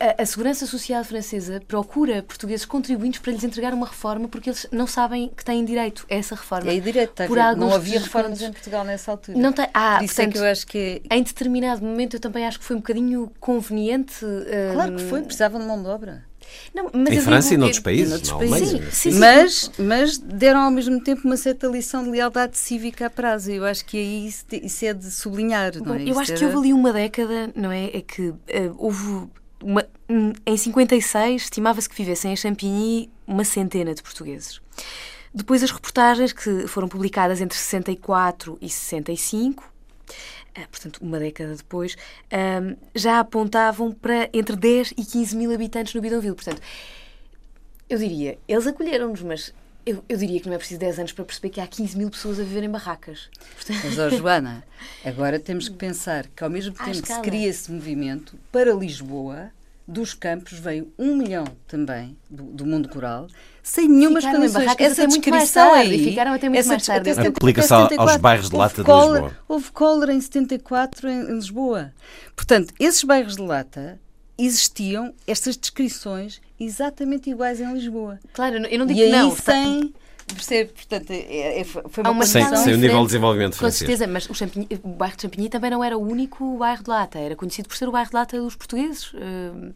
a, 0.00 0.22
a, 0.22 0.26
Segurança 0.26 0.66
Social 0.66 1.04
Francesa 1.04 1.62
procura 1.68 2.22
portugueses 2.22 2.64
contribuintes 2.64 3.20
para 3.20 3.32
lhes 3.32 3.44
entregar 3.44 3.74
uma 3.74 3.86
reforma 3.86 4.26
porque 4.28 4.50
eles 4.50 4.66
não 4.72 4.86
sabem 4.86 5.30
que 5.36 5.44
têm 5.44 5.64
direito 5.64 6.06
a 6.10 6.14
essa 6.14 6.34
reforma. 6.34 6.72
É 6.72 6.80
direito, 6.80 7.12
tá 7.12 7.26
por 7.26 7.36
não 7.56 7.72
havia 7.72 8.00
reformas 8.00 8.40
em 8.40 8.50
Portugal 8.50 8.84
nessa 8.84 9.10
altura. 9.10 9.38
Não 9.38 9.52
tem, 9.52 9.68
ah, 9.74 9.98
por 9.98 10.04
isso 10.04 10.14
portanto, 10.14 10.30
é 10.30 10.32
que 10.32 10.38
eu 10.38 10.50
acho 10.50 10.66
que 10.66 11.02
em 11.10 11.22
determinado 11.22 11.84
momento 11.84 12.16
eu 12.16 12.20
também 12.20 12.46
acho 12.46 12.58
que 12.58 12.64
foi 12.64 12.76
um 12.76 12.80
bocadinho 12.80 13.30
conveniente. 13.38 14.24
Claro 14.72 14.96
que 14.96 15.04
foi, 15.04 15.22
precisavam 15.22 15.60
de 15.60 15.66
mão 15.66 15.82
de 15.82 15.88
obra. 15.88 16.30
Não, 16.74 16.90
em 17.08 17.20
França 17.20 17.50
digo, 17.50 17.54
e 17.54 17.58
noutros 17.58 17.80
países, 17.80 18.10
noutros 18.10 18.32
países. 18.32 18.70
Sim, 18.70 18.90
sim, 18.90 19.12
sim, 19.12 19.18
mas, 19.18 19.70
mas 19.78 20.18
deram 20.18 20.60
ao 20.60 20.70
mesmo 20.70 21.00
tempo 21.00 21.22
uma 21.24 21.36
certa 21.36 21.66
lição 21.66 22.02
de 22.04 22.10
lealdade 22.10 22.56
cívica 22.56 23.06
a 23.06 23.10
prazo. 23.10 23.50
Eu 23.50 23.64
acho 23.64 23.84
que 23.84 23.96
aí 23.96 24.26
isso, 24.26 24.44
isso 24.50 24.84
é 24.84 24.94
de 24.94 25.10
sublinhar. 25.10 25.72
Bom, 25.82 25.94
é? 25.94 26.08
Eu 26.08 26.18
acho 26.18 26.32
era... 26.32 26.38
que 26.38 26.44
houve 26.44 26.56
ali 26.56 26.72
uma 26.72 26.92
década, 26.92 27.50
não 27.54 27.70
é? 27.70 27.86
É 27.86 28.00
que 28.00 28.28
uh, 28.28 28.36
houve 28.78 29.28
uma, 29.62 29.86
em 30.46 30.56
56, 30.56 31.42
estimava-se 31.42 31.88
que 31.88 31.96
vivessem 31.96 32.32
em 32.32 32.36
Champigny 32.36 33.10
uma 33.26 33.44
centena 33.44 33.94
de 33.94 34.02
portugueses. 34.02 34.60
Depois, 35.32 35.62
as 35.62 35.70
reportagens 35.70 36.32
que 36.32 36.66
foram 36.66 36.88
publicadas 36.88 37.40
entre 37.40 37.56
64 37.56 38.58
e 38.60 38.68
65, 38.68 39.72
eh, 40.54 40.66
portanto, 40.66 40.98
uma 41.00 41.18
década 41.18 41.54
depois, 41.54 41.96
ehm, 42.30 42.74
já 42.94 43.20
apontavam 43.20 43.92
para 43.92 44.28
entre 44.32 44.56
10 44.56 44.92
e 44.92 45.04
15 45.04 45.36
mil 45.36 45.52
habitantes 45.54 45.94
no 45.94 46.00
Bidonville. 46.00 46.34
Portanto, 46.34 46.60
eu 47.88 47.98
diria, 47.98 48.38
eles 48.48 48.66
acolheram-nos, 48.66 49.22
mas 49.22 49.54
eu, 49.84 50.04
eu, 50.08 50.16
diria 50.16 50.40
que 50.40 50.46
não 50.46 50.54
é 50.54 50.58
preciso 50.58 50.80
10 50.80 50.98
anos 50.98 51.12
para 51.12 51.24
perceber 51.24 51.50
que 51.50 51.60
há 51.60 51.66
15 51.66 51.96
mil 51.96 52.10
pessoas 52.10 52.38
a 52.38 52.42
viver 52.42 52.62
em 52.62 52.70
barracas. 52.70 53.28
Portanto... 53.56 53.80
Mas, 53.84 53.98
oh, 53.98 54.10
Joana, 54.16 54.64
agora 55.04 55.38
temos 55.38 55.68
que 55.68 55.76
pensar 55.76 56.26
que 56.28 56.44
ao 56.44 56.50
mesmo 56.50 56.74
tempo 56.74 57.02
que 57.02 57.12
se 57.12 57.20
cria 57.20 57.48
esse 57.48 57.70
movimento, 57.72 58.38
para 58.52 58.72
Lisboa, 58.72 59.50
dos 59.86 60.14
campos 60.14 60.58
veio 60.58 60.92
um 60.98 61.16
milhão 61.16 61.44
também 61.66 62.16
do, 62.28 62.44
do 62.44 62.66
mundo 62.66 62.88
rural, 62.92 63.26
sem 63.62 63.88
nenhuma 63.88 64.20
condições. 64.20 64.52
barracas 64.52 64.86
Essa 64.92 65.02
até 65.02 65.08
muito 65.08 65.30
mais 65.30 65.42
descrição 65.44 65.72
tarde, 65.72 65.90
aí, 65.90 66.00
e 66.00 66.04
ficaram 66.10 66.32
até 66.32 66.48
muito 66.48 66.58
essa 66.60 66.68
mais 66.70 66.86
tarde. 66.86 67.10
até 67.10 67.14
70 67.22 67.38
Aplica-se 67.38 67.72
aos 67.72 67.82
74. 67.84 68.22
bairros 68.22 68.50
de 68.50 68.56
lata 68.56 68.80
Houve 68.80 68.82
de 68.82 68.84
cólera- 68.86 69.24
Lisboa. 69.24 69.44
Houve 69.48 69.72
cólera 69.72 70.14
em 70.14 70.20
74 70.20 71.08
em, 71.08 71.20
em 71.22 71.34
Lisboa. 71.34 71.92
Portanto, 72.36 72.72
esses 72.78 73.02
bairros 73.02 73.36
de 73.36 73.42
lata 73.42 74.00
existiam 74.38 75.12
estas 75.26 75.56
descrições 75.56 76.40
exatamente 76.60 77.30
iguais 77.30 77.60
em 77.60 77.72
Lisboa. 77.72 78.18
Claro, 78.32 78.56
eu 78.66 78.78
não 78.78 78.86
digo 78.86 79.00
E 79.00 79.02
que 79.08 79.14
aí 79.14 79.22
não. 79.22 79.34
sem 79.34 79.92
percebe, 80.32 80.70
portanto, 80.72 81.10
é- 81.10 81.60
é- 81.60 81.64
foi 81.64 81.82
Há 82.04 82.10
uma 82.10 82.10
uma 82.20 82.24
Sem, 82.26 82.44
sem 82.56 82.74
o 82.74 82.76
nível 82.76 83.00
de 83.00 83.06
desenvolvimento 83.06 83.54
Com 83.54 83.58
francês. 83.58 83.78
certeza, 83.78 84.06
mas 84.06 84.30
o, 84.30 84.34
Champigny- 84.34 84.68
o 84.84 84.88
bairro 84.90 85.16
de 85.16 85.22
Champigny 85.22 85.48
também 85.48 85.72
não 85.72 85.82
era 85.82 85.98
o 85.98 86.00
único 86.00 86.56
bairro 86.56 86.84
de 86.84 86.88
lata, 86.90 87.18
era 87.18 87.34
conhecido 87.34 87.68
por 87.68 87.76
ser 87.76 87.88
o 87.88 87.90
bairro 87.90 88.10
de 88.10 88.14
lata 88.14 88.40
dos 88.40 88.54
portugueses. 88.54 89.10
Hum, 89.14 89.72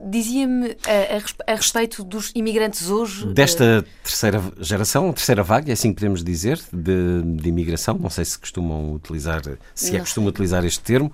Dizia-me 0.00 0.76
a, 0.86 1.48
a 1.48 1.52
a 1.52 1.56
respeito 1.56 2.04
dos 2.04 2.30
imigrantes 2.34 2.88
hoje. 2.90 3.26
Desta 3.32 3.84
terceira 4.04 4.40
geração, 4.60 5.10
terceira 5.12 5.42
vaga, 5.42 5.70
é 5.70 5.72
assim 5.72 5.88
que 5.88 5.94
podemos 5.96 6.22
dizer, 6.22 6.60
de, 6.72 7.22
de 7.22 7.48
imigração, 7.48 7.98
não 7.98 8.10
sei 8.10 8.24
se 8.26 8.38
costumam 8.38 8.92
utilizar, 8.92 9.40
se 9.74 9.96
é 9.96 9.98
costume 9.98 10.28
utilizar 10.28 10.64
este 10.64 10.80
termo, 10.80 11.10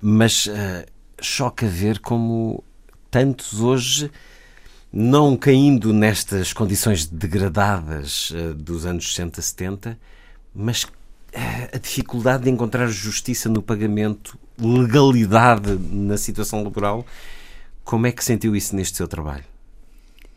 mas 0.00 0.48
eh, 0.48 0.86
choca 1.20 1.66
ver 1.66 2.00
como 2.00 2.64
tantos 3.10 3.60
hoje, 3.60 4.10
não 4.92 5.36
caindo 5.36 5.92
nestas 5.92 6.52
condições 6.52 7.06
degradadas 7.06 8.32
eh, 8.34 8.52
dos 8.54 8.86
anos 8.86 9.10
60, 9.10 9.40
70, 9.40 9.98
mas 10.54 10.86
eh, 11.32 11.70
a 11.72 11.78
dificuldade 11.78 12.44
de 12.44 12.50
encontrar 12.50 12.86
justiça 12.88 13.48
no 13.48 13.62
pagamento, 13.62 14.38
legalidade 14.58 15.78
na 15.78 16.16
situação 16.16 16.62
laboral, 16.62 17.06
como 17.84 18.06
é 18.06 18.12
que 18.12 18.24
sentiu 18.24 18.54
isso 18.56 18.74
neste 18.74 18.96
seu 18.96 19.06
trabalho? 19.08 19.44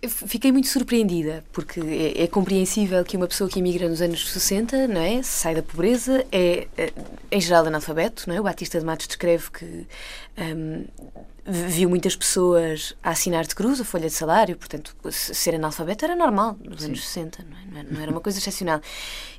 Fiquei 0.05 0.51
muito 0.51 0.67
surpreendida, 0.67 1.45
porque 1.53 1.79
é, 1.79 2.23
é 2.23 2.27
compreensível 2.27 3.05
que 3.05 3.15
uma 3.15 3.27
pessoa 3.27 3.49
que 3.49 3.59
emigra 3.59 3.87
nos 3.87 4.01
anos 4.01 4.29
60, 4.29 4.87
não 4.87 4.99
é? 4.99 5.23
Sai 5.23 5.55
da 5.55 5.63
pobreza, 5.63 6.25
é, 6.29 6.67
é, 6.77 6.91
em 7.31 7.39
geral 7.39 7.65
analfabeto, 7.65 8.27
não 8.27 8.35
é? 8.35 8.39
O 8.39 8.43
Batista 8.43 8.77
de 8.79 8.85
Matos 8.85 9.07
descreve 9.07 9.49
que 9.49 9.87
hum, 10.37 10.85
viu 11.45 11.89
muitas 11.89 12.15
pessoas 12.15 12.95
a 13.03 13.09
assinar 13.11 13.45
de 13.45 13.53
cruz 13.53 13.79
a 13.81 13.83
folha 13.83 14.07
de 14.07 14.13
salário, 14.13 14.55
portanto, 14.55 14.95
se- 15.11 15.33
ser 15.35 15.55
analfabeto 15.55 16.05
era 16.05 16.15
normal 16.15 16.57
nos 16.63 16.83
anos 16.85 17.03
60, 17.05 17.43
não, 17.71 17.79
é? 17.79 17.83
Não 17.83 18.01
era- 18.01 18.11
uma 18.11 18.21
coisa 18.21 18.37
excepcional. 18.39 18.79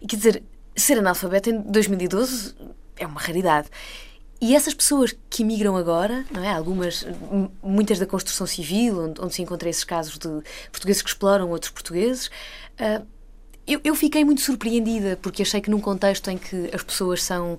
E 0.03 0.07
quer 0.07 0.17
dizer, 0.17 0.43
ser 0.77 0.99
analfabeto 0.99 1.51
em 1.51 1.61
2012 1.63 2.55
é 2.97 3.07
uma 3.07 3.21
raridade. 3.21 3.69
E 4.41 4.55
essas 4.55 4.75
pessoas 4.75 5.15
que 5.31 5.43
emigram 5.43 5.77
agora, 5.77 6.27
não 6.31 6.43
é? 6.45 6.51
Algumas, 6.53 7.07
muitas 7.63 7.99
da 7.99 8.05
construção 8.05 8.47
civil, 8.47 9.01
onde, 9.01 9.21
onde 9.23 9.35
se 9.35 9.41
encontram 9.41 9.71
esses 9.71 9.85
casos 9.85 10.19
de 10.19 10.29
portugueses 10.71 11.01
que 11.01 11.09
exploram 11.09 11.49
outros 11.49 11.71
portugueses, 11.71 12.31
ah, 12.79 13.01
eu, 13.67 13.81
eu 13.83 13.95
fiquei 13.95 14.23
muito 14.27 14.43
surpreendida 14.43 15.19
porque 15.23 15.41
achei 15.41 15.59
que 15.63 15.71
num 15.71 15.81
contexto 15.81 16.29
em 16.29 16.37
que 16.37 16.69
as 16.75 16.83
pessoas 16.83 17.23
são 17.23 17.59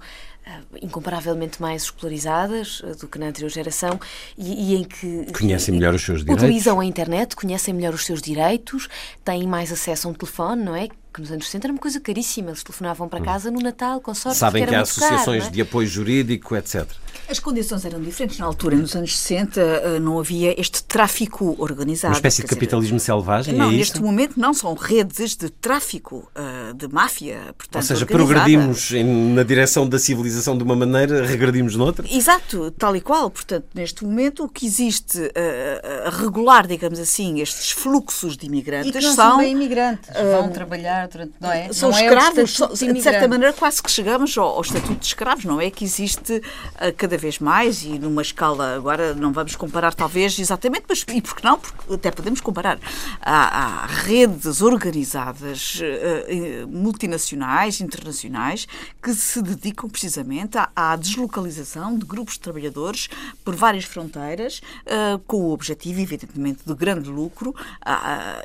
incomparavelmente 0.81 1.61
mais 1.61 1.83
escolarizadas 1.83 2.81
ah, 2.83 2.93
do 2.99 3.07
que 3.07 3.17
na 3.17 3.27
anterior 3.27 3.49
geração 3.49 3.99
e, 4.37 4.73
e 4.73 4.75
em 4.75 4.83
que 4.83 5.25
Conhecem 5.31 5.73
melhor 5.73 5.93
os 5.93 6.03
seus 6.03 6.21
direitos. 6.21 6.43
utilizam 6.43 6.79
a 6.79 6.85
internet, 6.85 7.35
conhecem 7.35 7.73
melhor 7.73 7.93
os 7.93 8.05
seus 8.05 8.21
direitos, 8.21 8.87
têm 9.23 9.47
mais 9.47 9.71
acesso 9.71 10.07
a 10.07 10.11
um 10.11 10.13
telefone, 10.13 10.63
não 10.63 10.75
é? 10.75 10.89
Que 11.15 11.21
nos 11.21 11.31
anos 11.31 11.45
60 11.45 11.67
era 11.67 11.73
uma 11.73 11.79
coisa 11.79 11.97
caríssima. 12.01 12.49
Eles 12.49 12.61
telefonavam 12.61 13.07
para 13.07 13.21
casa 13.21 13.49
no 13.49 13.61
Natal, 13.61 14.01
com 14.01 14.13
sorte, 14.13 14.35
Hum. 14.35 14.39
Sabem 14.39 14.63
que 14.65 14.69
era 14.69 14.79
há 14.81 14.83
muito 14.83 14.95
caro, 14.99 15.05
associações 15.13 15.43
não 15.43 15.47
é? 15.49 15.51
de 15.53 15.61
apoio 15.61 15.87
jurídico, 15.87 16.55
etc. 16.57 16.85
As 17.29 17.39
condições 17.39 17.85
eram 17.85 18.01
diferentes 18.01 18.37
na 18.37 18.45
altura. 18.45 18.75
Nos 18.75 18.95
anos 18.95 19.17
60 19.17 19.59
eh, 19.61 19.99
não 19.99 20.19
havia 20.19 20.59
este 20.59 20.83
tráfico 20.83 21.55
organizado. 21.57 22.11
Uma 22.13 22.17
espécie 22.17 22.41
de 22.41 22.41
quer 22.43 22.47
dizer, 22.53 22.55
capitalismo 22.59 22.99
selvagem, 22.99 23.55
Não, 23.55 23.69
é 23.69 23.71
neste 23.71 23.93
isto? 23.95 24.03
momento 24.03 24.37
não 24.39 24.53
são 24.53 24.73
redes 24.75 25.35
de 25.35 25.49
tráfico, 25.49 26.29
eh, 26.35 26.73
de 26.75 26.87
máfia, 26.89 27.39
portanto, 27.57 27.81
Ou 27.81 27.87
seja, 27.87 28.03
organizada. 28.03 28.33
progredimos 28.35 28.91
na 29.33 29.43
direção 29.43 29.87
da 29.87 29.97
civilização 29.97 30.55
de 30.57 30.63
uma 30.63 30.75
maneira, 30.75 31.25
regredimos 31.25 31.75
noutra? 31.77 32.05
Exato, 32.11 32.69
tal 32.71 32.95
e 32.95 33.01
qual. 33.01 33.31
Portanto, 33.31 33.65
neste 33.73 34.03
momento, 34.03 34.43
o 34.43 34.49
que 34.49 34.65
existe 34.65 35.31
eh, 35.33 36.03
a 36.05 36.09
regular, 36.09 36.67
digamos 36.67 36.99
assim, 36.99 37.39
estes 37.39 37.71
fluxos 37.71 38.35
de 38.37 38.45
E 38.45 38.49
imigrantes 38.49 38.91
que 38.91 38.99
não 39.01 39.13
são. 39.15 39.29
são 39.31 39.37
bem 39.39 39.53
imigrantes, 39.53 40.09
vão 40.13 40.49
trabalhar 40.51 41.04
durante, 41.07 41.33
não 41.39 41.51
é? 41.51 41.71
São 41.73 41.89
não 41.91 41.97
é 41.97 42.03
escravos, 42.05 42.51
estatuto 42.51 42.77
só- 42.77 42.91
de, 42.91 43.01
certa 43.01 43.27
maneira 43.27 43.53
quase 43.53 43.81
que 43.81 43.91
chegamos 43.91 44.37
ao, 44.37 44.47
ao 44.47 44.61
estatuto 44.61 44.95
de 44.95 45.05
escravos, 45.05 45.45
não 45.45 45.59
é? 45.61 45.69
Que 45.69 45.83
existe 45.83 46.41
eh, 46.79 46.91
cada 46.91 47.17
vez 47.17 47.39
mais 47.39 47.83
e 47.83 47.99
numa 47.99 48.21
escala, 48.21 48.75
agora 48.75 49.13
não 49.13 49.31
vamos 49.31 49.55
comparar 49.55 49.93
talvez 49.93 50.37
exatamente, 50.39 50.85
mas 50.87 51.05
e 51.07 51.21
por 51.21 51.35
que 51.35 51.43
não? 51.43 51.59
Porque 51.59 51.93
até 51.93 52.11
podemos 52.11 52.41
comparar. 52.41 52.79
Há, 53.21 53.83
há 53.83 53.85
redes 53.85 54.61
organizadas, 54.61 55.79
eh, 55.81 56.65
multinacionais, 56.67 57.81
internacionais, 57.81 58.67
que 59.01 59.13
se 59.13 59.41
dedicam 59.41 59.89
precisamente 59.89 60.57
à, 60.57 60.69
à 60.75 60.95
deslocalização 60.95 61.97
de 61.97 62.05
grupos 62.05 62.35
de 62.35 62.41
trabalhadores 62.41 63.09
por 63.43 63.55
várias 63.55 63.85
fronteiras, 63.85 64.61
eh, 64.85 65.19
com 65.27 65.37
o 65.37 65.51
objetivo, 65.51 65.99
evidentemente, 65.99 66.61
de 66.65 66.73
grande 66.73 67.09
lucro, 67.09 67.55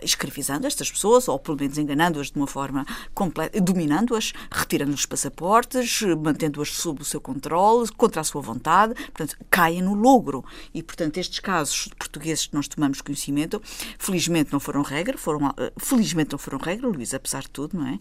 escravizando 0.02 0.66
estas 0.66 0.90
pessoas, 0.90 1.28
ou 1.28 1.38
pelo 1.38 1.56
menos 1.56 1.78
enganando-as 1.78 2.30
de 2.30 2.36
uma 2.36 2.46
forma 2.50 2.84
completa, 3.14 3.60
dominando-as, 3.60 4.32
retirando-lhes 4.50 5.00
os 5.00 5.06
passaportes, 5.06 6.02
mantendo-as 6.22 6.70
sob 6.74 7.02
o 7.02 7.04
seu 7.04 7.20
controle, 7.20 7.88
contra 7.96 8.20
a 8.20 8.24
sua 8.24 8.42
vontade, 8.42 8.94
portanto, 8.94 9.36
caem 9.50 9.80
no 9.82 9.94
logro. 9.94 10.44
E, 10.74 10.82
portanto, 10.82 11.18
estes 11.18 11.38
casos 11.38 11.88
portugueses 11.98 12.46
que 12.46 12.54
nós 12.54 12.66
tomamos 12.68 13.00
conhecimento, 13.00 13.62
felizmente 13.98 14.52
não 14.52 14.60
foram 14.60 14.82
regra, 14.82 15.16
foram, 15.16 15.46
ah, 15.46 15.54
felizmente 15.78 16.32
não 16.32 16.38
foram 16.38 16.58
regra, 16.58 16.88
Luís, 16.88 17.14
apesar 17.14 17.42
de 17.42 17.50
tudo, 17.50 17.78
não 17.78 17.86
é? 17.86 17.96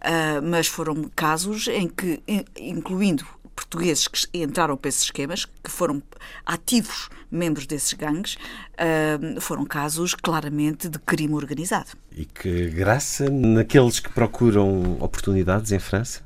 Ah, 0.00 0.40
mas 0.42 0.66
foram 0.66 1.10
casos 1.16 1.68
em 1.68 1.88
que, 1.88 2.22
in- 2.28 2.44
incluindo 2.56 3.26
portugueses 3.56 4.06
que 4.06 4.28
entraram 4.34 4.76
para 4.76 4.90
esses 4.90 5.04
esquemas, 5.04 5.46
que 5.46 5.70
foram 5.70 6.02
ativos 6.44 7.08
membros 7.30 7.66
desses 7.66 7.92
gangues, 7.94 8.36
ah, 8.78 9.40
foram 9.40 9.64
casos 9.64 10.14
claramente 10.14 10.88
de 10.88 10.98
crime 10.98 11.34
organizado. 11.34 11.88
E 12.12 12.24
que 12.24 12.68
graça 12.68 13.28
naqueles 13.28 13.98
que 13.98 14.10
procuram 14.10 14.98
oportunidades 15.00 15.72
em 15.72 15.78
França? 15.78 16.20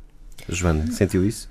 Joana, 0.49 0.90
sentiu 0.90 1.25
isso? 1.25 1.49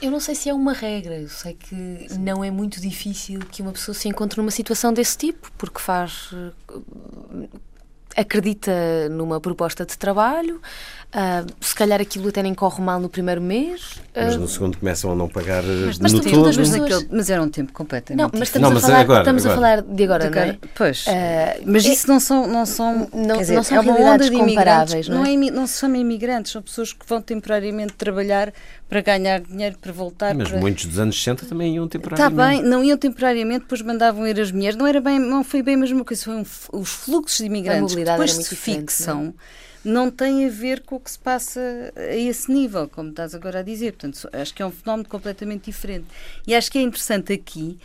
Eu 0.00 0.10
não 0.10 0.18
sei 0.18 0.34
se 0.34 0.48
é 0.48 0.54
uma 0.54 0.72
regra, 0.72 1.16
eu 1.16 1.28
sei 1.28 1.54
que 1.54 2.08
não 2.18 2.42
é 2.42 2.50
muito 2.50 2.80
difícil 2.80 3.38
que 3.50 3.62
uma 3.62 3.70
pessoa 3.70 3.94
se 3.94 4.08
encontre 4.08 4.40
numa 4.40 4.50
situação 4.50 4.92
desse 4.92 5.16
tipo, 5.16 5.50
porque 5.56 5.78
faz. 5.80 6.30
eh, 6.32 7.48
acredita 8.16 9.08
numa 9.10 9.40
proposta 9.40 9.86
de 9.86 9.96
trabalho, 9.96 10.60
ah, 11.14 11.44
se 11.60 11.74
calhar 11.74 12.00
aquilo 12.00 12.28
até 12.28 12.42
nem 12.42 12.54
corre 12.54 12.82
mal 12.82 12.98
no 12.98 13.08
primeiro 13.08 13.40
mês. 13.40 13.96
Mas 14.14 14.34
ah, 14.34 14.38
no 14.38 14.48
segundo 14.48 14.78
começam 14.78 15.12
a 15.12 15.14
não 15.14 15.28
pagar 15.28 15.62
eh, 15.62 15.92
mas 16.00 16.12
no 16.12 16.20
tu- 16.20 16.30
todo. 16.30 16.44
Mas, 16.56 16.70
naquele- 16.70 17.08
mas 17.10 17.28
era 17.30 17.42
um 17.42 17.48
tempo 17.50 17.72
completamente 17.72 18.22
não, 18.22 18.30
mas 18.32 18.48
estamos, 18.48 18.62
Não, 18.62 18.70
a, 18.70 18.74
mas 18.74 18.82
falar, 18.82 19.00
agora, 19.00 19.20
estamos 19.20 19.46
a 19.46 19.52
agora. 19.52 19.60
falar 19.82 19.82
de 19.94 20.04
agora, 20.04 20.30
De 20.30 20.36
não 20.36 20.42
é? 20.42 20.58
Pois. 20.74 21.04
Ah, 21.08 21.60
mas 21.66 21.84
é- 21.84 21.88
isso 21.90 22.08
não 22.08 22.18
são, 22.18 22.46
não 22.46 22.64
são, 22.64 23.08
Não- 23.12 23.34
quer 23.36 23.40
dizer, 23.42 23.54
não 23.56 23.62
são 23.62 23.76
é 23.76 23.80
uma 23.80 23.92
onda 23.92 24.24
de 24.30 24.36
comparáveis, 24.36 25.06
imigrantes, 25.06 25.08
não 25.08 25.24
é? 25.24 25.28
é 25.28 25.32
imi- 25.32 25.50
não 25.50 25.66
se 25.66 25.80
chama 25.80 25.98
imigrantes, 25.98 26.52
são 26.52 26.62
pessoas 26.62 26.92
que 26.94 27.06
vão 27.06 27.20
temporariamente 27.20 27.92
trabalhar 27.92 28.52
para 28.88 29.00
ganhar 29.02 29.40
dinheiro, 29.40 29.76
para 29.80 29.92
voltar. 29.92 30.34
Mas 30.34 30.48
para... 30.48 30.60
muitos 30.60 30.86
dos 30.86 30.98
anos 30.98 31.16
60 31.16 31.44
também 31.46 31.74
iam 31.74 31.84
Está 31.84 31.98
temporariamente. 31.98 32.36
Tá 32.36 32.48
bem, 32.48 32.62
não 32.62 32.82
iam 32.82 32.96
temporariamente, 32.96 33.60
depois 33.60 33.82
mandavam 33.82 34.26
ir 34.26 34.40
as 34.40 34.50
mulheres. 34.50 34.76
Não 34.76 34.86
era 34.86 35.00
bem, 35.00 35.18
não 35.18 35.44
foi 35.44 35.62
bem 35.62 35.74
a 35.74 35.78
mesma 35.78 36.04
coisa. 36.04 36.24
Foi 36.24 36.34
um 36.36 36.44
os 36.72 36.88
fluxos 36.88 37.38
de 37.38 37.44
imigrantes 37.46 37.78
que 37.80 37.82
mobilidade 37.82 38.16
depois 38.16 38.30
era 38.30 38.36
muito 38.36 38.48
se 38.48 38.54
diferente, 38.54 38.80
fixam. 38.80 39.34
Não 39.84 40.10
tem 40.10 40.46
a 40.46 40.48
ver 40.48 40.82
com 40.82 40.96
o 40.96 41.00
que 41.00 41.10
se 41.10 41.18
passa 41.18 41.60
a 41.96 42.16
esse 42.16 42.50
nível, 42.52 42.88
como 42.88 43.10
estás 43.10 43.34
agora 43.34 43.60
a 43.60 43.62
dizer. 43.62 43.92
Portanto, 43.92 44.28
acho 44.32 44.54
que 44.54 44.62
é 44.62 44.66
um 44.66 44.70
fenómeno 44.70 45.08
completamente 45.08 45.64
diferente. 45.64 46.06
E 46.46 46.54
acho 46.54 46.70
que 46.70 46.78
é 46.78 46.82
interessante 46.82 47.32
aqui 47.32 47.78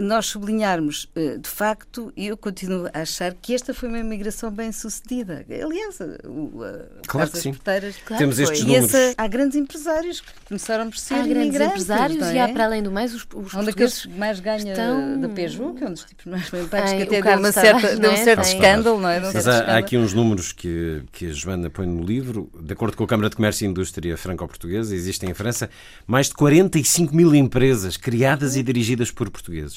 nós 0.00 0.26
sublinharmos, 0.26 1.08
eh, 1.14 1.38
de 1.38 1.48
facto, 1.48 2.12
e 2.16 2.26
eu 2.26 2.36
continuo 2.36 2.86
a 2.92 3.00
achar 3.00 3.32
que 3.34 3.54
esta 3.54 3.72
foi 3.72 3.88
uma 3.88 3.98
imigração 3.98 4.50
bem 4.50 4.72
sucedida. 4.72 5.44
Aliás, 5.48 6.00
eh, 6.00 6.18
o, 6.26 6.62
a 6.64 7.06
Claro 7.06 7.30
que 7.30 7.38
sim. 7.38 7.50
Porteiras. 7.52 7.96
Claro 8.04 8.18
Temos 8.18 8.36
que 8.36 8.42
estes 8.42 8.60
foi. 8.60 8.68
E 8.68 8.72
números. 8.74 8.94
essa, 8.94 9.14
há 9.16 9.26
grandes 9.28 9.56
empresários 9.56 10.20
que 10.20 10.32
começaram 10.48 10.90
por 10.90 10.98
ser 10.98 11.14
Há 11.14 11.18
grandes 11.18 11.36
imigrantes, 11.42 11.82
empresários 11.84 12.18
não 12.18 12.32
e 12.32 12.38
há, 12.38 12.48
é? 12.48 12.52
para 12.52 12.64
além 12.64 12.82
do 12.82 12.90
mais, 12.90 13.14
os, 13.14 13.22
os 13.22 13.26
Um 13.26 13.30
portugueses 13.42 13.66
daqueles 13.74 14.02
que 14.06 14.08
mais 14.18 14.40
ganha 14.40 14.70
estão- 14.72 15.20
da 15.20 15.28
Peugeot, 15.28 15.74
que 15.76 15.84
é 15.84 15.86
um 15.86 15.92
dos 15.92 16.04
tipos 16.04 16.24
mais 16.26 16.50
bem 16.50 16.66
pagos, 16.66 16.90
que 16.92 16.98
o 16.98 17.02
até 17.04 17.22
deu, 17.22 17.38
uma 17.38 17.52
certa, 17.52 17.96
deu 17.96 18.10
um 18.10 18.14
é? 18.14 18.24
certo 18.24 18.42
Tem- 18.42 18.54
escândalo, 18.54 19.00
não 19.00 19.08
é? 19.08 19.20
Mas 19.20 19.46
há, 19.46 19.58
há 19.74 19.78
aqui 19.78 19.96
uns 19.96 20.12
números 20.12 20.52
que, 20.52 21.02
que 21.12 21.26
a 21.26 21.32
Joana 21.32 21.70
põe 21.70 21.86
no 21.86 22.02
livro. 22.02 22.50
De 22.60 22.72
acordo 22.72 22.96
com 22.96 23.04
a 23.04 23.06
Câmara 23.06 23.30
de 23.30 23.36
Comércio 23.36 23.64
e 23.64 23.68
Indústria 23.68 24.16
Franco-Portuguesa, 24.16 24.94
existem 24.94 25.30
em 25.30 25.34
França 25.34 25.70
mais 26.06 26.26
de 26.28 26.34
45 26.34 27.14
mil 27.14 27.34
empresas 27.34 27.96
criadas 27.96 28.56
e 28.56 28.62
dirigidas 28.62 29.10
por 29.10 29.30
portugueses. 29.30 29.67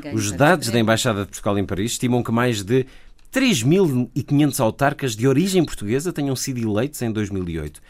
Ganho 0.00 0.14
Os 0.14 0.32
dados 0.32 0.68
da 0.68 0.78
Embaixada 0.78 1.20
de 1.20 1.26
Portugal 1.26 1.58
em 1.58 1.64
Paris 1.64 1.92
estimam 1.92 2.22
que 2.22 2.32
mais 2.32 2.62
de 2.62 2.86
3.500 3.32 4.60
autarcas 4.60 5.14
de 5.14 5.26
origem 5.28 5.64
portuguesa 5.64 6.12
tenham 6.12 6.34
sido 6.34 6.58
eleitos 6.58 7.00
em 7.02 7.12
2008. 7.12 7.80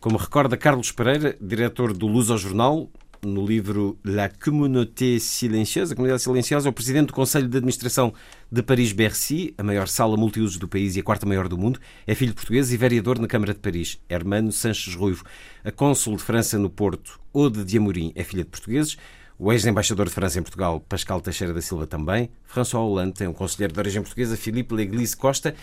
Como 0.00 0.16
recorda 0.16 0.56
Carlos 0.56 0.92
Pereira, 0.92 1.36
diretor 1.40 1.92
do 1.92 2.06
Luso 2.06 2.36
Jornal, 2.38 2.90
no 3.26 3.44
livro 3.44 3.98
La 4.04 4.28
Communauté 4.28 5.18
Silencieuse, 5.18 5.92
a 5.92 5.96
Comunidade 5.96 6.22
Silenciosa, 6.22 6.68
o 6.68 6.72
presidente 6.72 7.08
do 7.08 7.12
Conselho 7.12 7.48
de 7.48 7.56
Administração 7.56 8.14
de 8.50 8.62
Paris-Bercy, 8.62 9.54
a 9.58 9.62
maior 9.62 9.88
sala 9.88 10.16
multiusos 10.16 10.58
do 10.58 10.68
país 10.68 10.96
e 10.96 11.00
a 11.00 11.02
quarta 11.02 11.26
maior 11.26 11.48
do 11.48 11.58
mundo. 11.58 11.80
É 12.06 12.14
filho 12.14 12.30
de 12.30 12.36
português 12.36 12.72
e 12.72 12.76
vereador 12.76 13.18
na 13.18 13.26
Câmara 13.26 13.52
de 13.52 13.60
Paris. 13.60 13.98
Hermano 14.08 14.52
Sanches 14.52 14.94
Ruivo. 14.94 15.24
A 15.64 15.70
cônsul 15.70 16.16
de 16.16 16.22
França 16.22 16.58
no 16.58 16.70
Porto, 16.70 17.18
Ode 17.32 17.64
de 17.64 17.76
Amorim, 17.76 18.12
é 18.14 18.22
filha 18.22 18.44
de 18.44 18.50
portugueses. 18.50 18.96
O 19.38 19.52
ex-embaixador 19.52 20.06
de 20.06 20.12
França 20.12 20.38
em 20.38 20.42
Portugal, 20.42 20.80
Pascal 20.80 21.20
Teixeira 21.20 21.52
da 21.52 21.60
Silva, 21.60 21.86
também. 21.86 22.30
François 22.44 22.82
Hollande 22.82 23.12
tem 23.12 23.28
um 23.28 23.34
conselheiro 23.34 23.74
de 23.74 23.78
origem 23.78 24.00
portuguesa, 24.00 24.34
Philippe 24.36 24.74
Leglise 24.74 25.16
Costa. 25.16 25.54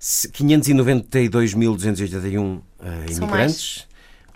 592.281 0.00 2.58
uh, 2.58 2.62
imigrantes. 3.10 3.86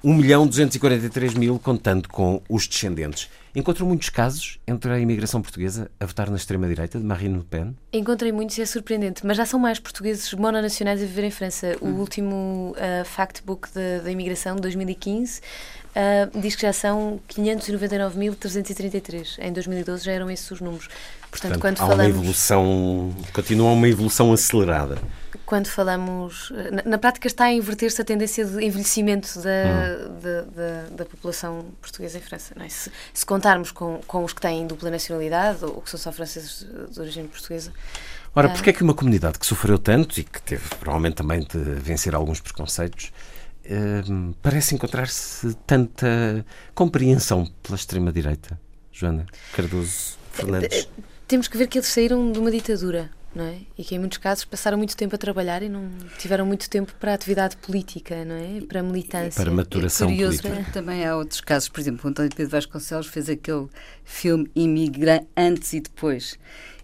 1 0.03 0.15
milhão 0.15 0.47
243 0.47 1.35
mil, 1.35 1.59
contando 1.59 2.09
com 2.09 2.43
os 2.49 2.67
descendentes. 2.67 3.29
Encontrou 3.55 3.87
muitos 3.89 4.09
casos 4.09 4.59
entre 4.67 4.91
a 4.93 4.99
imigração 4.99 5.43
portuguesa 5.43 5.91
a 5.99 6.07
votar 6.07 6.31
na 6.31 6.37
extrema-direita 6.37 7.01
de 7.01 7.05
Marine 7.05 7.39
Le 7.39 7.45
Pen? 7.45 7.77
Encontrei 7.93 8.31
muitos 8.31 8.57
e 8.59 8.63
é 8.63 8.67
surpreendente, 8.67 9.27
mas 9.27 9.37
já 9.37 9.45
são 9.45 9.59
mais 9.59 9.81
portugueses 9.81 10.33
mononacionais 10.35 11.03
a 11.03 11.05
viver 11.05 11.25
em 11.25 11.33
França. 11.33 11.77
O 11.81 11.87
hum. 11.87 11.99
último 11.99 12.77
uh, 12.77 13.05
factbook 13.05 13.69
da 13.75 14.09
imigração 14.11 14.55
de 14.55 14.63
2015 14.63 15.41
uh, 15.41 15.43
diz 16.41 16.55
que 16.55 16.63
já 16.63 16.73
são 16.73 17.21
599.333. 17.29 19.41
Em 19.41 19.53
2012 19.53 20.05
já 20.05 20.13
eram 20.13 20.31
esses 20.31 20.49
os 20.51 20.61
números. 20.61 20.89
Portanto, 21.31 21.53
Portanto 21.53 21.61
quando 21.61 21.75
há 21.77 21.87
falamos... 21.87 22.05
uma 22.05 22.09
evolução, 22.09 23.14
continua 23.33 23.71
uma 23.71 23.88
evolução 23.88 24.33
acelerada. 24.33 24.99
Quando 25.47 25.69
falamos. 25.69 26.53
Na, 26.73 26.83
na 26.90 26.99
prática, 26.99 27.27
está 27.27 27.45
a 27.45 27.53
inverter-se 27.53 28.01
a 28.01 28.05
tendência 28.05 28.45
de 28.45 28.64
envelhecimento 28.64 29.40
da, 29.40 29.51
hum. 29.51 30.21
da, 30.21 30.43
da, 30.43 30.88
da, 30.90 31.05
população 31.05 31.66
portuguesa 31.81 32.19
em 32.19 32.21
França. 32.21 32.55
É? 32.59 32.69
Se, 32.69 32.90
se, 33.12 33.27
contarmos 33.27 33.71
com, 33.71 34.01
com 34.07 34.25
os 34.25 34.33
que 34.33 34.40
têm 34.40 34.66
dupla 34.66 34.90
nacionalidade 34.90 35.64
ou 35.64 35.81
que 35.81 35.90
são 35.90 35.99
só 35.99 36.12
franceses 36.12 36.66
de 36.90 37.01
origem 37.01 37.27
portuguesa. 37.27 37.73
Ora, 38.35 38.49
uh... 38.49 38.53
porquê 38.53 38.71
é 38.71 38.73
que 38.73 38.83
uma 38.83 38.95
comunidade 38.95 39.38
que 39.38 39.47
sofreu 39.47 39.79
tanto 39.79 40.19
e 40.21 40.25
que 40.25 40.43
teve 40.43 40.69
provavelmente 40.81 41.14
também 41.14 41.40
de 41.40 41.59
vencer 41.59 42.14
alguns 42.14 42.40
preconceitos 42.40 43.12
uh, 43.66 44.35
parece 44.43 44.75
encontrar-se 44.75 45.55
tanta 45.66 46.45
compreensão 46.75 47.47
pela 47.62 47.77
extrema-direita? 47.77 48.59
Joana 48.93 49.27
Cardoso 49.53 50.16
Fernandes. 50.33 50.88
Temos 51.31 51.47
que 51.47 51.57
ver 51.57 51.69
que 51.69 51.79
eles 51.79 51.87
saíram 51.87 52.33
de 52.33 52.40
uma 52.40 52.51
ditadura. 52.51 53.09
Não 53.33 53.45
é? 53.45 53.59
E 53.79 53.85
que 53.85 53.95
em 53.95 54.01
muitos 54.01 54.19
casos 54.19 54.45
passaram 54.45 54.77
muito 54.77 54.97
tempo 54.97 55.14
a 55.14 55.19
trabalhar 55.19 55.62
e 55.62 55.69
não 55.69 55.88
tiveram 56.19 56.45
muito 56.45 56.69
tempo 56.69 56.93
para 56.99 57.12
a 57.12 57.14
atividade 57.14 57.57
política, 57.59 58.25
não 58.25 58.35
é? 58.35 58.61
Para 58.62 58.81
a 58.81 58.83
militância. 58.83 59.40
Para 59.40 59.53
a 59.53 59.55
maturação 59.55 60.09
é 60.09 60.11
curioso, 60.11 60.43
política. 60.43 60.73
Também 60.73 61.07
há 61.07 61.16
outros 61.16 61.40
casos, 61.40 61.69
por 61.69 61.79
exemplo, 61.79 62.01
o 62.05 62.09
António 62.09 62.35
Pedro 62.35 62.51
Vasconcelos 62.51 63.07
fez 63.07 63.31
aquele 63.31 63.69
filme 64.05 64.51
Imigrante 64.57 65.29
antes 65.37 65.73
e 65.73 65.79
depois. 65.79 66.37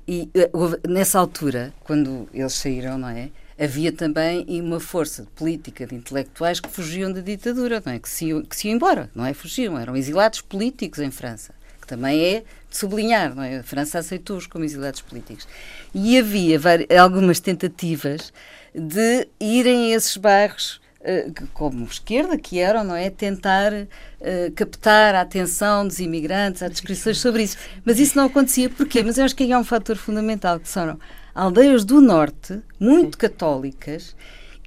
E 0.06 0.30
eh, 0.32 0.48
nessa 0.88 1.18
altura, 1.18 1.74
quando 1.80 2.28
eles 2.32 2.52
saíram, 2.52 2.96
não 2.96 3.09
é? 3.09 3.30
havia 3.59 3.90
também 3.90 4.46
uma 4.61 4.78
força 4.78 5.26
política 5.35 5.85
de 5.85 5.96
intelectuais 5.96 6.61
que 6.61 6.68
fugiam 6.68 7.12
da 7.12 7.20
ditadura, 7.20 7.82
não 7.85 7.92
é? 7.92 7.98
que, 7.98 8.09
se, 8.09 8.26
que 8.42 8.54
se 8.54 8.68
iam 8.68 8.76
embora, 8.76 9.11
não 9.12 9.26
é? 9.26 9.35
Fugiam, 9.35 9.76
eram 9.76 9.96
exilados 9.96 10.40
políticos 10.42 11.00
em 11.00 11.11
França, 11.11 11.52
que 11.80 11.88
também 11.88 12.22
é 12.22 12.44
sublinhar, 12.76 13.34
não 13.34 13.42
é? 13.42 13.58
A 13.58 13.62
França 13.62 13.98
aceitou-os 13.98 14.46
como 14.46 14.64
exilados 14.64 15.00
políticos. 15.00 15.46
E 15.94 16.18
havia 16.18 16.60
algumas 17.00 17.40
tentativas 17.40 18.32
de 18.74 19.28
irem 19.40 19.92
a 19.92 19.96
esses 19.96 20.16
bairros 20.16 20.80
eh, 21.08 21.30
como 21.54 21.84
esquerda 21.84 22.36
que 22.36 22.58
eram, 22.58 22.82
não 22.82 22.96
é? 22.96 23.08
Tentar 23.10 23.72
uh, 23.72 24.52
captar 24.56 25.14
a 25.14 25.20
atenção 25.20 25.86
dos 25.86 26.00
imigrantes, 26.00 26.64
há 26.64 26.68
descrições 26.68 27.20
sobre 27.20 27.44
isso. 27.44 27.56
Mas 27.84 28.00
isso 28.00 28.16
não 28.16 28.24
acontecia. 28.24 28.68
Porquê? 28.68 29.04
Mas 29.04 29.16
eu 29.16 29.24
acho 29.24 29.36
que 29.36 29.52
há 29.52 29.56
um 29.56 29.62
fator 29.62 29.94
fundamental, 29.94 30.58
que 30.58 30.68
são 30.68 30.98
aldeias 31.32 31.84
do 31.84 32.00
Norte, 32.00 32.60
muito 32.80 33.16
católicas, 33.16 34.16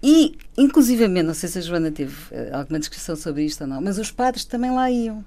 e, 0.01 0.37
inclusivamente, 0.57 1.27
não 1.27 1.33
sei 1.33 1.49
se 1.49 1.57
a 1.57 1.61
Joana 1.61 1.91
teve 1.91 2.15
uh, 2.33 2.55
alguma 2.55 2.79
descrição 2.79 3.17
sobre 3.17 3.43
isto 3.43 3.65
ou 3.65 3.67
não, 3.67 3.81
mas 3.81 3.99
os 3.99 4.09
padres 4.09 4.45
também 4.45 4.71
lá 4.71 4.89
iam. 4.89 5.25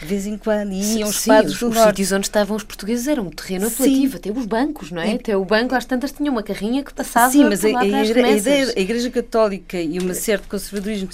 De 0.00 0.06
vez 0.06 0.26
em 0.26 0.38
quando, 0.38 0.72
e 0.72 0.98
iam 0.98 1.08
os 1.08 1.24
padres 1.24 1.58
do 1.58 1.68
os 1.68 1.74
norte. 1.74 1.88
sítios 1.90 2.12
onde 2.12 2.26
estavam 2.26 2.56
os 2.56 2.64
portugueses 2.64 3.06
eram 3.06 3.24
um 3.24 3.30
terreno 3.30 3.66
apelativo, 3.66 4.16
até 4.16 4.30
os 4.30 4.46
bancos, 4.46 4.90
não 4.90 5.02
é? 5.02 5.12
E... 5.12 5.14
Até 5.16 5.36
o 5.36 5.44
banco, 5.44 5.74
às 5.74 5.84
tantas, 5.84 6.12
tinha 6.12 6.30
uma 6.30 6.42
carrinha 6.42 6.82
que 6.82 6.92
passava 6.92 7.30
Sim, 7.30 7.44
mas 7.44 7.64
a, 7.64 7.68
a, 7.68 7.84
igre, 7.84 8.22
a, 8.22 8.30
ideia, 8.30 8.72
a 8.76 8.80
Igreja 8.80 9.10
Católica 9.10 9.80
e 9.80 10.00
um 10.00 10.12
certo 10.14 10.48
conservadorismo 10.48 11.08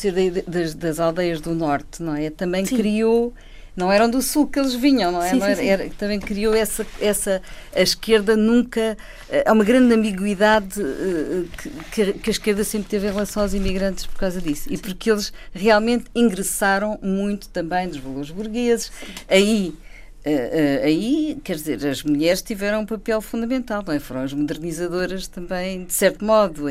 das, 0.46 0.74
das 0.74 1.00
aldeias 1.00 1.40
do 1.40 1.54
Norte, 1.54 2.02
não 2.02 2.14
é? 2.14 2.30
Também 2.30 2.64
Sim. 2.64 2.76
criou 2.76 3.34
não 3.78 3.92
eram 3.92 4.10
do 4.10 4.20
sul 4.20 4.48
que 4.48 4.58
eles 4.58 4.74
vinham, 4.74 5.12
não 5.12 5.22
é? 5.22 5.30
Sim, 5.30 5.38
não 5.38 5.46
era, 5.46 5.64
era, 5.64 5.90
também 5.96 6.18
criou 6.18 6.52
essa, 6.52 6.84
essa. 7.00 7.40
A 7.74 7.80
esquerda 7.80 8.36
nunca. 8.36 8.98
Eh, 9.30 9.44
há 9.46 9.52
uma 9.52 9.62
grande 9.62 9.94
ambiguidade 9.94 10.82
uh, 10.82 11.48
que, 11.92 12.12
que, 12.14 12.28
a 12.28 12.32
esquerda 12.32 12.64
sempre 12.64 12.88
teve 12.88 13.06
em 13.06 13.12
relação 13.12 13.44
aos 13.44 13.54
imigrantes 13.54 14.04
por 14.04 14.18
causa 14.18 14.40
disso. 14.40 14.68
E 14.68 14.76
porque 14.76 15.08
eles 15.08 15.32
realmente 15.54 16.06
ingressaram 16.12 16.98
muito 17.00 17.48
também 17.50 17.88
dos 17.88 17.98
valores 17.98 18.30
burgueses. 18.32 18.90
Aí 19.28 19.72
Uh, 20.28 20.84
aí, 20.84 21.40
quer 21.42 21.56
dizer, 21.56 21.86
as 21.86 22.02
mulheres 22.02 22.42
tiveram 22.42 22.82
um 22.82 22.86
papel 22.86 23.18
fundamental, 23.22 23.82
não 23.86 23.94
é? 23.94 23.98
Foram 23.98 24.22
as 24.22 24.34
modernizadoras 24.34 25.26
também, 25.26 25.84
de 25.84 25.92
certo 25.94 26.22
modo, 26.22 26.66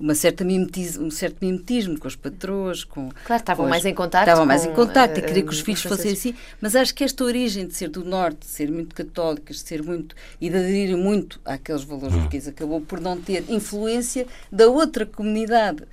uma 0.00 0.16
certa 0.16 0.42
mimetismo, 0.42 1.06
um 1.06 1.10
certo 1.10 1.36
mimetismo 1.40 1.96
com 1.96 2.08
as 2.08 2.16
patroas, 2.16 2.82
com... 2.82 3.08
Claro, 3.24 3.40
estavam 3.40 3.68
mais 3.68 3.84
em 3.84 3.94
contato 3.94 4.22
Estavam 4.22 4.44
mais 4.44 4.64
em 4.64 4.72
contato 4.72 5.16
uh, 5.16 5.18
e 5.20 5.22
queria 5.22 5.42
que 5.44 5.50
os 5.50 5.60
filhos 5.60 5.82
fossem 5.82 6.12
assim, 6.12 6.34
mas 6.60 6.74
acho 6.74 6.92
que 6.92 7.04
esta 7.04 7.22
origem 7.22 7.68
de 7.68 7.76
ser 7.76 7.88
do 7.88 8.04
Norte, 8.04 8.40
de 8.40 8.46
ser 8.46 8.68
muito 8.68 8.94
católicas, 8.96 9.56
de 9.56 9.68
ser 9.68 9.80
muito... 9.80 10.16
e 10.40 10.50
de 10.50 10.56
aderir 10.56 10.96
muito 10.96 11.40
àqueles 11.44 11.84
valores 11.84 12.16
hum. 12.16 12.22
burgueses, 12.22 12.48
acabou 12.48 12.80
por 12.80 13.00
não 13.00 13.16
ter 13.16 13.44
influência 13.48 14.26
da 14.50 14.66
outra 14.66 15.06
comunidade 15.06 15.84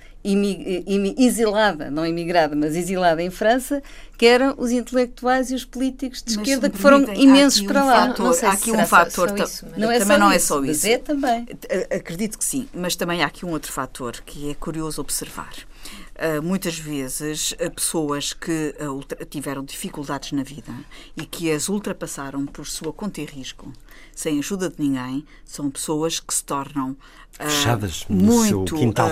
exilada, 1.16 1.88
não 1.88 2.04
imigrada, 2.04 2.56
mas 2.56 2.74
exilada 2.74 3.22
em 3.22 3.30
França, 3.30 3.80
que 4.16 4.26
eram 4.26 4.54
os 4.56 4.70
intelectuais 4.70 5.50
e 5.50 5.54
os 5.54 5.64
políticos 5.64 6.22
de 6.22 6.36
mas 6.36 6.46
esquerda 6.46 6.70
que 6.70 6.78
foram 6.78 7.02
imensos 7.14 7.60
para 7.62 7.84
lá. 7.84 8.08
Fator, 8.08 8.44
há 8.44 8.50
aqui 8.50 8.72
um 8.72 8.86
fator, 8.86 9.34
não 9.76 9.90
é 9.90 9.98
também 9.98 10.18
não 10.18 10.30
é 10.30 10.38
só 10.38 10.62
isso. 10.64 10.86
é 10.86 10.98
também. 10.98 11.46
Acredito 11.94 12.38
que 12.38 12.44
sim, 12.44 12.68
mas 12.74 12.96
também 12.96 13.22
há 13.22 13.26
aqui 13.26 13.44
um 13.44 13.50
outro 13.50 13.72
fator 13.72 14.22
que 14.24 14.50
é 14.50 14.54
curioso 14.54 15.00
observar. 15.00 15.52
Uh, 16.16 16.42
muitas 16.42 16.78
vezes 16.78 17.52
uh, 17.52 17.70
pessoas 17.70 18.32
que 18.32 18.74
uh, 18.80 19.26
tiveram 19.28 19.62
dificuldades 19.62 20.32
na 20.32 20.42
vida 20.42 20.72
e 21.14 21.26
que 21.26 21.52
as 21.52 21.68
ultrapassaram 21.68 22.46
por 22.46 22.66
sua 22.66 22.90
conta 22.90 23.20
e 23.20 23.26
risco, 23.26 23.70
sem 24.14 24.38
ajuda 24.38 24.70
de 24.70 24.76
ninguém, 24.78 25.26
são 25.44 25.70
pessoas 25.70 26.18
que 26.18 26.32
se 26.32 26.42
tornam 26.42 26.96
fechadas 27.30 28.06
no 28.08 28.16
muito, 28.16 28.70
seu 28.70 28.78
quintal. 28.78 29.10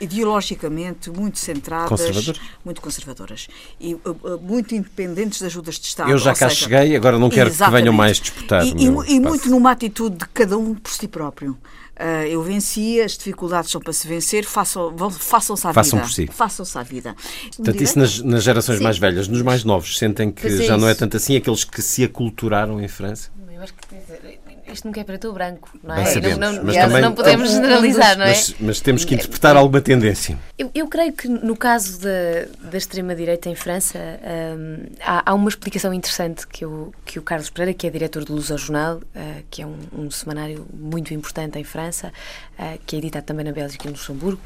ideologicamente 0.00 1.08
muito 1.08 1.38
centradas, 1.38 1.88
conservadoras. 1.88 2.40
muito 2.64 2.80
conservadoras 2.80 3.48
e 3.80 3.96
muito 4.42 4.74
independentes 4.74 5.38
de 5.38 5.46
ajudas 5.46 5.76
de 5.76 5.86
Estado. 5.86 6.10
Eu 6.10 6.18
já 6.18 6.34
cá 6.34 6.48
seja, 6.48 6.62
cheguei, 6.62 6.96
agora 6.96 7.16
não 7.16 7.30
quero 7.30 7.48
exatamente. 7.48 7.76
que 7.76 7.82
venham 7.84 7.96
mais 7.96 8.18
disputar. 8.18 8.66
E, 8.66 8.70
e, 8.70 9.14
e 9.14 9.20
muito 9.20 9.48
numa 9.48 9.70
atitude 9.70 10.16
de 10.16 10.26
cada 10.26 10.58
um 10.58 10.74
por 10.74 10.90
si 10.90 11.06
próprio. 11.06 11.56
Uh, 11.94 12.26
eu 12.26 12.42
venci, 12.42 13.00
as 13.00 13.16
dificuldades 13.16 13.70
são 13.70 13.80
para 13.80 13.92
se 13.92 14.08
vencer, 14.08 14.44
façam, 14.44 14.92
façam-se 15.12 15.66
à 15.66 15.72
façam 15.72 16.00
vida. 16.00 16.08
Por 16.08 16.12
si. 16.12 16.26
Façam-se 16.26 16.76
à 16.76 16.82
vida. 16.82 17.14
Portanto, 17.56 17.82
isso 17.82 17.98
nas, 17.98 18.18
nas 18.18 18.42
gerações 18.42 18.78
Sim. 18.78 18.84
mais 18.84 18.98
velhas, 18.98 19.28
nos 19.28 19.42
mais 19.42 19.62
novos, 19.62 19.96
sentem 19.96 20.32
que 20.32 20.46
é 20.46 20.50
já 20.50 20.76
não 20.76 20.88
é 20.88 20.94
tanto 20.94 21.16
assim 21.16 21.36
aqueles 21.36 21.62
que 21.62 21.80
se 21.80 22.02
aculturaram 22.02 22.80
em 22.80 22.88
França? 22.88 23.30
Eu 23.48 23.62
acho 23.62 23.74
que 23.74 24.43
isto 24.72 24.86
nunca 24.86 25.00
é 25.00 25.04
preto 25.04 25.28
ou 25.28 25.34
branco, 25.34 25.70
não 25.82 25.94
é? 25.94 26.04
Sabemos, 26.06 26.38
não, 26.38 26.52
não, 26.52 26.64
mas 26.64 26.76
também, 26.76 27.02
não 27.02 27.12
podemos 27.12 27.50
generalizar, 27.50 28.16
não 28.16 28.24
é? 28.24 28.28
Mas, 28.28 28.54
mas 28.58 28.80
temos 28.80 29.04
que 29.04 29.14
interpretar 29.14 29.56
alguma 29.56 29.80
tendência. 29.80 30.38
Eu, 30.58 30.70
eu 30.74 30.88
creio 30.88 31.12
que 31.12 31.28
no 31.28 31.56
caso 31.56 32.00
da, 32.00 32.70
da 32.70 32.78
extrema-direita 32.78 33.48
em 33.48 33.54
França 33.54 33.98
hum, 33.98 34.86
há, 35.00 35.30
há, 35.30 35.34
uma 35.34 35.48
explicação 35.48 35.92
interessante 35.92 36.46
que, 36.46 36.64
eu, 36.64 36.92
que 37.04 37.18
o 37.18 37.22
Carlos 37.22 37.50
Pereira, 37.50 37.74
que 37.74 37.86
é 37.86 37.90
diretor 37.90 38.24
do 38.24 38.34
Luz 38.34 38.50
ao 38.50 38.58
Jornal, 38.58 38.96
uh, 38.96 39.44
que 39.50 39.62
é 39.62 39.66
um, 39.66 39.76
um, 39.92 40.10
semanário 40.10 40.66
muito 40.72 41.12
importante 41.12 41.58
em 41.58 41.64
França, 41.64 42.12
uh, 42.58 42.78
que 42.86 42.96
é 42.96 42.98
editado 42.98 43.26
também 43.26 43.44
na 43.44 43.52
Bélgica 43.52 43.86
e 43.86 43.90
no 43.90 43.96
Luxemburgo, 43.96 44.40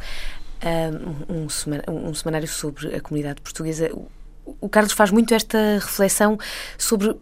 uh, 0.62 1.33
um, 1.33 1.46
um, 1.46 2.09
um 2.09 2.14
semanário 2.14 2.48
sobre 2.48 2.94
a 2.94 3.00
comunidade 3.00 3.40
portuguesa. 3.40 3.90
O 4.61 4.68
Carlos 4.68 4.92
faz 4.92 5.11
muito 5.11 5.35
esta 5.35 5.59
reflexão 5.74 6.38
sobre 6.76 7.14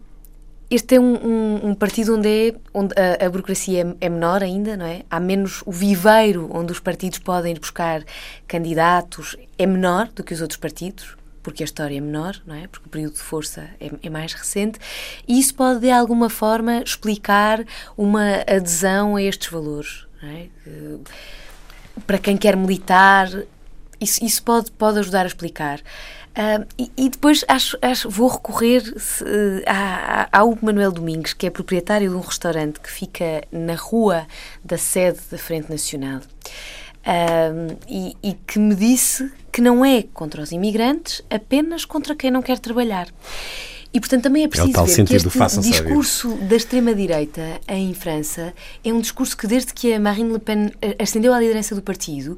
este 0.69 0.95
é 0.95 0.99
um, 0.99 1.15
um, 1.15 1.69
um, 1.69 1.75
partido 1.75 2.15
onde, 2.15 2.27
é, 2.27 2.55
onde 2.73 2.93
a, 2.99 3.25
a 3.25 3.29
burocracia 3.29 3.83
é, 4.01 4.05
é, 4.05 4.09
menor 4.09 4.43
ainda, 4.43 4.75
não 4.75 4.85
é? 4.85 5.03
Há 5.09 5.19
menos 5.19 5.63
o 5.65 5.71
viveiro 5.71 6.49
onde 6.53 6.73
os 6.73 6.79
partidos 6.79 7.19
podem 7.19 7.55
buscar 7.55 8.03
candidatos 8.47 9.37
é 9.57 9.65
menor 9.65 10.09
do 10.09 10.23
que 10.23 10.33
os 10.33 10.41
outros 10.41 10.59
partidos, 10.59 11.15
porque 11.41 11.63
a 11.63 11.65
história 11.65 11.97
é 11.97 12.01
menor, 12.01 12.35
não 12.45 12.53
é? 12.53 12.67
Porque 12.67 12.85
o 12.85 12.89
período 12.89 13.13
de 13.13 13.21
força 13.21 13.69
é, 13.79 13.89
é 14.03 14.09
mais 14.09 14.33
recente 14.33 14.77
e 15.25 15.39
isso 15.39 15.55
pode 15.55 15.79
de 15.79 15.89
alguma 15.89 16.29
forma 16.29 16.81
explicar 16.81 17.63
uma 17.95 18.43
adesão 18.45 19.15
a 19.15 19.23
estes 19.23 19.47
valores, 19.47 20.05
não 20.21 20.29
é? 20.29 20.47
Para 22.05 22.17
quem 22.17 22.35
quer 22.35 22.57
militar, 22.57 23.29
isso, 24.01 24.23
isso 24.23 24.43
pode, 24.43 24.69
pode 24.71 24.99
ajudar 24.99 25.23
a 25.23 25.27
explicar. 25.27 25.81
Uh, 26.37 26.67
e, 26.77 26.91
e, 26.95 27.09
depois 27.09 27.43
acho, 27.47 27.75
acho 27.81 28.07
vou 28.11 28.27
recorrer 28.27 28.83
se, 28.99 29.23
uh, 29.23 29.63
ao 30.31 30.55
Manuel 30.61 30.91
Domingos, 30.91 31.33
que 31.33 31.47
é 31.47 31.49
proprietário 31.49 32.11
de 32.11 32.15
um 32.15 32.19
restaurante 32.19 32.79
que 32.79 32.91
fica 32.91 33.43
na 33.51 33.73
rua 33.73 34.27
da 34.63 34.77
sede 34.77 35.17
da 35.31 35.37
Frente 35.39 35.67
Nacional. 35.71 36.19
Uh, 36.19 37.75
e, 37.89 38.15
e, 38.21 38.33
que 38.45 38.59
me 38.59 38.75
disse 38.75 39.31
que 39.51 39.61
não 39.61 39.83
é 39.83 40.03
contra 40.13 40.39
os 40.39 40.51
imigrantes, 40.51 41.23
apenas 41.27 41.85
contra 41.85 42.15
quem 42.15 42.29
não 42.29 42.43
quer 42.43 42.59
trabalhar. 42.59 43.07
E, 43.91 43.99
portanto, 43.99 44.23
também 44.23 44.43
é 44.43 44.47
preciso 44.47 44.79
é 44.79 44.85
ver 44.85 45.05
que 45.05 45.15
este 45.15 45.59
discurso 45.61 46.35
da 46.35 46.55
extrema-direita 46.55 47.41
em 47.67 47.95
França 47.95 48.53
é 48.83 48.93
um 48.93 48.99
discurso 48.99 49.35
que, 49.35 49.47
desde 49.47 49.73
que 49.73 49.91
a 49.91 49.99
Marine 49.99 50.33
Le 50.33 50.39
Pen 50.39 50.71
ascendeu 51.01 51.33
à 51.33 51.39
liderança 51.39 51.73
do 51.73 51.81
partido, 51.81 52.37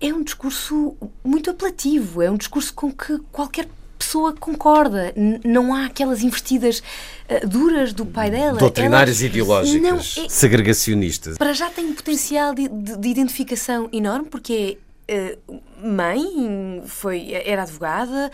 é 0.00 0.12
um 0.12 0.22
discurso 0.22 0.96
muito 1.24 1.50
apelativo, 1.50 2.22
é 2.22 2.30
um 2.30 2.36
discurso 2.36 2.72
com 2.72 2.92
que 2.92 3.18
qualquer 3.32 3.68
pessoa 3.98 4.32
concorda. 4.32 5.12
não 5.44 5.74
há 5.74 5.86
aquelas 5.86 6.22
investidas 6.22 6.78
uh, 6.78 7.46
duras 7.46 7.92
do 7.92 8.06
pai 8.06 8.30
dela. 8.30 8.58
Doutrinárias 8.58 9.20
Ela, 9.20 9.28
ideológicas, 9.28 10.16
não, 10.16 10.24
é, 10.24 10.28
segregacionistas. 10.28 11.36
Para 11.36 11.52
já 11.52 11.68
tem 11.68 11.86
um 11.86 11.94
potencial 11.94 12.54
de, 12.54 12.68
de, 12.68 12.96
de 12.96 13.08
identificação 13.08 13.88
enorme, 13.92 14.28
porque 14.28 14.78
é 15.08 15.36
uh, 15.48 15.60
mãe, 15.82 16.82
foi, 16.86 17.32
era 17.32 17.62
advogada, 17.62 18.30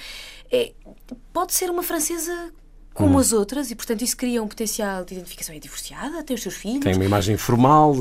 é, 0.53 0.73
pode 1.33 1.55
ser 1.55 1.71
uma 1.71 1.83
francesa 1.83 2.53
como 2.95 3.17
hum. 3.17 3.19
as 3.19 3.33
outras 3.33 3.71
e, 3.71 3.75
portanto, 3.75 4.03
isso 4.03 4.17
cria 4.17 4.43
um 4.43 4.47
potencial 4.47 5.05
de 5.05 5.15
identificação. 5.15 5.55
É 5.55 5.59
divorciada, 5.59 6.23
tem 6.23 6.35
os 6.35 6.43
seus 6.43 6.55
filhos. 6.55 6.81
Tem 6.81 6.95
uma 6.95 7.05
imagem 7.05 7.37
formal. 7.37 7.95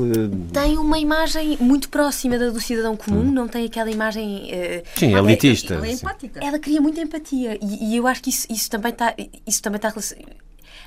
Tem 0.52 0.78
uma 0.78 0.98
imagem 0.98 1.58
muito 1.60 1.88
próxima 1.88 2.38
da 2.38 2.50
do 2.50 2.60
cidadão 2.60 2.96
comum, 2.96 3.20
hum. 3.20 3.32
não 3.32 3.48
tem 3.48 3.66
aquela 3.66 3.90
imagem. 3.90 4.50
Uh, 4.52 4.98
sim, 4.98 5.14
elitista. 5.14 5.74
Ela 5.74 5.88
é 5.88 5.92
empática. 5.92 6.40
Ela 6.42 6.58
cria 6.58 6.80
muita 6.80 7.00
empatia 7.00 7.58
e, 7.60 7.90
e 7.90 7.96
eu 7.96 8.06
acho 8.06 8.22
que 8.22 8.30
isso, 8.30 8.46
isso 8.48 8.70
também 8.70 8.92
está. 8.92 9.14
Isso 9.46 9.60
também 9.60 9.76
está 9.76 9.92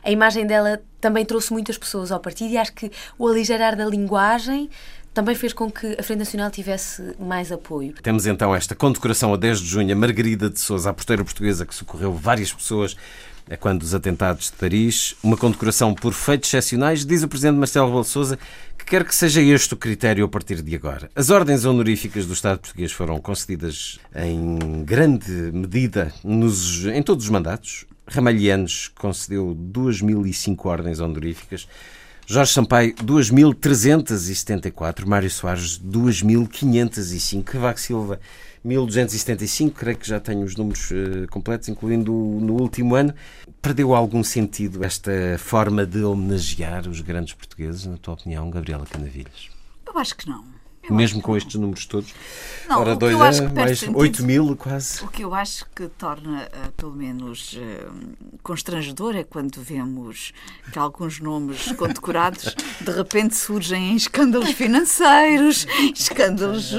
a 0.03 0.11
imagem 0.11 0.45
dela 0.45 0.81
também 1.01 1.25
trouxe 1.25 1.51
muitas 1.51 1.77
pessoas 1.77 2.11
ao 2.11 2.19
partido 2.19 2.51
e 2.51 2.57
acho 2.57 2.71
que 2.73 2.91
o 3.17 3.27
aligerar 3.27 3.75
da 3.75 3.85
linguagem 3.85 4.69
também 5.13 5.33
fez 5.33 5.51
com 5.51 5.69
que 5.69 5.97
a 5.99 6.03
Frente 6.03 6.19
Nacional 6.19 6.51
tivesse 6.51 7.15
mais 7.19 7.51
apoio. 7.51 7.93
Temos 8.03 8.27
então 8.27 8.55
esta 8.55 8.75
condecoração 8.75 9.33
a 9.33 9.37
10 9.37 9.59
de 9.59 9.65
junho, 9.65 9.91
a 9.91 9.95
Margarida 9.95 10.47
de 10.47 10.59
Souza, 10.59 10.91
a 10.91 10.93
porteira 10.93 11.23
portuguesa 11.23 11.65
que 11.65 11.73
socorreu 11.73 12.13
várias 12.13 12.53
pessoas 12.53 12.95
é 13.49 13.55
quando 13.55 13.79
dos 13.79 13.95
atentados 13.95 14.51
de 14.51 14.53
Paris, 14.53 15.15
uma 15.23 15.37
condecoração 15.37 15.93
por 15.93 16.13
feitos 16.13 16.49
excepcionais, 16.49 17.05
diz 17.05 17.23
o 17.23 17.27
Presidente 17.27 17.57
Marcelo 17.57 17.87
Rebelo 17.87 18.03
Sousa 18.03 18.37
que 18.77 18.85
quer 18.85 19.03
que 19.03 19.15
seja 19.15 19.41
este 19.41 19.73
o 19.73 19.77
critério 19.77 20.25
a 20.25 20.27
partir 20.27 20.61
de 20.61 20.75
agora. 20.75 21.09
As 21.15 21.29
ordens 21.29 21.65
honoríficas 21.65 22.25
do 22.25 22.33
Estado 22.33 22.59
português 22.59 22.91
foram 22.91 23.19
concedidas 23.19 23.99
em 24.15 24.83
grande 24.83 25.31
medida 25.53 26.13
nos, 26.23 26.85
em 26.85 27.01
todos 27.01 27.25
os 27.25 27.29
mandatos. 27.29 27.85
Ramalhianos 28.07 28.89
concedeu 28.95 29.55
2.005 29.55 30.65
ordens 30.65 30.99
honoríficas. 30.99 31.67
Jorge 32.25 32.51
Sampaio, 32.51 32.93
2.374. 32.95 35.05
Mário 35.05 35.29
Soares, 35.29 35.79
2.505. 35.79 37.43
Cavaco 37.43 37.79
Silva, 37.79 38.19
1275, 38.63 39.75
creio 39.77 39.97
que 39.97 40.07
já 40.07 40.19
tenho 40.19 40.43
os 40.43 40.55
números 40.55 40.91
uh, 40.91 41.27
completos, 41.29 41.69
incluindo 41.69 42.11
no 42.11 42.53
último 42.53 42.95
ano. 42.95 43.13
Perdeu 43.61 43.93
algum 43.93 44.23
sentido 44.23 44.83
esta 44.83 45.11
forma 45.37 45.85
de 45.85 46.03
homenagear 46.03 46.87
os 46.87 47.01
grandes 47.01 47.33
portugueses, 47.33 47.85
na 47.85 47.97
tua 47.97 48.13
opinião, 48.15 48.49
Gabriela 48.49 48.85
Canavilhas? 48.85 49.49
Eu 49.85 49.97
acho 49.97 50.15
que 50.15 50.27
não. 50.27 50.56
Eu 50.89 50.95
Mesmo 50.95 51.21
com 51.21 51.35
estes 51.35 51.55
números 51.55 51.85
todos? 51.85 52.13
Não, 52.67 52.81
Ora, 52.81 52.95
dois 52.95 53.39
é 53.39 53.49
mais 53.49 53.79
sentido, 53.79 53.97
8 53.97 54.23
mil 54.23 54.55
quase. 54.55 55.03
O 55.03 55.07
que 55.07 55.23
eu 55.23 55.33
acho 55.33 55.65
que 55.75 55.87
torna, 55.87 56.43
uh, 56.43 56.71
pelo 56.73 56.93
menos, 56.93 57.53
uh, 57.53 58.37
constrangedor 58.43 59.15
é 59.15 59.23
quando 59.23 59.61
vemos 59.61 60.33
que 60.71 60.79
alguns 60.79 61.19
nomes 61.19 61.71
condecorados 61.77 62.55
de 62.81 62.91
repente 62.91 63.35
surgem 63.35 63.91
em 63.91 63.95
escândalos 63.95 64.51
financeiros, 64.51 65.65
escândalos 65.93 66.69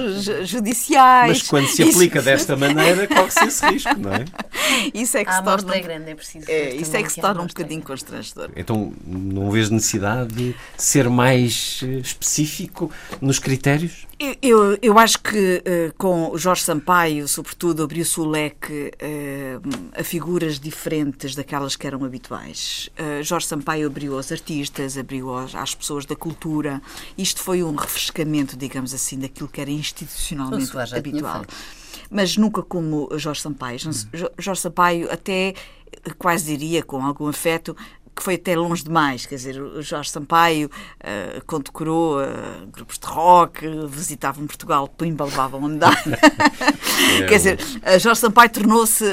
judiciais. 0.44 1.38
Mas 1.38 1.48
quando 1.48 1.68
se 1.68 1.82
aplica 1.82 2.20
desta 2.22 2.56
maneira, 2.56 3.06
corre-se 3.06 3.44
esse 3.44 3.66
risco, 3.66 3.98
não 3.98 4.12
é? 4.12 4.24
Isso 4.94 5.16
é 5.16 5.24
que 5.24 5.30
a 5.30 5.38
se 5.38 5.44
torna. 5.44 5.76
É 5.76 5.80
grande, 5.80 6.10
é 6.10 6.14
preciso. 6.14 6.50
É, 6.50 6.74
isso 6.74 6.96
é 6.96 7.02
que 7.02 7.12
se 7.12 7.20
torna 7.20 7.42
um 7.42 7.46
bocadinho 7.46 7.82
constrangedor. 7.82 8.50
Então, 8.56 8.92
não 9.06 9.50
vês 9.50 9.70
necessidade 9.70 10.34
de 10.34 10.56
ser 10.76 11.08
mais 11.08 11.80
eh, 11.82 11.98
específico 11.98 12.90
nos 13.20 13.38
critérios? 13.38 14.06
Eu, 14.42 14.76
eu 14.82 14.98
acho 14.98 15.20
que 15.20 15.62
uh, 15.64 15.94
com 15.96 16.36
Jorge 16.36 16.62
Sampaio, 16.62 17.28
sobretudo, 17.28 17.84
abriu-se 17.84 18.18
o 18.18 18.24
leque 18.24 18.90
uh, 19.00 19.90
a 19.96 20.02
figuras 20.02 20.58
diferentes 20.58 21.36
daquelas 21.36 21.76
que 21.76 21.86
eram 21.86 22.04
habituais. 22.04 22.90
Uh, 22.98 23.22
Jorge 23.22 23.46
Sampaio 23.46 23.86
abriu 23.86 24.16
aos 24.16 24.32
artistas, 24.32 24.98
abriu 24.98 25.30
aos, 25.30 25.54
às 25.54 25.72
pessoas 25.72 26.04
da 26.04 26.16
cultura. 26.16 26.82
Isto 27.16 27.40
foi 27.40 27.62
um 27.62 27.76
refrescamento, 27.76 28.56
digamos 28.56 28.92
assim, 28.92 29.20
daquilo 29.20 29.48
que 29.48 29.60
era 29.60 29.70
institucionalmente 29.70 30.72
habitual. 30.96 31.44
Mas 32.10 32.36
nunca 32.36 32.62
como 32.62 33.08
Jorge 33.18 33.40
Sampaio. 33.40 33.78
Jorge 34.38 34.60
Sampaio 34.60 35.10
até 35.12 35.54
quase 36.18 36.44
diria 36.46 36.82
com 36.82 37.04
algum 37.04 37.28
afeto, 37.28 37.76
que 38.18 38.22
foi 38.22 38.34
até 38.34 38.56
longe 38.56 38.82
demais. 38.82 39.24
Quer 39.24 39.36
dizer, 39.36 39.62
o 39.62 39.80
Jorge 39.80 40.10
Sampaio 40.10 40.68
uh, 40.68 41.44
condecorou 41.46 42.20
uh, 42.20 42.66
grupos 42.66 42.98
de 42.98 43.06
rock, 43.06 43.64
visitavam 43.86 44.46
Portugal, 44.46 44.88
pimba, 44.88 45.24
levavam 45.24 45.64
a 45.64 45.68
medalha. 45.68 46.18
Quer 47.28 47.36
dizer, 47.36 47.60
uh, 47.60 47.98
Jorge 47.98 48.20
Sampaio 48.20 48.50
tornou-se 48.50 49.04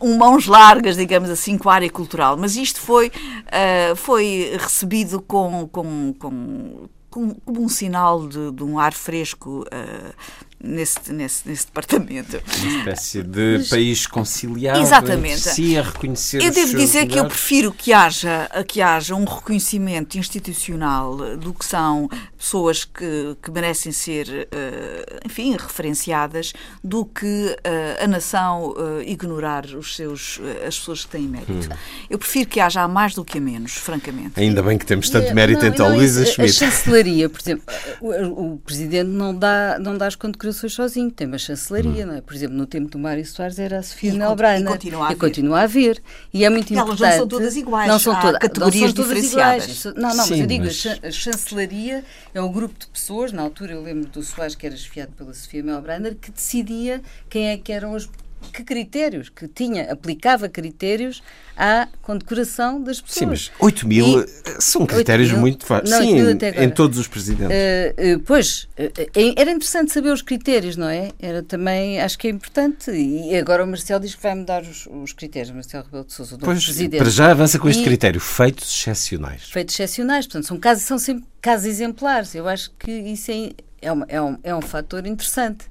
um 0.00 0.16
mãos 0.16 0.46
largas, 0.46 0.96
digamos 0.96 1.28
assim, 1.28 1.58
com 1.58 1.68
a 1.68 1.74
área 1.74 1.90
cultural. 1.90 2.36
Mas 2.36 2.56
isto 2.56 2.80
foi, 2.80 3.08
uh, 3.08 3.96
foi 3.96 4.56
recebido 4.58 5.20
com, 5.20 5.68
com, 5.68 6.14
com 6.18 6.88
como, 7.12 7.36
um 7.46 7.68
sinal 7.68 8.26
de, 8.26 8.50
de, 8.52 8.64
um 8.64 8.78
ar 8.78 8.94
fresco 8.94 9.66
uh, 9.66 10.14
nesse, 10.62 11.12
nesse, 11.12 11.48
nesse 11.48 11.66
departamento. 11.66 12.40
Uma 12.60 12.78
espécie 12.78 13.22
de 13.22 13.56
Mas, 13.58 13.68
país 13.68 14.06
conciliado 14.06 14.80
Exatamente. 14.80 15.40
si 15.40 15.76
a 15.76 15.82
reconhecer 15.82 16.42
Eu 16.42 16.52
devo 16.52 16.76
dizer 16.76 17.00
lugares. 17.00 17.12
que 17.12 17.18
eu 17.18 17.26
prefiro 17.26 17.72
que 17.72 17.92
haja, 17.92 18.48
que 18.68 18.80
haja 18.80 19.14
um 19.14 19.24
reconhecimento 19.24 20.16
institucional 20.16 21.36
do 21.36 21.52
que 21.52 21.64
são 21.64 22.08
pessoas 22.38 22.84
que, 22.84 23.36
que 23.42 23.50
merecem 23.50 23.92
ser, 23.92 24.28
uh, 24.28 25.26
enfim, 25.26 25.56
referenciadas, 25.56 26.52
do 26.82 27.04
que 27.04 27.26
uh, 27.26 28.04
a 28.04 28.06
nação 28.06 28.70
uh, 28.70 29.02
ignorar 29.02 29.66
os 29.66 29.96
seus, 29.96 30.40
as 30.66 30.78
pessoas 30.78 31.04
que 31.04 31.10
têm 31.10 31.22
mérito. 31.22 31.52
Hum. 31.52 31.76
Eu 32.08 32.18
prefiro 32.18 32.48
que 32.48 32.60
haja 32.60 32.86
mais 32.86 33.14
do 33.14 33.24
que 33.24 33.38
a 33.38 33.40
menos, 33.40 33.72
francamente. 33.72 34.38
Ainda 34.38 34.62
bem 34.62 34.78
que 34.78 34.86
temos 34.86 35.10
tanto 35.10 35.34
mérito 35.34 35.62
não, 35.62 35.68
então, 35.68 35.88
não, 35.88 35.96
Luísa 35.96 36.24
Schmidt. 36.24 36.50
A 36.64 36.70
chancelaria, 36.70 37.28
por 37.28 37.40
exemplo, 37.40 37.64
o, 38.00 38.54
o, 38.54 38.58
Presidente 38.58 39.08
não 39.08 39.34
dá, 39.34 39.78
não 39.78 39.96
dá 39.96 40.06
as 40.06 40.14
condecorações 40.14 40.51
declarações 40.52 40.72
sozinho, 40.74 41.10
tem 41.10 41.26
uma 41.26 41.38
chancelaria, 41.38 42.04
hum. 42.04 42.08
não 42.08 42.14
é? 42.14 42.20
Por 42.20 42.34
exemplo, 42.34 42.56
no 42.56 42.66
tempo 42.66 42.88
do 42.88 42.98
Mário 42.98 43.24
Soares 43.24 43.58
era 43.58 43.78
a 43.78 43.82
Sofia 43.82 44.12
Melbrana. 44.12 44.70
E 44.70 44.72
continua 44.72 45.02
a 45.02 45.06
haver. 45.06 45.16
E 45.16 45.18
continua 45.18 45.58
a 45.58 45.62
haver. 45.62 46.02
E 46.32 46.44
é 46.44 46.50
muito 46.50 46.72
Elas 46.72 46.84
importante. 46.84 47.10
não 47.10 47.18
são 47.18 47.28
todas 47.28 47.56
iguais. 47.56 47.88
Não 47.88 47.98
são 47.98 48.20
todas 48.20 48.38
categorias 48.38 48.94
não 48.94 49.04
são 49.04 49.04
diferenciadas. 49.04 49.64
Iguais. 49.64 49.84
Não, 49.96 50.16
não, 50.16 50.24
Sim, 50.24 50.30
mas 50.30 50.40
eu 50.40 50.46
digo, 50.46 50.64
mas... 50.64 50.86
a 51.02 51.10
chancelaria 51.10 52.04
é 52.34 52.42
um 52.42 52.52
grupo 52.52 52.78
de 52.78 52.86
pessoas, 52.86 53.32
na 53.32 53.42
altura 53.42 53.72
eu 53.72 53.82
lembro 53.82 54.08
do 54.08 54.22
Soares 54.22 54.54
que 54.54 54.66
era 54.66 54.74
esfiado 54.74 55.12
pela 55.12 55.32
Sofia 55.34 55.62
Melbrana, 55.62 56.14
que 56.14 56.30
decidia 56.30 57.02
quem 57.28 57.48
é 57.48 57.56
que 57.56 57.72
eram 57.72 57.94
os 57.94 58.08
que 58.50 58.64
critérios, 58.64 59.28
que 59.28 59.46
tinha, 59.48 59.92
aplicava 59.92 60.48
critérios 60.48 61.22
à 61.56 61.88
condecoração 62.00 62.82
das 62.82 63.00
pessoas. 63.00 63.18
Sim, 63.18 63.26
mas 63.26 63.52
8 63.58 63.86
mil 63.86 64.20
e, 64.20 64.26
são 64.58 64.86
critérios 64.86 65.30
mil, 65.30 65.40
muito 65.40 65.64
fáceis. 65.64 65.94
Sim, 65.96 66.18
em, 66.18 66.64
em, 66.64 66.70
todos 66.70 66.98
os 66.98 67.06
presidentes. 67.06 67.56
Uh, 67.56 68.16
uh, 68.16 68.20
pois, 68.20 68.68
uh, 68.78 69.32
era 69.36 69.50
interessante 69.50 69.92
saber 69.92 70.10
os 70.10 70.22
critérios, 70.22 70.76
não 70.76 70.88
é? 70.88 71.10
Era 71.20 71.42
também, 71.42 72.00
acho 72.00 72.18
que 72.18 72.26
é 72.26 72.30
importante. 72.30 72.90
E 72.90 73.36
agora 73.36 73.64
o 73.64 73.66
Marcelo 73.66 74.00
diz 74.00 74.14
que 74.14 74.22
vai 74.22 74.34
mudar 74.34 74.62
os, 74.62 74.86
os 74.86 75.12
critérios, 75.12 75.54
Marcelo 75.54 75.84
Rebelo 75.84 76.04
de 76.04 76.12
Sousa, 76.12 76.36
o 76.36 76.38
pois, 76.38 76.64
presidente. 76.64 77.00
Para 77.00 77.10
já 77.10 77.30
avança 77.30 77.58
com 77.58 77.68
este 77.68 77.82
e, 77.82 77.84
critério, 77.84 78.20
feitos 78.20 78.70
excepcionais. 78.70 79.44
Feitos 79.44 79.74
excepcionais, 79.74 80.26
portanto, 80.26 80.46
são 80.46 80.58
casos, 80.58 80.84
são 80.84 80.98
sempre 80.98 81.24
casos 81.40 81.66
exemplares. 81.66 82.34
Eu 82.34 82.48
acho 82.48 82.70
que 82.78 82.90
isso 82.90 83.30
é, 83.30 83.50
é, 83.80 83.92
uma, 83.92 84.06
é, 84.08 84.20
um, 84.20 84.38
é 84.42 84.54
um 84.54 84.62
fator 84.62 85.06
interessante 85.06 85.66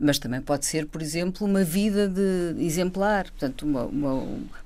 mas 0.00 0.18
também 0.18 0.40
pode 0.40 0.64
ser, 0.64 0.86
por 0.86 1.02
exemplo, 1.02 1.46
uma 1.46 1.62
vida 1.62 2.08
de 2.08 2.64
exemplar, 2.64 3.24
portanto, 3.24 3.62
uma, 3.62 3.84
uma, 3.84 4.12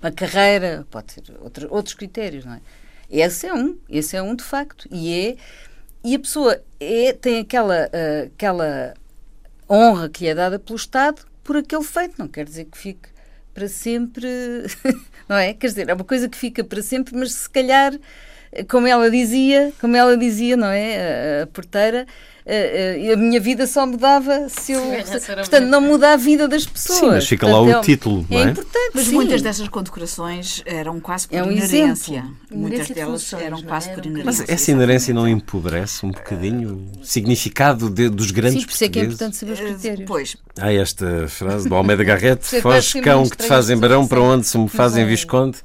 uma 0.01 0.12
carreira, 0.12 0.87
pode 0.91 1.12
ser 1.12 1.22
outro, 1.41 1.66
outros 1.70 1.95
critérios, 1.95 2.45
não 2.45 2.55
é? 2.55 2.61
Esse 3.11 3.47
é 3.47 3.53
um, 3.53 3.76
esse 3.89 4.16
é 4.16 4.22
um 4.22 4.35
de 4.35 4.45
facto, 4.45 4.89
e 4.91 5.12
é 5.12 5.37
e 6.05 6.14
a 6.14 6.18
pessoa 6.18 6.62
é, 6.78 7.14
tem 7.14 7.41
aquela, 7.41 7.87
uh, 7.87 8.26
aquela 8.26 8.95
honra 9.68 10.09
que 10.09 10.24
lhe 10.24 10.30
é 10.30 10.35
dada 10.35 10.59
pelo 10.59 10.76
Estado 10.76 11.22
por 11.43 11.57
aquele 11.57 11.82
feito, 11.82 12.14
não 12.18 12.28
quer 12.28 12.45
dizer 12.45 12.66
que 12.66 12.76
fique 12.76 13.09
para 13.53 13.68
sempre, 13.68 14.28
não 15.28 15.37
é? 15.37 15.55
Quer 15.55 15.66
dizer, 15.66 15.89
é 15.89 15.95
uma 15.95 16.05
coisa 16.05 16.28
que 16.28 16.37
fica 16.37 16.62
para 16.62 16.82
sempre, 16.82 17.16
mas 17.16 17.32
se 17.32 17.51
calhar 17.51 17.99
como 18.68 18.87
ela 18.87 19.11
dizia, 19.11 19.72
como 19.80 19.97
ela 19.97 20.16
dizia, 20.16 20.57
não 20.57 20.68
é? 20.68 21.41
A, 21.41 21.43
a 21.45 21.47
porteira, 21.49 22.07
a, 22.47 23.13
a 23.15 23.17
minha 23.17 23.41
vida 23.41 23.67
só 23.67 23.87
mudava 23.87 24.49
se 24.49 24.73
eu. 24.73 24.83
portanto, 25.37 25.65
não 25.65 25.81
muda 25.81 26.13
a 26.13 26.17
vida 26.17 26.47
das 26.47 26.67
pessoas. 26.67 26.99
Sim, 26.99 27.07
mas 27.07 27.27
fica 27.27 27.47
portanto, 27.47 27.71
lá 27.71 27.79
o 27.79 27.81
é, 27.81 27.83
título. 27.83 28.27
É, 28.31 28.37
é 28.37 28.43
importante. 28.43 28.91
Mas 28.95 29.07
sim. 29.07 29.15
muitas 29.15 29.41
dessas 29.41 29.69
condecorações 29.69 30.63
eram 30.67 31.01
quase 31.01 31.27
por 31.27 31.37
é 31.37 31.43
um 31.43 31.51
inerência. 31.51 32.19
Exemplo. 32.19 32.37
Muitas 32.51 32.87
de 32.87 32.95
delas 32.95 33.23
funções, 33.23 33.43
eram 33.43 33.59
não 33.59 33.65
quase 33.65 33.89
é? 33.89 33.95
por 33.95 34.01
Eram 34.01 34.11
inerência. 34.11 34.45
Mas 34.47 34.51
essa 34.51 34.71
inerência 34.71 35.15
não 35.15 35.27
empobrece 35.27 36.05
um 36.05 36.11
bocadinho 36.11 36.91
o 37.01 37.05
significado 37.05 37.89
de- 37.89 38.11
dos 38.11 38.31
grandes 38.31 38.61
Sim, 38.61 38.67
por 38.67 38.75
isso 38.75 38.85
é 38.85 38.89
que 38.89 38.99
é 39.01 39.05
importante 39.05 39.37
saber 39.37 39.53
os 39.53 39.61
critérios. 39.61 40.05
Pois, 40.07 40.37
Há 40.61 40.73
esta 40.73 41.27
frase 41.29 41.69
do 41.69 41.75
Almeida 41.75 42.05
Foge 42.41 42.63
parece 42.63 43.01
cão 43.01 43.29
que 43.29 43.37
te 43.39 43.47
fazem 43.47 43.77
barão, 43.79 44.07
para 44.07 44.21
onde 44.21 44.47
se 44.47 44.59
me 44.59 44.69
fazem 44.69 45.05
é. 45.05 45.07
visconde. 45.07 45.59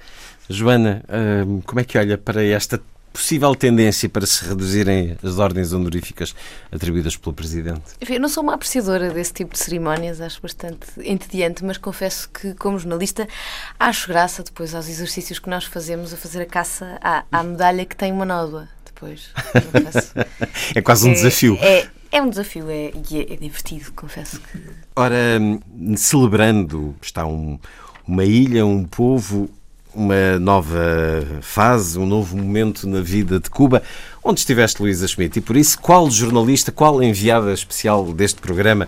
Joana, 0.50 1.04
hum, 1.46 1.62
como 1.66 1.80
é 1.80 1.84
que 1.84 1.98
olha 1.98 2.18
para 2.18 2.44
esta 2.44 2.82
possível 3.20 3.54
tendência 3.54 4.08
para 4.08 4.26
se 4.26 4.46
reduzirem 4.46 5.18
as 5.22 5.38
ordens 5.38 5.74
honoríficas 5.74 6.34
atribuídas 6.72 7.18
pelo 7.18 7.34
Presidente? 7.36 7.82
Enfim, 8.02 8.14
eu 8.14 8.20
não 8.22 8.30
sou 8.30 8.42
uma 8.42 8.54
apreciadora 8.54 9.12
desse 9.12 9.34
tipo 9.34 9.54
de 9.54 9.60
cerimónias, 9.60 10.22
acho 10.22 10.42
bastante 10.42 10.88
entediante, 11.04 11.64
mas 11.66 11.78
confesso 11.78 12.30
que, 12.30 12.54
como 12.54 12.80
jornalista, 12.80 13.28
acho 13.78 14.08
graça 14.08 14.42
depois 14.42 14.74
aos 14.74 14.88
exercícios 14.88 15.38
que 15.38 15.50
nós 15.50 15.66
fazemos 15.66 16.14
a 16.14 16.18
fazer 16.18 16.42
a 16.42 16.46
caça 16.46 16.98
à, 17.02 17.26
à 17.30 17.44
medalha 17.44 17.86
que 17.86 17.96
tem 17.96 18.12
uma 18.14 18.24
nódoa. 18.26 18.70
Depois, 18.86 19.30
confesso. 19.72 20.14
É 20.76 20.82
quase 20.82 21.08
um 21.08 21.12
É- 21.12 21.14
desafio. 21.14 21.58
É, 21.62 21.88
é 22.12 22.22
um 22.22 22.30
desafio 22.30 22.70
é, 22.70 22.92
e 23.12 23.18
é, 23.20 23.34
é 23.34 23.36
divertido, 23.38 23.92
confesso 23.94 24.40
que. 24.42 24.60
Ora, 24.96 25.16
celebrando, 25.98 26.96
está 27.02 27.26
um- 27.26 27.60
uma 28.08 28.24
ilha, 28.26 28.66
um 28.66 28.84
povo, 28.86 29.50
uma 29.94 30.38
nova 30.40 31.26
fase, 31.42 31.98
um 31.98 32.06
novo 32.06 32.38
momento 32.38 32.88
na 32.88 33.02
vida 33.02 33.40
de 33.40 33.50
Cuba. 33.50 33.82
Onde 34.24 34.40
estiveste, 34.40 34.82
Luísa 34.82 35.08
Schmidt? 35.08 35.40
E 35.40 35.42
por 35.42 35.56
isso, 35.56 35.80
qual 35.80 36.10
jornalista, 36.12 36.72
qual 36.72 37.02
enviada 37.02 37.52
especial 37.52 38.14
deste 38.14 38.40
programa 38.40 38.88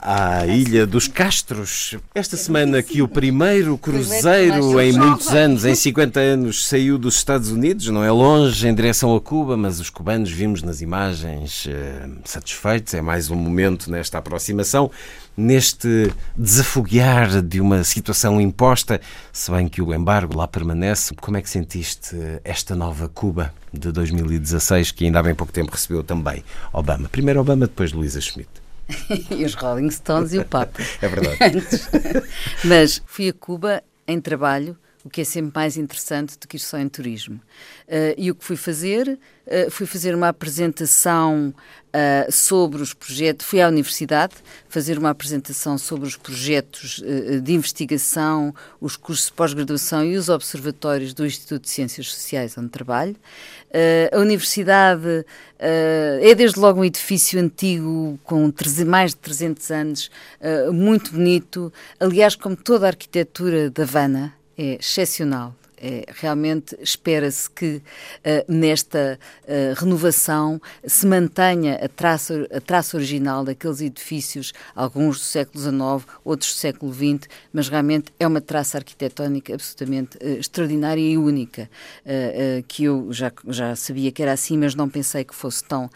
à 0.00 0.46
Ilha 0.46 0.86
dos 0.86 1.08
Castros? 1.08 1.96
Esta 2.14 2.36
semana 2.36 2.82
que 2.82 3.02
o 3.02 3.08
primeiro 3.08 3.76
cruzeiro 3.76 4.80
em 4.80 4.92
muitos 4.92 5.28
anos, 5.28 5.64
em 5.64 5.74
50 5.74 6.20
anos, 6.20 6.66
saiu 6.68 6.96
dos 6.98 7.16
Estados 7.16 7.50
Unidos, 7.50 7.88
não 7.88 8.04
é 8.04 8.10
longe, 8.10 8.68
em 8.68 8.74
direção 8.74 9.16
a 9.16 9.20
Cuba, 9.20 9.56
mas 9.56 9.80
os 9.80 9.90
cubanos 9.90 10.30
vimos 10.30 10.62
nas 10.62 10.80
imagens 10.80 11.66
eh, 11.68 12.08
satisfeitos. 12.24 12.94
É 12.94 13.00
mais 13.00 13.30
um 13.30 13.36
momento 13.36 13.90
nesta 13.90 14.18
aproximação 14.18 14.90
neste 15.36 16.12
desafoguear 16.36 17.42
de 17.42 17.60
uma 17.60 17.84
situação 17.84 18.40
imposta, 18.40 19.00
se 19.32 19.50
bem 19.50 19.68
que 19.68 19.82
o 19.82 19.94
embargo 19.94 20.36
lá 20.36 20.48
permanece. 20.48 21.14
Como 21.14 21.36
é 21.36 21.42
que 21.42 21.50
sentiste 21.50 22.16
esta 22.42 22.74
nova 22.74 23.08
Cuba 23.08 23.52
de 23.72 23.92
2016, 23.92 24.92
que 24.92 25.04
ainda 25.04 25.20
há 25.20 25.22
bem 25.22 25.34
pouco 25.34 25.52
tempo 25.52 25.72
recebeu 25.72 26.02
também 26.02 26.42
Obama? 26.72 27.08
Primeiro 27.08 27.40
Obama, 27.40 27.66
depois 27.66 27.92
Luísa 27.92 28.20
Schmidt. 28.20 28.48
e 29.30 29.44
os 29.44 29.54
Rolling 29.54 29.90
Stones 29.90 30.32
e 30.32 30.38
o 30.38 30.44
Papa. 30.44 30.80
É 31.02 31.08
verdade. 31.08 31.38
Antes. 31.40 31.88
Mas 32.64 33.02
fui 33.06 33.28
a 33.28 33.32
Cuba 33.32 33.82
em 34.06 34.20
trabalho, 34.20 34.76
o 35.06 35.08
que 35.08 35.20
é 35.20 35.24
sempre 35.24 35.52
mais 35.54 35.76
interessante 35.76 36.36
do 36.36 36.48
que 36.48 36.56
ir 36.56 36.60
só 36.60 36.78
em 36.78 36.88
turismo. 36.88 37.40
Eh, 37.86 38.16
e 38.18 38.28
o 38.28 38.34
que 38.34 38.44
fui 38.44 38.56
fazer? 38.56 39.16
Eh, 39.46 39.70
fui 39.70 39.86
fazer 39.86 40.12
uma 40.16 40.26
apresentação 40.26 41.54
eh, 41.92 42.26
sobre 42.28 42.82
os 42.82 42.92
projetos, 42.92 43.46
fui 43.46 43.62
à 43.62 43.68
universidade 43.68 44.34
fazer 44.68 44.98
uma 44.98 45.10
apresentação 45.10 45.78
sobre 45.78 46.08
os 46.08 46.16
projetos 46.16 47.00
de 47.42 47.52
investigação, 47.52 48.52
os 48.80 48.96
cursos 48.96 49.26
de 49.26 49.32
pós-graduação 49.32 50.04
e 50.04 50.16
os 50.16 50.28
observatórios 50.28 51.14
do 51.14 51.24
Instituto 51.24 51.62
de 51.62 51.70
Ciências 51.70 52.12
Sociais 52.12 52.58
onde 52.58 52.68
trabalho. 52.68 53.14
A 54.12 54.18
universidade 54.18 55.24
é 55.58 56.34
desde 56.34 56.58
logo 56.58 56.80
um 56.80 56.84
edifício 56.84 57.40
antigo 57.40 58.18
com 58.24 58.52
mais 58.86 59.12
de 59.12 59.18
300 59.18 59.70
anos, 59.70 60.10
muito 60.72 61.12
bonito. 61.12 61.72
Aliás, 61.98 62.34
como 62.34 62.56
toda 62.56 62.86
a 62.86 62.88
arquitetura 62.88 63.70
da 63.70 63.84
Havana, 63.84 64.35
é 64.56 64.74
excepcional. 64.74 65.54
É, 65.78 66.06
realmente 66.08 66.74
espera-se 66.80 67.50
que 67.50 67.82
eh, 68.24 68.46
nesta 68.48 69.18
eh, 69.46 69.74
renovação 69.76 70.58
se 70.86 71.06
mantenha 71.06 71.74
a 71.74 71.88
traça, 71.88 72.48
a 72.50 72.60
traça 72.62 72.96
original 72.96 73.44
daqueles 73.44 73.82
edifícios, 73.82 74.54
alguns 74.74 75.18
do 75.18 75.24
século 75.24 75.62
XIX, 75.62 76.16
outros 76.24 76.54
do 76.54 76.56
século 76.56 76.94
XX, 76.94 77.28
mas 77.52 77.68
realmente 77.68 78.10
é 78.18 78.26
uma 78.26 78.40
traça 78.40 78.78
arquitetónica 78.78 79.52
absolutamente 79.52 80.16
eh, 80.18 80.38
extraordinária 80.38 81.00
e 81.00 81.18
única, 81.18 81.68
que 82.68 82.84
eu 82.84 83.12
já, 83.12 83.32
já 83.48 83.74
sabia 83.76 84.10
que 84.10 84.22
era 84.22 84.32
assim, 84.32 84.56
mas 84.56 84.74
não 84.74 84.88
pensei 84.88 85.24
que 85.24 85.34
fosse 85.34 85.62
tão 85.64 85.90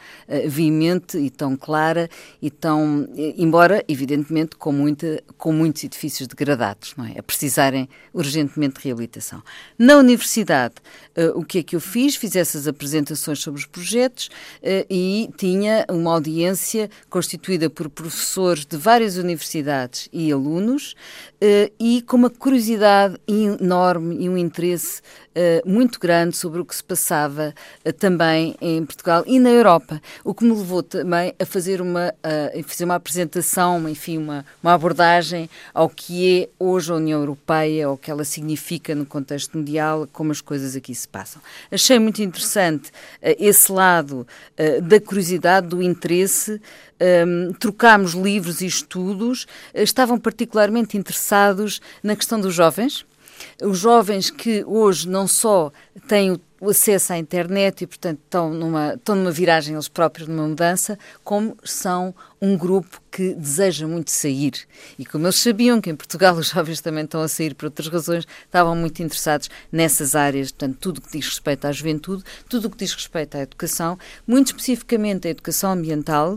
veemente 0.47 1.17
e 1.19 1.31
tão 1.31 1.57
clara 1.57 2.09
e 2.43 2.51
tão, 2.51 3.09
embora 3.37 3.85
evidentemente 3.89 4.57
com, 4.57 4.73
muita, 4.73 5.23
com 5.39 5.53
muitos 5.53 5.85
edifícios 5.85 6.27
degradados, 6.27 6.95
não 6.97 7.05
é? 7.05 7.19
A 7.19 7.23
precisarem 7.23 7.89
urgentemente 8.13 8.81
de 8.81 8.85
reabilitação. 8.85 9.43
Na 9.83 9.97
universidade, 9.97 10.75
eh, 11.17 11.31
o 11.35 11.43
que 11.43 11.61
é 11.61 11.63
que 11.63 11.75
eu 11.75 11.81
fiz? 11.81 12.15
Fiz 12.15 12.37
essas 12.37 12.69
apresentações 12.69 13.39
sobre 13.39 13.61
os 13.61 13.67
projetos 13.67 14.29
eh, 14.63 14.85
e 14.91 15.31
tinha 15.39 15.87
uma 15.89 16.13
audiência 16.13 16.91
constituída 17.09 17.71
por 17.71 17.89
professores 17.89 18.67
de 18.67 18.77
várias 18.77 19.17
universidades 19.17 20.07
e 20.13 20.31
alunos 20.31 20.95
eh, 21.41 21.73
e 21.81 22.03
com 22.03 22.19
uma 22.19 22.29
curiosidade 22.29 23.17
enorme 23.27 24.23
e 24.23 24.29
um 24.29 24.37
interesse 24.37 25.01
eh, 25.33 25.63
muito 25.65 26.01
grande 26.01 26.37
sobre 26.37 26.61
o 26.61 26.65
que 26.65 26.75
se 26.75 26.83
passava 26.83 27.55
eh, 27.85 27.93
também 27.93 28.57
em 28.61 28.85
Portugal 28.85 29.23
e 29.27 29.39
na 29.39 29.51
Europa, 29.51 30.03
o 30.25 30.35
que 30.35 30.45
me 30.45 30.51
levou 30.51 30.83
também 30.83 31.33
a 31.39 31.47
fazer 31.47 31.81
uma, 31.81 32.13
a 32.23 32.63
fazer 32.65 32.85
uma 32.85 32.97
apresentação, 32.97 33.89
enfim, 33.89 34.19
uma, 34.19 34.45
uma 34.61 34.75
abordagem 34.75 35.49
ao 35.73 35.89
que 35.89 36.43
é 36.43 36.49
hoje 36.59 36.91
a 36.91 36.97
União 36.97 37.21
Europeia, 37.21 37.87
ao 37.87 37.97
que 37.97 38.11
ela 38.11 38.25
significa 38.25 38.93
no 38.93 39.07
contexto 39.07 39.57
mundial, 39.57 40.09
como 40.13 40.33
as 40.33 40.41
coisas 40.41 40.75
aqui 40.75 40.95
se 40.95 41.07
passam. 41.07 41.41
Achei 41.71 41.99
muito 42.01 42.21
interessante 42.23 42.91
esse 43.23 43.71
lado 43.71 44.27
da 44.83 45.01
curiosidade, 45.01 45.69
do 45.69 45.83
interesse. 45.83 46.61
Um, 47.03 47.55
trocámos 47.55 48.13
livros 48.13 48.61
e 48.61 48.67
estudos, 48.67 49.47
estavam 49.75 50.19
particularmente 50.19 50.99
interessados 50.99 51.81
na 52.03 52.15
questão 52.15 52.39
dos 52.39 52.55
jovens, 52.55 53.07
os 53.63 53.79
jovens 53.79 54.31
que 54.31 54.65
hoje 54.67 55.09
não 55.09 55.27
só 55.27 55.73
têm 56.07 56.33
o 56.33 56.41
o 56.61 56.69
acesso 56.69 57.15
à 57.15 57.19
internet 57.19 57.83
e, 57.83 57.87
portanto, 57.87 58.21
estão 58.23 58.53
numa, 58.53 58.95
estão 58.95 59.17
numa 59.17 59.31
viragem 59.31 59.75
eles 59.75 59.89
próprios, 59.89 60.29
numa 60.29 60.47
mudança, 60.47 60.99
como 61.25 61.57
são 61.65 62.15
um 62.41 62.57
grupo 62.57 63.01
que 63.11 63.35
deseja 63.35 63.87
muito 63.87 64.11
sair. 64.11 64.53
E 64.99 65.05
como 65.05 65.27
eles 65.27 65.37
sabiam 65.37 65.81
que 65.81 65.91
em 65.91 65.97
Portugal 65.97 66.35
os 66.37 66.49
jovens 66.51 66.81
também 66.81 67.05
estão 67.05 67.21
a 67.23 67.29
sair 67.29 67.55
por 67.55 67.67
outras 67.67 67.89
razões, 67.89 68.27
estavam 68.45 68.77
muito 68.77 69.03
interessados 69.03 69.51
nessas 69.71 70.15
áreas, 70.15 70.51
portanto, 70.51 70.79
tudo 70.81 70.99
o 70.99 71.01
que 71.01 71.19
diz 71.19 71.27
respeito 71.27 71.67
à 71.67 71.73
juventude, 71.73 72.23
tudo 72.49 72.69
o 72.69 72.71
que 72.71 72.77
diz 72.77 72.95
respeito 72.95 73.37
à 73.37 73.41
educação, 73.41 73.99
muito 74.27 74.49
especificamente 74.49 75.27
a 75.27 75.31
educação 75.31 75.73
ambiental, 75.73 76.37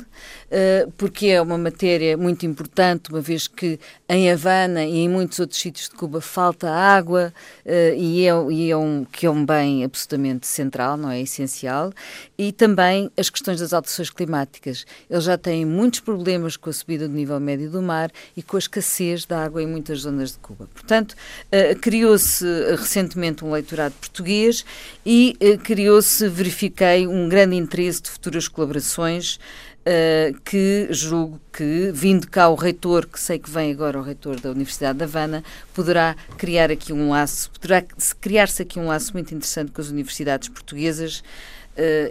eh, 0.49 0.87
porque 0.97 1.27
é 1.27 1.41
uma 1.41 1.57
matéria 1.57 2.17
muito 2.17 2.45
importante, 2.45 3.09
uma 3.09 3.21
vez 3.21 3.47
que 3.47 3.79
em 4.09 4.31
Havana 4.31 4.85
e 4.85 4.99
em 4.99 5.09
muitos 5.09 5.39
outros 5.39 5.59
sítios 5.59 5.89
de 5.89 5.95
Cuba 5.95 6.21
falta 6.21 6.69
água 6.69 7.33
eh, 7.65 7.95
e, 7.97 8.27
é, 8.27 8.31
e 8.51 8.71
é 8.71 8.77
um, 8.77 9.05
que 9.05 9.25
é 9.25 9.29
um 9.29 9.45
bem 9.45 9.83
absolutamente 9.83 10.47
central, 10.47 10.97
não 10.97 11.09
é 11.09 11.21
essencial, 11.21 11.91
e 12.37 12.51
também 12.51 13.11
as 13.17 13.29
questões 13.29 13.59
das 13.59 13.73
alterações 13.73 14.09
climáticas. 14.09 14.85
Eles 15.09 15.23
já 15.23 15.37
têm 15.37 15.65
muitos 15.65 15.99
problemas 15.99 16.57
com 16.63 16.69
a 16.69 16.73
subida 16.73 17.07
do 17.07 17.13
nível 17.13 17.39
médio 17.39 17.69
do 17.69 17.81
mar 17.81 18.09
e 18.35 18.41
com 18.41 18.55
a 18.55 18.59
escassez 18.59 19.25
de 19.25 19.35
água 19.35 19.61
em 19.61 19.67
muitas 19.67 19.99
zonas 19.99 20.31
de 20.31 20.37
Cuba. 20.39 20.67
Portanto, 20.73 21.13
eh, 21.51 21.75
criou-se 21.75 22.45
recentemente 22.77 23.43
um 23.43 23.51
leitorado 23.51 23.93
português 23.99 24.65
e 25.05 25.35
eh, 25.41 25.57
criou-se, 25.57 26.27
verifiquei, 26.29 27.05
um 27.05 27.27
grande 27.27 27.57
interesse 27.57 28.01
de 28.01 28.09
futuras 28.09 28.47
colaborações 28.47 29.37
Uh, 29.83 30.39
que 30.45 30.87
julgo 30.91 31.41
que, 31.51 31.91
vindo 31.93 32.29
cá 32.29 32.47
o 32.47 32.55
reitor, 32.55 33.05
que 33.05 33.19
sei 33.19 33.37
que 33.37 33.49
vem 33.49 33.69
agora 33.69 33.99
o 33.99 34.01
reitor 34.01 34.39
da 34.39 34.49
Universidade 34.49 34.97
da 34.97 35.03
Havana, 35.03 35.43
poderá 35.73 36.15
criar 36.37 36.71
aqui 36.71 36.93
um 36.93 37.09
laço, 37.09 37.51
poderá 37.51 37.83
criar-se 38.21 38.61
aqui 38.61 38.79
um 38.79 38.87
laço 38.87 39.11
muito 39.11 39.35
interessante 39.35 39.73
com 39.73 39.81
as 39.81 39.89
universidades 39.89 40.47
portuguesas 40.47 41.21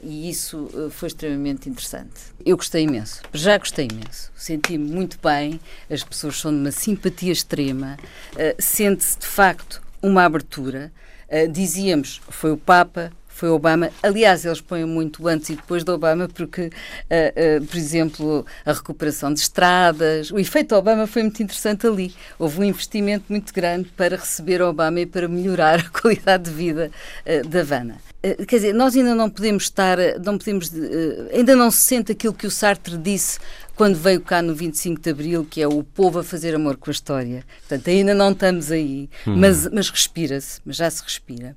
e 0.03 0.29
isso 0.29 0.65
uh, 0.75 0.91
foi 0.91 1.09
extremamente 1.09 1.69
interessante. 1.69 2.21
Eu 2.45 2.57
gostei 2.57 2.83
imenso, 2.83 3.23
já 3.33 3.57
gostei 3.59 3.89
imenso, 3.91 4.33
senti-me 4.35 4.91
muito 4.91 5.19
bem, 5.23 5.61
as 5.91 6.03
pessoas 6.03 6.39
são 6.41 6.53
de 6.53 6.59
uma 6.59 6.73
simpatia 6.73 7.33
extrema, 7.33 7.97
sente-se 8.59 9.19
de 9.19 9.27
facto 9.27 9.81
uma 10.03 10.25
abertura. 10.25 10.93
dizíamos, 11.53 12.21
foi 12.29 12.51
o 12.51 12.57
Papa, 12.57 13.13
foi 13.43 13.49
Obama. 13.49 13.91
Aliás, 14.03 14.45
eles 14.45 14.61
põem 14.61 14.85
muito 14.85 15.27
antes 15.27 15.51
e 15.51 15.57
depois 15.57 15.83
de 15.83 15.91
Obama, 15.91 16.29
porque, 16.29 16.67
uh, 16.67 17.63
uh, 17.63 17.67
por 17.67 17.77
exemplo, 17.77 18.47
a 18.65 18.73
recuperação 18.73 19.33
de 19.33 19.41
estradas, 19.41 20.31
o 20.31 20.39
efeito 20.39 20.77
Obama 20.77 21.07
foi 21.07 21.23
muito 21.23 21.43
interessante 21.43 21.87
ali. 21.87 22.15
Houve 22.39 22.61
um 22.61 22.65
investimento 22.65 23.25
muito 23.29 23.53
grande 23.53 23.89
para 23.97 24.17
receber 24.17 24.63
Obama 24.63 25.01
e 25.01 25.07
para 25.07 25.27
melhorar 25.27 25.81
a 25.87 26.01
qualidade 26.01 26.45
de 26.45 26.51
vida 26.51 26.91
uh, 27.27 27.49
da 27.49 27.61
Havana. 27.61 28.12
Quer 28.47 28.57
dizer, 28.57 28.73
nós 28.73 28.95
ainda 28.95 29.15
não 29.15 29.29
podemos 29.29 29.65
estar, 29.65 29.99
não 30.25 30.39
podemos, 30.39 30.71
ainda 31.33 31.57
não 31.57 31.71
se 31.73 31.79
sente 31.79 32.13
aquilo 32.13 32.33
que 32.33 32.47
o 32.47 32.51
Sartre 32.51 32.97
disse 32.97 33.41
quando 33.75 33.97
veio 33.97 34.21
cá 34.21 34.41
no 34.41 34.55
25 34.55 35.01
de 35.01 35.11
Abril, 35.11 35.45
que 35.49 35.61
é 35.61 35.67
o 35.67 35.83
povo 35.83 36.21
a 36.21 36.25
fazer 36.25 36.55
amor 36.55 36.77
com 36.77 36.89
a 36.89 36.93
história. 36.93 37.45
Portanto, 37.61 37.91
ainda 37.91 38.15
não 38.15 38.31
estamos 38.31 38.71
aí, 38.71 39.11
hum. 39.27 39.37
mas, 39.37 39.69
mas 39.73 39.91
respira-se, 39.91 40.61
mas 40.65 40.77
já 40.77 40.89
se 40.89 41.03
respira 41.03 41.57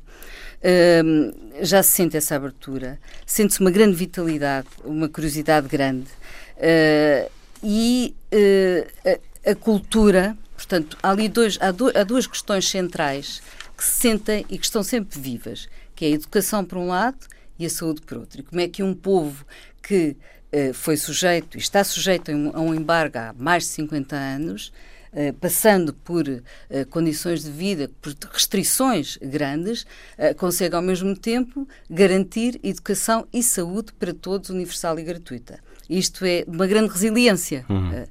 já 1.61 1.83
se 1.83 1.89
sente 1.89 2.17
essa 2.17 2.35
abertura, 2.35 2.99
sente-se 3.25 3.59
uma 3.59 3.71
grande 3.71 3.95
vitalidade, 3.95 4.67
uma 4.83 5.07
curiosidade 5.07 5.67
grande. 5.67 6.07
Uh, 6.57 7.29
e 7.63 8.15
uh, 8.33 9.19
a, 9.45 9.51
a, 9.51 9.55
cultura, 9.55 10.37
portanto, 10.55 10.97
há 11.01 11.11
ali 11.11 11.27
dois, 11.27 11.57
há, 11.61 11.71
do, 11.71 11.95
há 11.97 12.03
duas 12.03 12.27
questões 12.27 12.67
centrais 12.67 13.41
que 13.77 13.83
se 13.83 14.01
sentem 14.01 14.45
e 14.49 14.57
que 14.57 14.65
estão 14.65 14.81
sempre 14.81 15.19
vivas, 15.19 15.67
que 15.95 16.05
é 16.05 16.07
a 16.09 16.11
educação 16.11 16.63
por 16.65 16.77
um 16.77 16.87
lado 16.87 17.19
e 17.57 17.65
a 17.65 17.69
saúde 17.69 18.01
por 18.01 18.17
outro. 18.17 18.41
E 18.41 18.43
como 18.43 18.61
é 18.61 18.67
que 18.67 18.83
um 18.83 18.93
povo 18.93 19.45
que 19.81 20.17
uh, 20.51 20.73
foi 20.73 20.97
sujeito 20.97 21.57
e 21.57 21.59
está 21.59 21.83
sujeito 21.83 22.31
a 22.31 22.59
um 22.59 22.73
embargo 22.73 23.17
há 23.17 23.33
mais 23.37 23.63
de 23.63 23.69
50 23.69 24.15
anos 24.15 24.71
eh, 25.17 25.31
passando 25.31 25.93
por 25.93 26.27
eh, 26.27 26.83
condições 26.89 27.41
de 27.41 27.49
vida, 27.49 27.89
por 28.01 28.13
restrições 28.33 29.17
grandes, 29.21 29.87
eh, 30.17 30.33
consegue 30.33 30.75
ao 30.75 30.81
mesmo 30.81 31.15
tempo 31.15 31.65
garantir 31.89 32.59
educação 32.61 33.25
e 33.31 33.41
saúde 33.41 33.93
para 33.93 34.13
todos, 34.13 34.49
universal 34.49 34.99
e 34.99 35.03
gratuita. 35.03 35.61
Isto 35.89 36.25
é 36.25 36.43
uma 36.45 36.67
grande 36.67 36.91
resiliência. 36.91 37.65
Uhum. 37.69 38.05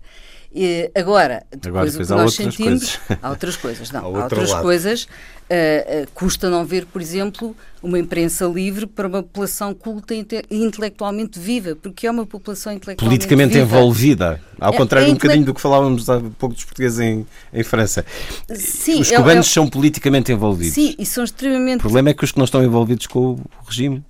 E 0.54 0.88
agora, 0.94 1.44
depois, 1.50 1.96
agora, 1.96 2.04
o 2.04 2.06
que 2.06 2.12
nós 2.12 2.34
sentimos, 2.34 2.96
coisas. 2.96 3.18
há 3.20 3.30
outras 3.30 3.56
coisas, 3.56 3.90
não, 3.90 4.04
há 4.16 4.22
outras 4.22 4.50
lado. 4.50 4.62
coisas. 4.62 5.08
Uh, 5.44 6.04
uh, 6.04 6.08
custa 6.14 6.48
não 6.48 6.64
ver, 6.64 6.86
por 6.86 7.02
exemplo, 7.02 7.54
uma 7.82 7.98
imprensa 7.98 8.46
livre 8.46 8.86
para 8.86 9.06
uma 9.06 9.22
população 9.22 9.74
culta 9.74 10.14
e 10.14 10.24
intelectualmente 10.50 11.38
viva, 11.38 11.76
porque 11.76 12.06
é 12.06 12.10
uma 12.10 12.24
população 12.24 12.72
intelectualmente 12.72 13.18
Politicamente 13.18 13.54
viva. 13.54 13.66
envolvida, 13.66 14.40
ao 14.58 14.72
é, 14.72 14.76
contrário 14.76 15.08
é 15.08 15.10
um 15.10 15.14
bocadinho 15.14 15.44
do 15.44 15.52
que 15.52 15.60
falávamos 15.60 16.08
há 16.08 16.18
pouco 16.38 16.54
dos 16.54 16.64
portugueses 16.64 16.98
em, 16.98 17.26
em 17.52 17.62
França. 17.62 18.06
Sim, 18.54 19.00
os 19.00 19.12
é 19.12 19.16
cubanos 19.16 19.48
é, 19.48 19.50
são 19.50 19.68
politicamente 19.68 20.32
envolvidos. 20.32 20.72
Sim, 20.72 20.94
e 20.98 21.04
são 21.04 21.24
extremamente... 21.24 21.80
O 21.80 21.82
problema 21.82 22.08
é 22.08 22.14
que 22.14 22.24
os 22.24 22.32
que 22.32 22.38
não 22.38 22.46
estão 22.46 22.64
envolvidos 22.64 23.06
com 23.06 23.32
o 23.32 23.40
regime 23.66 24.02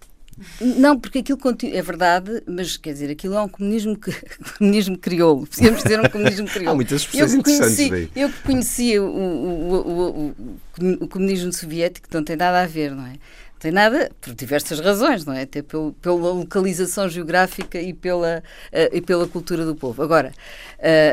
não, 0.60 0.98
porque 0.98 1.18
aquilo 1.18 1.38
é 1.72 1.82
verdade, 1.82 2.42
mas 2.46 2.76
quer 2.76 2.92
dizer, 2.92 3.10
aquilo 3.10 3.34
é 3.34 3.40
um 3.40 3.48
comunismo, 3.48 3.96
que, 3.96 4.12
comunismo 4.58 4.98
crioulo. 4.98 5.46
Podemos 5.46 5.82
dizer 5.82 6.00
um 6.00 6.08
comunismo 6.08 6.46
crioulo. 6.48 6.72
Há 6.72 6.74
muitas 6.74 7.02
expressões 7.02 7.32
eu 7.32 7.38
interessantes 7.38 7.88
conheci, 7.88 8.10
Eu 8.16 8.28
que 8.30 8.42
conhecia 8.42 9.02
o, 9.02 9.06
o, 9.06 10.34
o, 10.80 11.04
o, 11.04 11.08
comunismo 11.08 11.52
soviético, 11.52 12.08
não 12.12 12.24
tem 12.24 12.36
nada 12.36 12.62
a 12.62 12.66
ver, 12.66 12.92
não 12.92 13.06
é? 13.06 13.14
Tem 13.58 13.72
nada, 13.72 14.10
por 14.20 14.34
diversas 14.34 14.78
razões, 14.78 15.24
não 15.24 15.32
é? 15.32 15.42
Até 15.42 15.62
pelo, 15.62 15.92
pela 15.94 16.14
localização 16.14 17.08
geográfica 17.08 17.80
e 17.80 17.94
pela, 17.94 18.42
uh, 18.70 18.94
e 18.94 19.00
pela 19.00 19.26
cultura 19.26 19.64
do 19.64 19.74
povo. 19.74 20.02
Agora, 20.02 20.32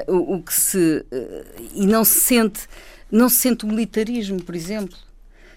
uh, 0.08 0.14
o, 0.14 0.36
o, 0.36 0.44
que 0.44 0.54
se. 0.54 1.06
Uh, 1.12 1.70
e 1.74 1.88
não 1.88 2.04
se 2.04 2.20
sente. 2.20 2.68
Não 3.10 3.30
se 3.30 3.38
sente 3.38 3.64
o 3.64 3.68
militarismo, 3.68 4.42
por 4.44 4.54
exemplo. 4.54 4.98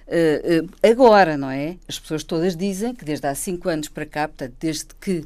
Uh, 0.07 0.65
uh, 0.65 0.71
agora, 0.83 1.35
não 1.37 1.51
é? 1.51 1.79
As 1.89 1.99
pessoas 1.99 2.23
todas 2.23 2.55
dizem 2.55 2.95
que 2.95 3.07
desde 3.07 3.27
há 3.27 3.35
cinco 3.35 3.71
anos 3.71 3.89
para 3.89 4.05
cá, 4.05 4.29
portanto, 4.29 4.55
desde 4.61 4.89
que 5.01 5.21
uh, 5.21 5.25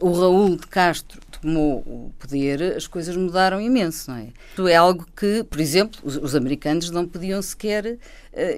o 0.00 0.12
Raul 0.12 0.56
de 0.56 0.66
Castro 0.66 1.20
tomou 1.40 1.78
o 1.86 2.12
poder, 2.18 2.60
as 2.76 2.88
coisas 2.88 3.16
mudaram 3.16 3.60
imenso, 3.60 4.10
não 4.10 4.18
é? 4.18 4.28
Isto 4.50 4.66
é 4.66 4.74
algo 4.74 5.06
que, 5.16 5.44
por 5.44 5.60
exemplo, 5.60 6.00
os, 6.02 6.16
os 6.16 6.34
americanos 6.34 6.90
não 6.90 7.06
podiam 7.06 7.40
sequer 7.40 7.96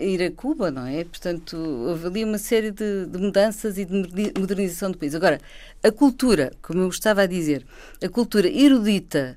ir 0.01 0.23
a 0.23 0.31
Cuba, 0.31 0.71
não 0.71 0.87
é? 0.87 1.05
Portanto, 1.05 1.57
houve 1.57 2.07
ali 2.07 2.25
uma 2.25 2.39
série 2.39 2.71
de, 2.71 3.07
de 3.07 3.19
mudanças 3.19 3.79
e 3.79 3.85
de 3.85 4.33
modernização 4.39 4.91
do 4.91 4.99
país. 4.99 5.15
Agora, 5.15 5.41
a 5.83 5.91
cultura, 5.91 6.53
como 6.63 6.81
eu 6.81 6.89
estava 6.89 7.23
a 7.23 7.27
dizer, 7.27 7.67
a 8.03 8.09
cultura 8.09 8.49
erudita 8.49 9.37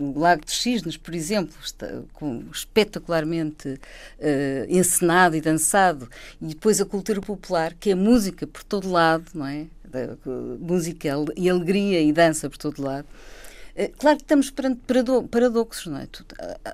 o 0.00 0.18
Lago 0.18 0.44
dos 0.44 0.60
Cisnes, 0.60 0.96
por 0.96 1.14
exemplo, 1.14 1.54
está 1.62 1.86
com, 2.14 2.42
espetacularmente 2.52 3.68
uh, 3.68 3.78
encenado 4.68 5.36
e 5.36 5.40
dançado, 5.40 6.08
e 6.40 6.46
depois 6.46 6.80
a 6.80 6.86
cultura 6.86 7.20
popular, 7.20 7.74
que 7.74 7.90
é 7.90 7.94
música 7.94 8.46
por 8.46 8.64
todo 8.64 8.90
lado, 8.90 9.26
não 9.34 9.46
é? 9.46 9.66
Da, 9.84 10.16
música 10.58 11.08
e 11.36 11.50
alegria 11.50 12.00
e 12.00 12.12
dança 12.12 12.48
por 12.48 12.56
todo 12.56 12.82
lado. 12.82 13.06
Uh, 13.76 13.90
claro 13.98 14.16
que 14.16 14.24
estamos 14.24 14.50
perante 14.50 14.80
paradoxos, 15.30 15.86
não 15.86 15.98
é? 15.98 16.08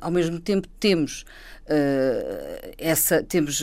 Ao 0.00 0.10
mesmo 0.10 0.38
tempo 0.38 0.68
temos 0.78 1.22
uh, 1.64 2.74
essa, 2.78 3.22
temos 3.22 3.62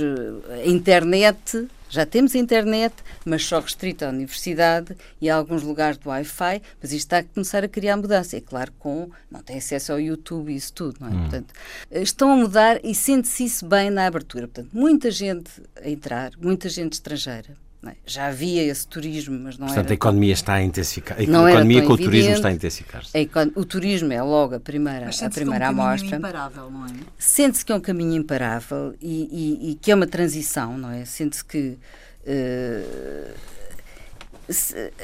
a 0.51 0.65
internet 0.67 1.67
já 1.93 2.07
temos 2.07 2.33
internet, 2.33 2.95
mas 3.23 3.45
só 3.45 3.59
restrita 3.59 4.07
à 4.07 4.09
universidade 4.09 4.97
e 5.21 5.29
a 5.29 5.35
alguns 5.35 5.61
lugares 5.61 5.95
do 5.99 6.09
Wi-Fi, 6.09 6.59
mas 6.81 6.91
isto 6.91 7.05
está 7.05 7.19
a 7.19 7.23
começar 7.23 7.63
a 7.63 7.67
criar 7.67 7.97
mudança. 7.97 8.35
É 8.35 8.41
claro, 8.41 8.73
com 8.79 9.11
não 9.29 9.43
tem 9.43 9.57
acesso 9.57 9.91
ao 9.91 9.99
YouTube 9.99 10.51
e 10.51 10.55
isso 10.55 10.73
tudo, 10.73 10.97
não 10.99 11.07
é? 11.07 11.11
Hum. 11.11 11.19
Portanto, 11.21 11.53
estão 11.91 12.31
a 12.31 12.35
mudar 12.35 12.79
e 12.83 12.95
sente-se 12.95 13.45
isso 13.45 13.67
bem 13.67 13.91
na 13.91 14.07
abertura. 14.07 14.47
Portanto, 14.47 14.71
muita 14.73 15.11
gente 15.11 15.51
a 15.79 15.87
entrar, 15.87 16.31
muita 16.41 16.67
gente 16.67 16.93
estrangeira. 16.93 17.55
É? 17.89 17.95
Já 18.05 18.27
havia 18.27 18.63
esse 18.63 18.87
turismo, 18.87 19.37
mas 19.39 19.57
não 19.57 19.67
Portanto, 19.67 19.85
era. 19.85 19.93
a 19.93 19.95
economia 19.95 20.33
está 20.33 20.53
a 20.53 20.63
intensificar. 20.63 21.17
A 21.17 21.23
economia 21.23 21.81
com 21.83 21.93
o 21.93 21.97
turismo 21.97 22.33
está 22.33 22.47
a 22.47 22.51
intensificar-se. 22.51 23.11
O 23.55 23.65
turismo 23.65 24.13
é 24.13 24.21
logo 24.21 24.55
a 24.55 24.59
primeira, 24.59 25.09
a 25.09 25.29
primeira 25.29 25.65
que 25.65 25.71
é 25.71 25.75
um 25.75 25.81
amostra. 25.81 26.17
imparável, 26.17 26.69
não 26.69 26.85
é? 26.85 26.89
Sente-se 27.17 27.65
que 27.65 27.71
é 27.71 27.75
um 27.75 27.81
caminho 27.81 28.15
imparável 28.15 28.95
e, 29.01 29.61
e, 29.61 29.71
e 29.71 29.75
que 29.75 29.91
é 29.91 29.95
uma 29.95 30.07
transição, 30.07 30.77
não 30.77 30.91
é? 30.91 31.05
Sente-se 31.05 31.43
que. 31.43 31.77
Uh, 32.25 33.53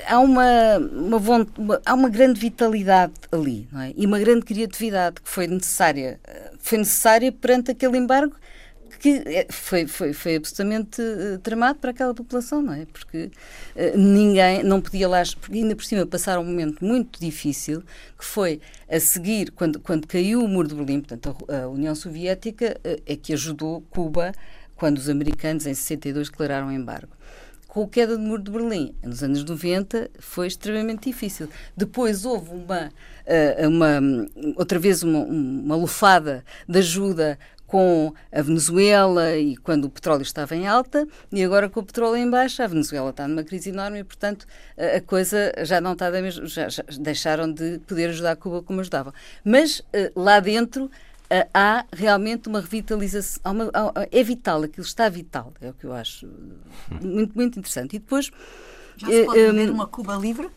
há 0.05 0.19
uma, 0.19 0.77
uma, 0.77 1.47
uma, 1.57 1.81
há 1.85 1.93
uma 1.93 2.09
grande 2.09 2.39
vitalidade 2.39 3.13
ali 3.31 3.67
não 3.71 3.81
é? 3.81 3.93
e 3.95 4.05
uma 4.05 4.19
grande 4.19 4.45
criatividade 4.45 5.21
que 5.21 5.29
foi 5.29 5.47
necessária 5.47 6.19
foi 6.59 6.77
necessária 6.77 7.31
perante 7.31 7.71
aquele 7.71 7.97
embargo 7.97 8.35
que 8.99 9.23
é, 9.25 9.47
foi, 9.49 9.87
foi, 9.87 10.13
foi 10.13 10.35
absolutamente 10.35 11.01
uh, 11.01 11.39
tramado 11.39 11.79
para 11.79 11.91
aquela 11.91 12.13
população, 12.13 12.61
não 12.61 12.73
é? 12.73 12.85
Porque 12.85 13.31
uh, 13.75 13.97
ninguém, 13.97 14.63
não 14.63 14.81
podia 14.81 15.07
lá, 15.07 15.23
porque 15.39 15.57
ainda 15.57 15.75
por 15.75 15.85
cima 15.85 16.05
passaram 16.05 16.41
um 16.41 16.45
momento 16.45 16.83
muito 16.83 17.19
difícil, 17.19 17.81
que 18.17 18.25
foi 18.25 18.59
a 18.89 18.99
seguir, 18.99 19.51
quando, 19.51 19.79
quando 19.79 20.05
caiu 20.07 20.43
o 20.43 20.47
muro 20.47 20.67
de 20.67 20.75
Berlim, 20.75 21.01
portanto 21.01 21.35
a, 21.47 21.67
União 21.67 21.95
Soviética 21.95 22.77
uh, 22.85 23.01
é 23.05 23.15
que 23.15 23.33
ajudou 23.33 23.81
Cuba 23.89 24.33
quando 24.75 24.97
os 24.97 25.09
americanos 25.09 25.65
em 25.65 25.73
62 25.73 26.29
declararam 26.29 26.71
embargo 26.71 27.09
com 27.69 27.83
a 27.83 27.87
queda 27.87 28.17
do 28.17 28.23
muro 28.23 28.41
de 28.41 28.49
Berlim, 28.49 28.95
nos 29.03 29.21
anos 29.21 29.43
90, 29.43 30.09
foi 30.17 30.47
extremamente 30.47 31.07
difícil. 31.07 31.47
Depois 31.77 32.25
houve 32.25 32.49
uma, 32.49 32.91
uma 33.67 34.01
outra 34.55 34.79
vez 34.79 35.03
uma, 35.03 35.19
uma 35.19 35.75
lufada 35.75 36.43
de 36.67 36.79
ajuda 36.79 37.37
com 37.69 38.11
a 38.31 38.41
Venezuela 38.41 39.37
e 39.37 39.55
quando 39.55 39.85
o 39.85 39.89
petróleo 39.91 40.23
estava 40.23 40.55
em 40.55 40.67
alta 40.67 41.07
e 41.31 41.43
agora 41.43 41.69
com 41.69 41.79
o 41.79 41.85
petróleo 41.85 42.17
em 42.17 42.27
baixa, 42.27 42.63
a 42.63 42.67
Venezuela 42.67 43.11
está 43.11 43.27
numa 43.27 43.43
crise 43.43 43.69
enorme 43.69 43.99
e, 43.99 44.03
portanto, 44.03 44.47
a 44.75 44.99
coisa 45.01 45.53
já 45.63 45.79
não 45.79 45.93
está 45.93 46.09
da 46.09 46.19
mesma, 46.19 46.47
já, 46.47 46.67
já 46.67 46.83
deixaram 46.99 47.51
de 47.53 47.77
poder 47.87 48.09
ajudar 48.09 48.35
Cuba 48.37 48.63
como 48.63 48.81
ajudavam. 48.81 49.13
Mas 49.45 49.83
eh, 49.93 50.11
lá 50.15 50.39
dentro 50.39 50.89
eh, 51.29 51.47
há 51.53 51.85
realmente 51.93 52.49
uma 52.49 52.59
revitalização, 52.59 53.39
há 53.43 53.51
uma, 53.51 53.71
há, 53.71 54.07
é 54.11 54.23
vital, 54.23 54.63
aquilo 54.63 54.85
está 54.85 55.07
vital, 55.07 55.53
é 55.61 55.69
o 55.69 55.73
que 55.73 55.85
eu 55.85 55.93
acho 55.93 56.27
muito, 56.99 57.35
muito 57.35 57.59
interessante. 57.59 57.97
E 57.97 57.99
depois... 57.99 58.31
Já 58.97 59.07
se 59.07 59.25
pode 59.25 59.39
eh, 59.39 59.51
ver 59.51 59.69
uma 59.69 59.85
Cuba 59.85 60.15
livre? 60.15 60.49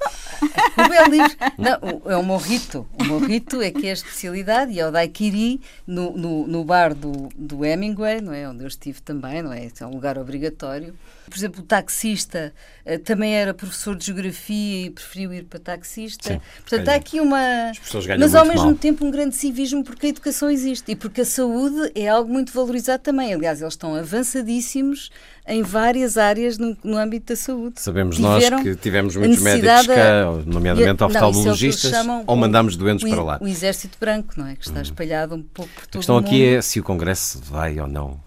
É 0.76 1.08
livre. 1.08 1.36
Não, 1.58 2.10
é 2.10 2.16
o 2.16 2.22
morrito. 2.22 2.86
O 2.98 3.04
morrito 3.04 3.60
é 3.60 3.70
que 3.70 3.86
é 3.86 3.90
a 3.90 3.94
especialidade 3.94 4.72
e 4.72 4.80
é 4.80 4.86
o 4.86 4.90
daiquiri 4.90 5.60
no, 5.86 6.16
no, 6.16 6.46
no 6.46 6.64
bar 6.64 6.94
do, 6.94 7.28
do 7.36 7.64
Hemingway, 7.64 8.20
não 8.20 8.32
é? 8.32 8.48
Onde 8.48 8.64
eu 8.64 8.68
estive 8.68 9.00
também, 9.02 9.42
não 9.42 9.52
é? 9.52 9.68
é 9.78 9.86
um 9.86 9.90
lugar 9.90 10.18
obrigatório. 10.18 10.94
Por 11.30 11.38
exemplo, 11.38 11.62
o 11.62 11.64
taxista 11.64 12.52
uh, 12.84 12.98
também 12.98 13.34
era 13.34 13.54
professor 13.54 13.96
de 13.96 14.06
geografia 14.06 14.86
e 14.86 14.90
preferiu 14.90 15.32
ir 15.32 15.44
para 15.44 15.58
taxista. 15.58 16.34
Sim, 16.34 16.40
Portanto, 16.60 16.88
há 16.88 16.94
aqui 16.94 17.20
uma. 17.20 17.72
Mas 18.18 18.34
ao 18.34 18.44
mesmo 18.44 18.66
mal. 18.66 18.74
tempo 18.74 19.04
um 19.04 19.10
grande 19.10 19.36
civismo 19.36 19.84
porque 19.84 20.06
a 20.06 20.08
educação 20.10 20.50
existe 20.50 20.90
e 20.92 20.96
porque 20.96 21.20
a 21.20 21.24
saúde 21.24 21.92
é 21.94 22.08
algo 22.08 22.30
muito 22.30 22.52
valorizado 22.52 23.02
também. 23.02 23.32
Aliás, 23.32 23.60
eles 23.60 23.74
estão 23.74 23.94
avançadíssimos 23.94 25.10
em 25.46 25.62
várias 25.62 26.16
áreas 26.16 26.58
no, 26.58 26.76
no 26.82 26.96
âmbito 26.96 27.32
da 27.32 27.36
saúde. 27.36 27.80
Sabemos 27.80 28.16
Tiveram 28.16 28.58
nós 28.58 28.62
que 28.62 28.76
tivemos 28.76 29.16
muitos 29.16 29.40
médicos 29.40 29.86
cá, 29.86 30.24
nomeadamente 30.46 31.02
oftalmologistas, 31.02 31.92
ou 32.26 32.36
mandamos 32.36 32.76
doentes 32.76 33.04
o, 33.04 33.10
para 33.10 33.22
lá. 33.22 33.38
O 33.40 33.48
exército 33.48 33.96
branco, 33.98 34.34
não 34.36 34.46
é? 34.46 34.56
Que 34.56 34.66
está 34.66 34.82
espalhado 34.82 35.34
um 35.34 35.42
pouco 35.42 35.70
por 35.74 35.86
todo 35.86 35.96
A 35.96 35.98
questão 35.98 36.18
aqui 36.18 36.44
é 36.44 36.62
se 36.62 36.78
o 36.80 36.82
Congresso 36.82 37.40
vai 37.42 37.78
ou 37.80 37.86
não 37.86 38.20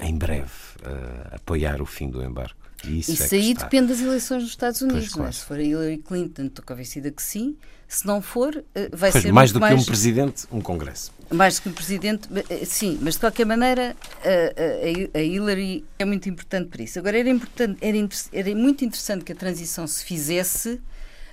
em 0.00 0.16
breve 0.16 0.65
uh, 0.82 1.34
apoiar 1.34 1.80
o 1.80 1.86
fim 1.86 2.08
do 2.08 2.22
embargo. 2.22 2.54
isso, 2.84 3.12
isso 3.12 3.34
é 3.34 3.38
aí 3.38 3.54
depende 3.54 3.88
das 3.88 4.00
eleições 4.00 4.42
dos 4.42 4.50
Estados 4.50 4.80
Unidos. 4.80 5.16
É? 5.18 5.32
Se 5.32 5.44
for 5.44 5.58
a 5.58 5.62
Hillary 5.62 5.98
Clinton, 5.98 6.44
estou 6.46 6.64
convencida 6.64 7.10
que 7.10 7.22
sim. 7.22 7.56
Se 7.88 8.04
não 8.04 8.20
for, 8.20 8.64
eh, 8.74 8.88
vai 8.92 9.12
pois, 9.12 9.22
ser 9.22 9.32
mais 9.32 9.52
do 9.52 9.60
mais... 9.60 9.74
que 9.76 9.80
um 9.80 9.84
presidente, 9.84 10.44
um 10.50 10.60
congresso. 10.60 11.12
Mais 11.30 11.54
do 11.54 11.62
que 11.62 11.68
um 11.68 11.72
presidente, 11.72 12.28
eh, 12.50 12.64
sim, 12.64 12.98
mas 13.00 13.14
de 13.14 13.20
qualquer 13.20 13.46
maneira 13.46 13.94
a, 14.24 15.16
a, 15.16 15.20
a 15.20 15.22
Hillary 15.22 15.84
é 15.96 16.04
muito 16.04 16.28
importante 16.28 16.68
para 16.68 16.82
isso. 16.82 16.98
Agora 16.98 17.16
era 17.16 17.28
importante, 17.28 17.78
era, 17.80 17.96
era 18.32 18.54
muito 18.56 18.84
interessante 18.84 19.24
que 19.24 19.30
a 19.30 19.36
transição 19.36 19.86
se 19.86 20.04
fizesse 20.04 20.80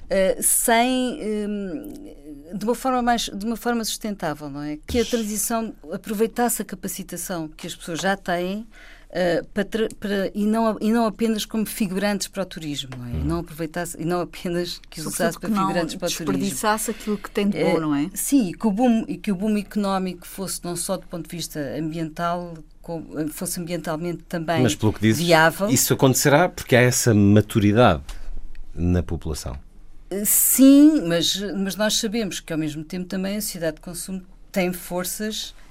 Uh, 0.04 0.44
sem 0.44 1.18
uh, 1.22 2.58
de 2.58 2.66
uma 2.66 2.76
forma 2.76 3.02
mais 3.02 3.30
de 3.34 3.46
uma 3.46 3.56
forma 3.56 3.86
sustentável 3.86 4.50
não 4.50 4.62
é 4.62 4.78
que 4.86 5.00
a 5.00 5.06
transição 5.06 5.74
aproveitasse 5.92 6.62
a 6.62 6.66
capacitação 6.66 7.48
que 7.48 7.66
as 7.66 7.74
pessoas 7.74 8.02
já 8.02 8.18
têm 8.18 8.68
Uh, 9.14 9.46
para, 9.54 9.66
para, 10.00 10.32
e, 10.34 10.44
não, 10.44 10.76
e 10.82 10.92
não 10.92 11.06
apenas 11.06 11.46
como 11.46 11.68
figurantes 11.68 12.28
para 12.28 12.42
o 12.42 12.46
turismo, 12.48 12.90
não 12.98 13.06
é? 13.06 13.10
Uhum. 13.12 13.20
E 13.20 13.24
não 13.24 13.40
aproveitasse, 13.42 13.96
e 14.02 14.04
não 14.04 14.22
apenas 14.22 14.82
que 14.90 15.00
os 15.02 15.06
usasse 15.06 15.40
para 15.40 15.50
figurantes 15.50 15.94
para 15.94 16.08
o 16.08 16.12
turismo. 16.12 16.34
desperdiçasse 16.34 16.90
aquilo 16.90 17.18
que 17.20 17.30
tem 17.30 17.48
de 17.48 17.64
bom, 17.64 17.76
uh, 17.76 17.80
não 17.80 17.96
é? 17.96 18.10
Sim, 18.16 18.50
e 18.50 18.54
que, 18.54 18.66
o 18.66 18.72
boom, 18.72 19.06
e 19.08 19.18
que 19.18 19.32
o 19.32 19.36
boom 19.36 19.56
económico 19.56 20.26
fosse 20.26 20.62
não 20.64 20.76
só 20.76 20.98
do 20.98 21.06
ponto 21.06 21.30
de 21.30 21.36
vista 21.36 21.60
ambiental, 21.78 22.56
fosse 23.32 23.60
ambientalmente 23.60 24.24
também 24.24 24.64
Mas 24.64 24.74
pelo 24.74 24.92
que 24.92 25.02
dizes, 25.02 25.24
viável. 25.24 25.70
Isso 25.70 25.94
acontecerá 25.94 26.50
porque 26.50 26.76
há 26.76 26.82
essa 26.82 27.14
maturidade 27.14 28.02
na 28.74 29.04
população. 29.04 29.56
Sim, 30.26 31.04
mas, 31.08 31.40
mas 31.56 31.76
nós 31.76 32.00
sabemos 32.00 32.40
que 32.40 32.52
ao 32.52 32.58
mesmo 32.58 32.84
tempo 32.84 33.06
também 33.06 33.38
a 33.38 33.42
sociedade 33.42 33.76
de 33.76 33.82
consumo 33.82 34.24
tem 34.52 34.74
forças 34.74 35.54
eh, 35.56 35.63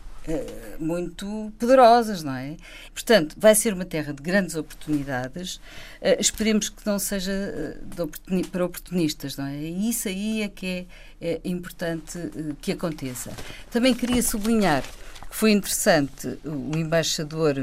muito 0.79 1.53
poderosas, 1.59 2.23
não 2.23 2.35
é? 2.35 2.57
Portanto, 2.93 3.35
vai 3.39 3.55
ser 3.55 3.75
uma 3.75 3.85
terra 3.85 4.12
de 4.12 4.23
grandes 4.23 4.55
oportunidades. 4.55 5.57
Uh, 5.57 6.20
esperemos 6.20 6.68
que 6.68 6.87
não 6.87 6.99
seja 6.99 7.33
uh, 7.33 8.03
oportuni 8.03 8.45
para 8.45 8.64
oportunistas, 8.64 9.37
não 9.37 9.47
é? 9.47 9.57
E 9.57 9.91
isso 9.91 10.09
aí 10.09 10.43
é 10.43 10.49
que 10.49 10.87
é, 11.20 11.41
é 11.41 11.41
importante 11.45 12.18
que 12.61 12.73
aconteça. 12.73 13.33
Também 13.70 13.95
queria 13.95 14.23
sublinhar 14.23 14.83
que 14.83 15.37
foi 15.37 15.53
interessante 15.53 16.39
o 16.45 16.77
embaixador 16.77 17.55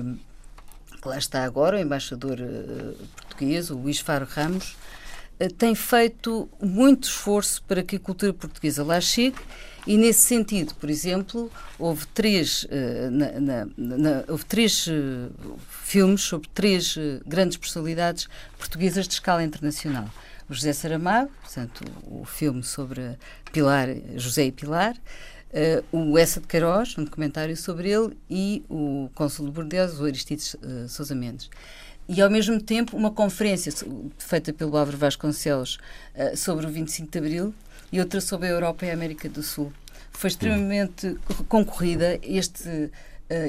que 1.02 1.08
lá 1.08 1.18
está 1.18 1.46
agora, 1.46 1.78
o 1.78 1.80
embaixador 1.80 2.38
português, 3.16 3.70
o 3.70 3.78
Luís 3.78 4.00
Faro 4.00 4.28
Ramos, 4.30 4.76
tem 5.58 5.74
feito 5.74 6.50
muito 6.62 7.08
esforço 7.08 7.64
para 7.64 7.82
que 7.82 7.96
a 7.96 8.00
cultura 8.00 8.34
portuguesa 8.34 8.84
lá 8.84 9.00
chegue 9.00 9.38
e 9.88 9.98
nesse 9.98 10.22
sentido, 10.22 10.74
por 10.76 10.90
exemplo, 10.90 11.52
houve 11.78 12.06
três, 12.08 12.64
uh, 12.64 13.12
na, 13.12 13.32
na, 13.40 13.68
na, 13.78 14.24
houve 14.28 14.46
três 14.46 14.88
uh, 14.88 15.32
filmes 15.70 16.22
sobre 16.22 16.50
três 16.54 16.96
uh, 16.96 17.22
grandes 17.26 17.58
personalidades 17.58 18.28
portuguesas 18.58 19.08
de 19.08 19.14
escala 19.14 19.44
internacional. 19.44 20.10
O 20.50 20.54
José 20.54 20.74
Saramago, 20.74 21.32
portanto, 21.42 21.84
o, 22.04 22.22
o 22.22 22.26
filme 22.26 22.64
sobre 22.64 23.18
Pilar, 23.52 23.88
José 24.16 24.46
e 24.46 24.52
Pilar, 24.52 24.96
o 25.92 26.16
Essa 26.16 26.40
de 26.40 26.46
Queiroz, 26.46 26.96
um 26.96 27.04
documentário 27.04 27.58
sobre 27.58 27.90
ele, 27.90 28.16
e 28.30 28.64
o 28.70 29.10
Cônsul 29.16 29.48
de 29.48 29.52
Bordeaux, 29.52 30.00
o 30.00 30.06
Aristides 30.06 30.56
Sousa 30.88 31.16
Mendes 31.16 31.50
e 32.10 32.24
ao 32.24 32.30
mesmo 32.30 32.60
tempo 32.60 32.98
uma 32.98 33.12
conferência 33.12 33.72
feita 34.18 34.52
pelo 34.52 34.76
Álvaro 34.76 34.98
Vasconcelos 34.98 35.78
uh, 36.16 36.36
sobre 36.36 36.66
o 36.66 36.70
25 36.70 37.12
de 37.12 37.18
Abril, 37.20 37.54
e 37.92 38.00
outra 38.00 38.22
sobre 38.22 38.48
a 38.48 38.52
Europa 38.52 38.86
e 38.86 38.92
a 38.92 38.94
América 38.94 39.28
do 39.30 39.42
Sul. 39.42 39.72
Foi 40.12 40.30
extremamente 40.30 41.18
concorrida. 41.48 42.20
Este 42.22 42.68
uh, 42.70 42.92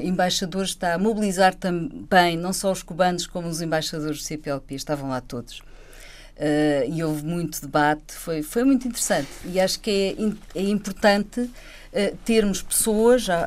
embaixador 0.02 0.64
está 0.64 0.94
a 0.94 0.98
mobilizar 0.98 1.54
também 1.54 2.36
não 2.36 2.52
só 2.52 2.70
os 2.70 2.82
cubanos, 2.82 3.26
como 3.26 3.48
os 3.48 3.60
embaixadores 3.60 4.18
do 4.18 4.24
CPLP. 4.24 4.74
Estavam 4.74 5.10
lá 5.10 5.20
todos. 5.20 5.58
Uh, 5.58 6.88
e 6.88 7.02
houve 7.02 7.24
muito 7.24 7.60
debate. 7.60 8.14
Foi, 8.14 8.42
foi 8.42 8.64
muito 8.64 8.86
interessante. 8.86 9.28
E 9.44 9.58
acho 9.60 9.80
que 9.80 10.16
é, 10.54 10.60
é 10.60 10.62
importante 10.62 11.40
uh, 11.40 12.16
termos 12.24 12.62
pessoas, 12.62 13.22
já, 13.22 13.44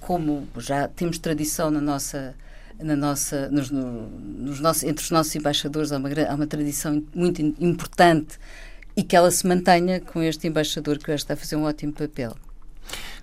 como 0.00 0.46
já 0.58 0.88
temos 0.88 1.18
tradição 1.18 1.70
na 1.70 1.80
nossa 1.80 2.34
na 2.82 2.96
nossa, 2.96 3.48
nos, 3.50 3.70
no, 3.70 4.08
nos 4.08 4.58
nossos, 4.58 4.84
entre 4.84 5.04
os 5.04 5.10
nossos 5.10 5.34
embaixadores 5.36 5.92
há 5.92 5.98
uma, 5.98 6.08
há 6.08 6.34
uma 6.34 6.46
tradição 6.46 7.02
muito 7.14 7.42
importante 7.60 8.38
e 9.00 9.02
que 9.02 9.16
ela 9.16 9.30
se 9.30 9.46
mantenha 9.46 9.98
com 9.98 10.22
este 10.22 10.46
embaixador 10.46 10.98
que 10.98 11.10
hoje 11.10 11.22
está 11.22 11.32
a 11.32 11.36
fazer 11.36 11.56
um 11.56 11.64
ótimo 11.64 11.90
papel. 11.90 12.36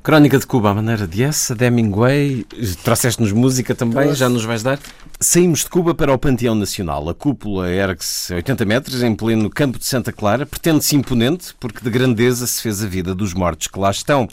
Crónica 0.01 0.39
de 0.39 0.47
Cuba, 0.47 0.71
à 0.71 0.73
maneira 0.73 1.05
de 1.05 1.21
essa, 1.21 1.53
de 1.53 1.65
Hemingway, 1.65 2.45
trouxeste-nos 2.83 3.31
música 3.31 3.75
também, 3.75 4.05
Trouxe. 4.05 4.19
já 4.19 4.27
nos 4.27 4.43
vais 4.43 4.63
dar. 4.63 4.79
Saímos 5.19 5.59
de 5.59 5.69
Cuba 5.69 5.93
para 5.93 6.11
o 6.11 6.17
Panteão 6.17 6.55
Nacional. 6.55 7.07
A 7.09 7.13
cúpula 7.13 7.69
ergue-se 7.69 8.33
80 8.33 8.65
metros 8.65 9.03
em 9.03 9.13
pleno 9.13 9.51
campo 9.51 9.77
de 9.77 9.85
Santa 9.85 10.11
Clara. 10.11 10.47
Pretende-se 10.47 10.95
imponente, 10.95 11.53
porque 11.59 11.83
de 11.83 11.91
grandeza 11.91 12.47
se 12.47 12.59
fez 12.59 12.83
a 12.83 12.87
vida 12.87 13.13
dos 13.13 13.35
mortos 13.35 13.67
que 13.67 13.77
lá 13.77 13.91
estão. 13.91 14.27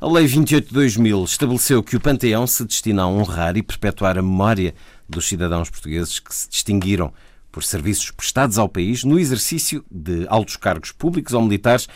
A 0.00 0.08
Lei 0.08 0.26
28 0.26 0.66
de 0.66 0.74
2000 0.74 1.24
estabeleceu 1.24 1.80
que 1.80 1.94
o 1.94 2.00
Panteão 2.00 2.44
se 2.44 2.64
destina 2.64 3.02
a 3.02 3.06
honrar 3.06 3.56
e 3.56 3.62
perpetuar 3.62 4.18
a 4.18 4.22
memória 4.22 4.74
dos 5.08 5.28
cidadãos 5.28 5.70
portugueses 5.70 6.18
que 6.18 6.34
se 6.34 6.48
distinguiram 6.48 7.12
por 7.50 7.64
serviços 7.64 8.10
prestados 8.10 8.58
ao 8.58 8.68
país 8.68 9.04
no 9.04 9.18
exercício 9.18 9.84
de 9.90 10.26
altos 10.28 10.56
cargos 10.56 10.92
públicos 10.92 11.34
ou 11.34 11.42
militares, 11.42 11.88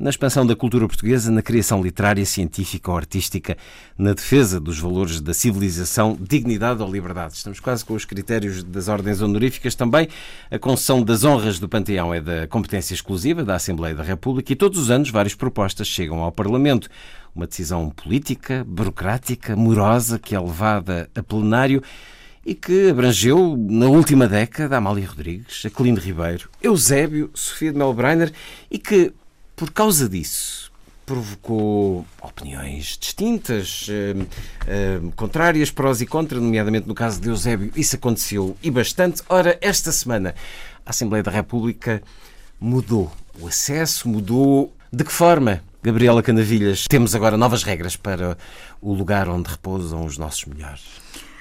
na 0.00 0.08
expansão 0.08 0.46
da 0.46 0.56
cultura 0.56 0.88
portuguesa, 0.88 1.30
na 1.30 1.42
criação 1.42 1.82
literária, 1.82 2.24
científica 2.24 2.90
ou 2.90 2.96
artística, 2.96 3.54
na 3.98 4.14
defesa 4.14 4.58
dos 4.58 4.78
valores 4.78 5.20
da 5.20 5.34
civilização, 5.34 6.16
dignidade 6.18 6.82
ou 6.82 6.90
liberdade. 6.90 7.34
Estamos 7.34 7.60
quase 7.60 7.84
com 7.84 7.92
os 7.92 8.06
critérios 8.06 8.64
das 8.64 8.88
ordens 8.88 9.20
honoríficas 9.20 9.74
também. 9.74 10.08
A 10.50 10.58
concessão 10.58 11.02
das 11.02 11.22
honras 11.22 11.58
do 11.58 11.68
Panteão 11.68 12.14
é 12.14 12.20
da 12.20 12.46
competência 12.46 12.94
exclusiva 12.94 13.44
da 13.44 13.56
Assembleia 13.56 13.94
da 13.94 14.02
República 14.02 14.50
e 14.50 14.56
todos 14.56 14.78
os 14.78 14.90
anos 14.90 15.10
várias 15.10 15.34
propostas 15.34 15.86
chegam 15.86 16.20
ao 16.20 16.32
Parlamento. 16.32 16.88
Uma 17.34 17.46
decisão 17.46 17.90
política, 17.90 18.64
burocrática, 18.66 19.54
morosa, 19.54 20.18
que 20.18 20.34
é 20.34 20.40
levada 20.40 21.10
a 21.14 21.22
plenário 21.22 21.82
e 22.44 22.54
que 22.54 22.90
abrangeu, 22.90 23.56
na 23.56 23.86
última 23.86 24.26
década, 24.26 24.76
Amália 24.76 25.08
Rodrigues, 25.08 25.64
Aquilino 25.66 25.98
Ribeiro, 25.98 26.48
Eusébio, 26.62 27.30
Sofia 27.34 27.72
de 27.72 27.78
Melbreiner 27.78 28.32
e 28.70 28.78
que, 28.78 29.12
por 29.54 29.70
causa 29.70 30.08
disso, 30.08 30.70
provocou 31.04 32.06
opiniões 32.22 32.96
distintas, 32.98 33.86
eh, 33.90 34.14
eh, 34.66 35.00
contrárias, 35.16 35.70
prós 35.70 36.00
e 36.00 36.06
contras, 36.06 36.40
nomeadamente 36.40 36.86
no 36.86 36.94
caso 36.94 37.20
de 37.20 37.28
Eusébio, 37.28 37.72
isso 37.74 37.96
aconteceu 37.96 38.56
e 38.62 38.70
bastante. 38.70 39.20
Ora, 39.28 39.58
esta 39.60 39.90
semana, 39.90 40.34
a 40.86 40.90
Assembleia 40.90 41.22
da 41.22 41.30
República 41.30 42.00
mudou 42.60 43.10
o 43.40 43.48
acesso, 43.48 44.08
mudou. 44.08 44.72
De 44.92 45.04
que 45.04 45.12
forma? 45.12 45.62
Gabriela 45.82 46.22
Canavilhas, 46.22 46.86
temos 46.88 47.14
agora 47.14 47.36
novas 47.36 47.62
regras 47.62 47.96
para 47.96 48.36
o 48.80 48.92
lugar 48.92 49.28
onde 49.28 49.50
repousam 49.50 50.04
os 50.04 50.16
nossos 50.18 50.44
melhores. 50.44 50.84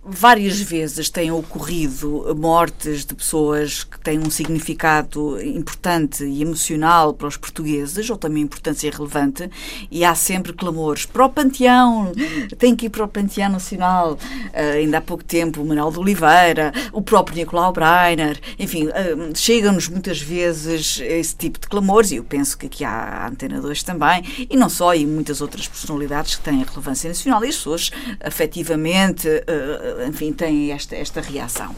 Várias 0.03 0.59
vezes 0.59 1.09
têm 1.09 1.31
ocorrido 1.31 2.35
mortes 2.37 3.05
de 3.05 3.13
pessoas 3.13 3.83
que 3.83 3.99
têm 3.99 4.19
um 4.19 4.29
significado 4.29 5.39
importante 5.41 6.23
e 6.23 6.41
emocional 6.41 7.13
para 7.13 7.27
os 7.27 7.37
portugueses, 7.37 8.09
ou 8.09 8.17
também 8.17 8.43
importância 8.43 8.89
relevante, 8.89 9.49
e 9.91 10.05
há 10.05 10.15
sempre 10.15 10.53
clamores 10.53 11.05
para 11.05 11.25
o 11.25 11.29
Panteão, 11.29 12.11
tem 12.57 12.75
que 12.75 12.85
ir 12.85 12.89
para 12.89 13.03
o 13.03 13.07
Panteão 13.07 13.49
Nacional. 13.51 14.13
Uh, 14.13 14.77
ainda 14.77 14.99
há 14.99 15.01
pouco 15.01 15.23
tempo, 15.23 15.61
o 15.61 15.65
Manuel 15.65 15.91
de 15.91 15.99
Oliveira, 15.99 16.71
o 16.91 17.01
próprio 17.01 17.35
Nicolau 17.37 17.73
Breiner, 17.73 18.39
enfim, 18.57 18.87
uh, 18.87 19.35
chegam-nos 19.35 19.87
muitas 19.87 20.21
vezes 20.21 20.99
esse 21.01 21.35
tipo 21.35 21.59
de 21.59 21.67
clamores, 21.67 22.11
e 22.11 22.15
eu 22.15 22.23
penso 22.23 22.57
que 22.57 22.67
aqui 22.67 22.83
há 22.83 23.25
a 23.25 23.27
Antena 23.27 23.61
2 23.61 23.83
também, 23.83 24.23
e 24.49 24.55
não 24.55 24.69
só, 24.69 24.95
e 24.95 25.05
muitas 25.05 25.41
outras 25.41 25.67
personalidades 25.67 26.35
que 26.35 26.43
têm 26.43 26.63
relevância 26.63 27.07
nacional, 27.07 27.43
e 27.43 27.49
as 27.49 27.55
pessoas, 27.55 27.91
afetivamente, 28.21 29.27
uh, 29.27 29.88
enfim, 30.07 30.33
têm 30.33 30.71
esta, 30.71 30.95
esta 30.95 31.21
reação. 31.21 31.75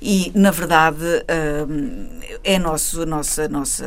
E, 0.00 0.32
na 0.34 0.50
verdade, 0.50 1.04
hum, 1.68 2.20
é 2.42 2.58
nosso, 2.58 3.04
nossa, 3.06 3.48
nossa, 3.48 3.84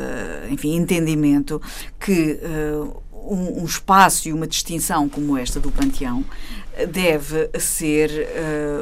enfim, 0.49 0.75
entendimento 0.75 1.61
que 1.99 2.39
hum, 2.43 2.93
um, 3.13 3.61
um 3.61 3.65
espaço 3.65 4.27
e 4.29 4.33
uma 4.33 4.47
distinção 4.47 5.09
como 5.09 5.37
esta 5.37 5.59
do 5.59 5.71
Panteão 5.71 6.23
deve 6.91 7.49
ser 7.59 8.11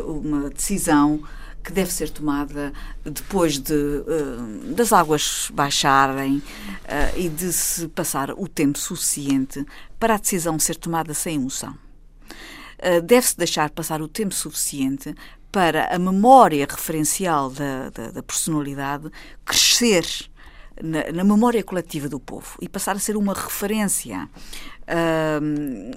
hum, 0.06 0.22
uma 0.24 0.50
decisão 0.50 1.22
que 1.64 1.72
deve 1.72 1.92
ser 1.92 2.10
tomada 2.10 2.74
depois 3.06 3.58
de 3.58 3.74
uh, 3.74 4.74
das 4.76 4.92
águas 4.92 5.50
baixarem 5.54 6.38
uh, 6.38 6.44
e 7.18 7.30
de 7.30 7.54
se 7.54 7.88
passar 7.88 8.32
o 8.32 8.48
tempo 8.48 8.78
suficiente 8.78 9.66
para 9.98 10.16
a 10.16 10.18
decisão 10.18 10.60
ser 10.60 10.76
tomada 10.76 11.14
sem 11.14 11.36
emoção. 11.36 11.74
Eh, 12.86 13.00
deve-se 13.00 13.38
deixar 13.38 13.70
passar 13.70 14.02
o 14.02 14.10
tempo 14.10 14.34
suficiente 14.34 15.16
para 15.50 15.86
a 15.86 15.98
memória 15.98 16.68
referencial 16.70 17.50
da, 17.50 17.90
da, 17.90 18.12
da 18.12 18.22
personalidade 18.22 19.10
crescer 19.46 20.06
na, 20.82 21.10
na, 21.14 21.24
memória 21.24 21.64
coletiva 21.64 22.10
do 22.10 22.20
povo 22.20 22.58
e 22.60 22.68
passar 22.68 22.98
a 22.98 23.00
ser 23.00 23.16
uma 23.16 23.34
referência. 23.34 24.28
Uh, 24.82 25.96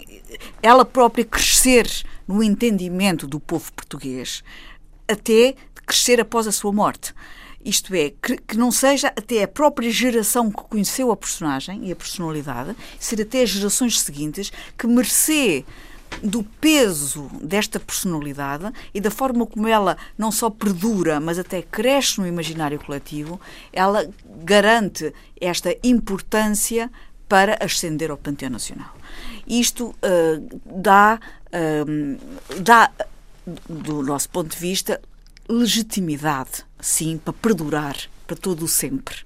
ela 0.62 0.84
própria 0.84 1.24
crescer 1.24 1.90
no 2.28 2.40
entendimento 2.40 3.26
do 3.26 3.40
povo 3.40 3.72
português 3.72 4.44
até 5.08 5.56
crescer 5.84 6.20
após 6.20 6.46
a 6.46 6.52
sua 6.52 6.70
morte. 6.72 7.12
Isto 7.64 7.96
é, 7.96 8.10
que, 8.10 8.36
que, 8.36 8.56
não 8.56 8.70
seja 8.70 9.08
até 9.08 9.42
a 9.42 9.48
própria 9.48 9.90
geração 9.90 10.52
que 10.52 10.62
conheceu 10.62 11.10
a 11.10 11.16
personagem 11.16 11.88
e 11.88 11.90
a 11.90 11.96
personalidade, 11.96 12.76
ser 13.00 13.20
até 13.20 13.42
as 13.42 13.50
gerações 13.50 14.00
seguintes 14.00 14.52
que 14.78 14.86
mercê 14.86 15.64
do 16.22 16.42
peso 16.42 17.30
desta 17.42 17.78
personalidade 17.78 18.72
e 18.94 19.00
da 19.00 19.10
forma 19.10 19.46
como 19.46 19.68
ela 19.68 19.96
não 20.16 20.30
só 20.30 20.50
perdura, 20.50 21.20
mas 21.20 21.38
até 21.38 21.62
cresce 21.62 22.20
no 22.20 22.26
imaginário 22.26 22.78
coletivo, 22.78 23.40
ela 23.72 24.08
garante 24.44 25.12
esta 25.40 25.76
importância 25.82 26.90
para 27.28 27.58
ascender 27.60 28.10
ao 28.10 28.16
Panteão 28.16 28.50
Nacional. 28.50 28.94
Isto 29.46 29.88
uh, 29.88 30.60
dá, 30.64 31.20
uh, 31.48 32.60
dá, 32.60 32.90
do 33.68 34.02
nosso 34.02 34.28
ponto 34.28 34.50
de 34.50 34.58
vista, 34.58 35.00
legitimidade, 35.48 36.64
sim, 36.80 37.18
para 37.18 37.32
perdurar 37.32 37.96
para 38.26 38.36
todo 38.36 38.64
o 38.64 38.68
sempre. 38.68 39.25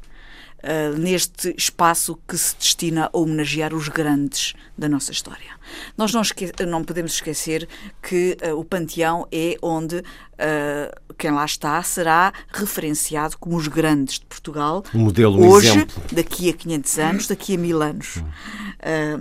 Uh, 0.63 0.99
neste 0.99 1.55
espaço 1.57 2.19
que 2.29 2.37
se 2.37 2.55
destina 2.55 3.09
a 3.11 3.19
homenagear 3.19 3.73
os 3.75 3.89
grandes 3.89 4.53
da 4.77 4.91
nossa 4.91 5.11
história. 5.11 5.53
Nós 5.97 6.13
não, 6.13 6.21
não 6.69 6.85
podemos 6.85 7.15
esquecer 7.15 7.67
que 8.03 8.37
uh, 8.47 8.59
o 8.59 8.63
Panteão 8.63 9.27
é 9.33 9.57
onde 9.63 9.97
uh, 9.97 11.15
quem 11.17 11.31
lá 11.31 11.47
está 11.47 11.83
será 11.83 12.31
referenciado 12.53 13.39
como 13.39 13.57
os 13.57 13.69
grandes 13.69 14.19
de 14.19 14.27
Portugal. 14.27 14.85
Um 14.95 14.99
modelo, 14.99 15.41
um 15.41 15.49
hoje, 15.49 15.69
exemplo. 15.69 16.03
daqui 16.13 16.51
a 16.51 16.53
500 16.53 16.99
anos, 16.99 17.27
daqui 17.27 17.55
a 17.55 17.59
mil 17.59 17.81
anos. 17.81 18.23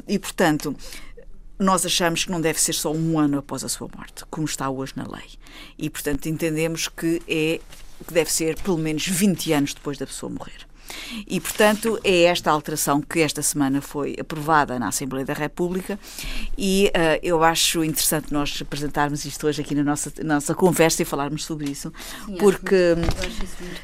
e, 0.08 0.20
portanto, 0.20 0.76
nós 1.60 1.86
achamos 1.86 2.24
que 2.24 2.32
não 2.32 2.40
deve 2.40 2.60
ser 2.60 2.74
só 2.74 2.92
um 2.92 3.20
ano 3.20 3.38
após 3.38 3.64
a 3.64 3.70
sua 3.70 3.90
morte, 3.96 4.24
como 4.30 4.46
está 4.46 4.70
hoje 4.70 4.94
na 4.96 5.04
lei. 5.04 5.28
E, 5.78 5.90
portanto, 5.90 6.28
entendemos 6.28 6.88
que 6.88 7.22
é 7.28 7.60
que 8.08 8.14
deve 8.14 8.32
ser 8.32 8.56
pelo 8.62 8.78
menos 8.78 9.06
20 9.06 9.54
anos 9.54 9.74
depois 9.74 9.98
da 9.98 10.06
pessoa 10.06 10.32
morrer. 10.32 10.69
E, 11.28 11.40
portanto, 11.40 12.00
é 12.04 12.24
esta 12.24 12.52
alteração 12.52 13.02
que 13.02 13.22
esta 13.22 13.42
semana 13.42 13.82
foi 13.82 14.16
aprovada 14.20 14.78
na 14.80 14.88
Assembleia 14.88 15.26
da 15.26 15.34
República. 15.34 16.00
E 16.58 16.92
uh, 16.96 17.20
eu 17.24 17.44
acho 17.44 17.84
interessante 17.84 18.32
nós 18.32 18.60
apresentarmos 18.62 19.26
isto 19.26 19.48
hoje 19.48 19.62
aqui 19.62 19.76
na 19.76 19.84
nossa, 19.84 20.12
nossa 20.24 20.54
conversa 20.54 21.02
e 21.02 21.06
falarmos 21.06 21.46
sobre 21.46 21.70
isso, 21.70 21.92
Sim, 22.26 22.36
porque 22.38 22.96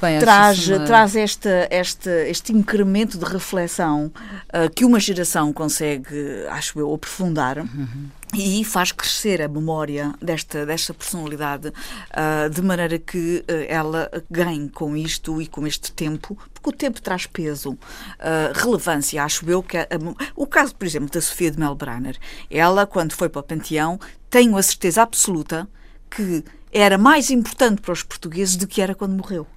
bem, 0.02 0.20
traz, 0.20 0.68
uma... 0.68 0.80
traz 0.86 1.16
esta, 1.16 1.68
esta, 1.70 2.12
este 2.28 2.54
incremento 2.54 3.18
de 3.18 3.26
reflexão 3.26 4.12
uh, 4.50 4.70
que 4.74 4.86
uma 4.86 5.00
geração 5.00 5.52
consegue, 5.54 6.46
acho 6.50 6.80
eu, 6.80 6.94
aprofundar. 6.94 7.60
Uhum 7.60 8.10
e 8.38 8.64
faz 8.64 8.92
crescer 8.92 9.42
a 9.42 9.48
memória 9.48 10.14
desta, 10.22 10.66
desta 10.66 10.94
personalidade 10.94 11.70
uh, 11.70 12.50
de 12.50 12.62
maneira 12.62 13.00
que 13.00 13.40
uh, 13.40 13.66
ela 13.68 14.10
ganhe 14.30 14.70
com 14.70 14.96
isto 14.96 15.42
e 15.42 15.48
com 15.48 15.66
este 15.66 15.92
tempo, 15.92 16.38
porque 16.54 16.70
o 16.70 16.74
tempo 16.74 17.02
traz 17.02 17.26
peso, 17.26 17.72
uh, 17.72 17.78
relevância. 18.54 19.24
Acho 19.24 19.50
eu 19.50 19.64
que 19.64 19.78
a, 19.78 19.84
a, 19.84 20.32
o 20.36 20.46
caso, 20.46 20.76
por 20.76 20.86
exemplo, 20.86 21.10
da 21.10 21.22
Sofia 21.22 21.52
de 21.52 21.60
Melbrenner, 21.60 22.18
ela, 22.50 22.86
quando 22.86 23.14
foi 23.14 23.30
para 23.30 23.40
o 23.40 23.44
Panteão, 23.44 24.00
tenho 24.30 24.58
a 24.58 24.64
certeza 24.64 25.02
absoluta 25.02 25.68
que 26.10 26.44
era 26.72 26.98
mais 26.98 27.30
importante 27.30 27.82
para 27.82 27.94
os 27.94 28.04
portugueses 28.04 28.58
do 28.58 28.68
que 28.68 28.82
era 28.82 28.94
quando 28.94 29.14
morreu 29.14 29.48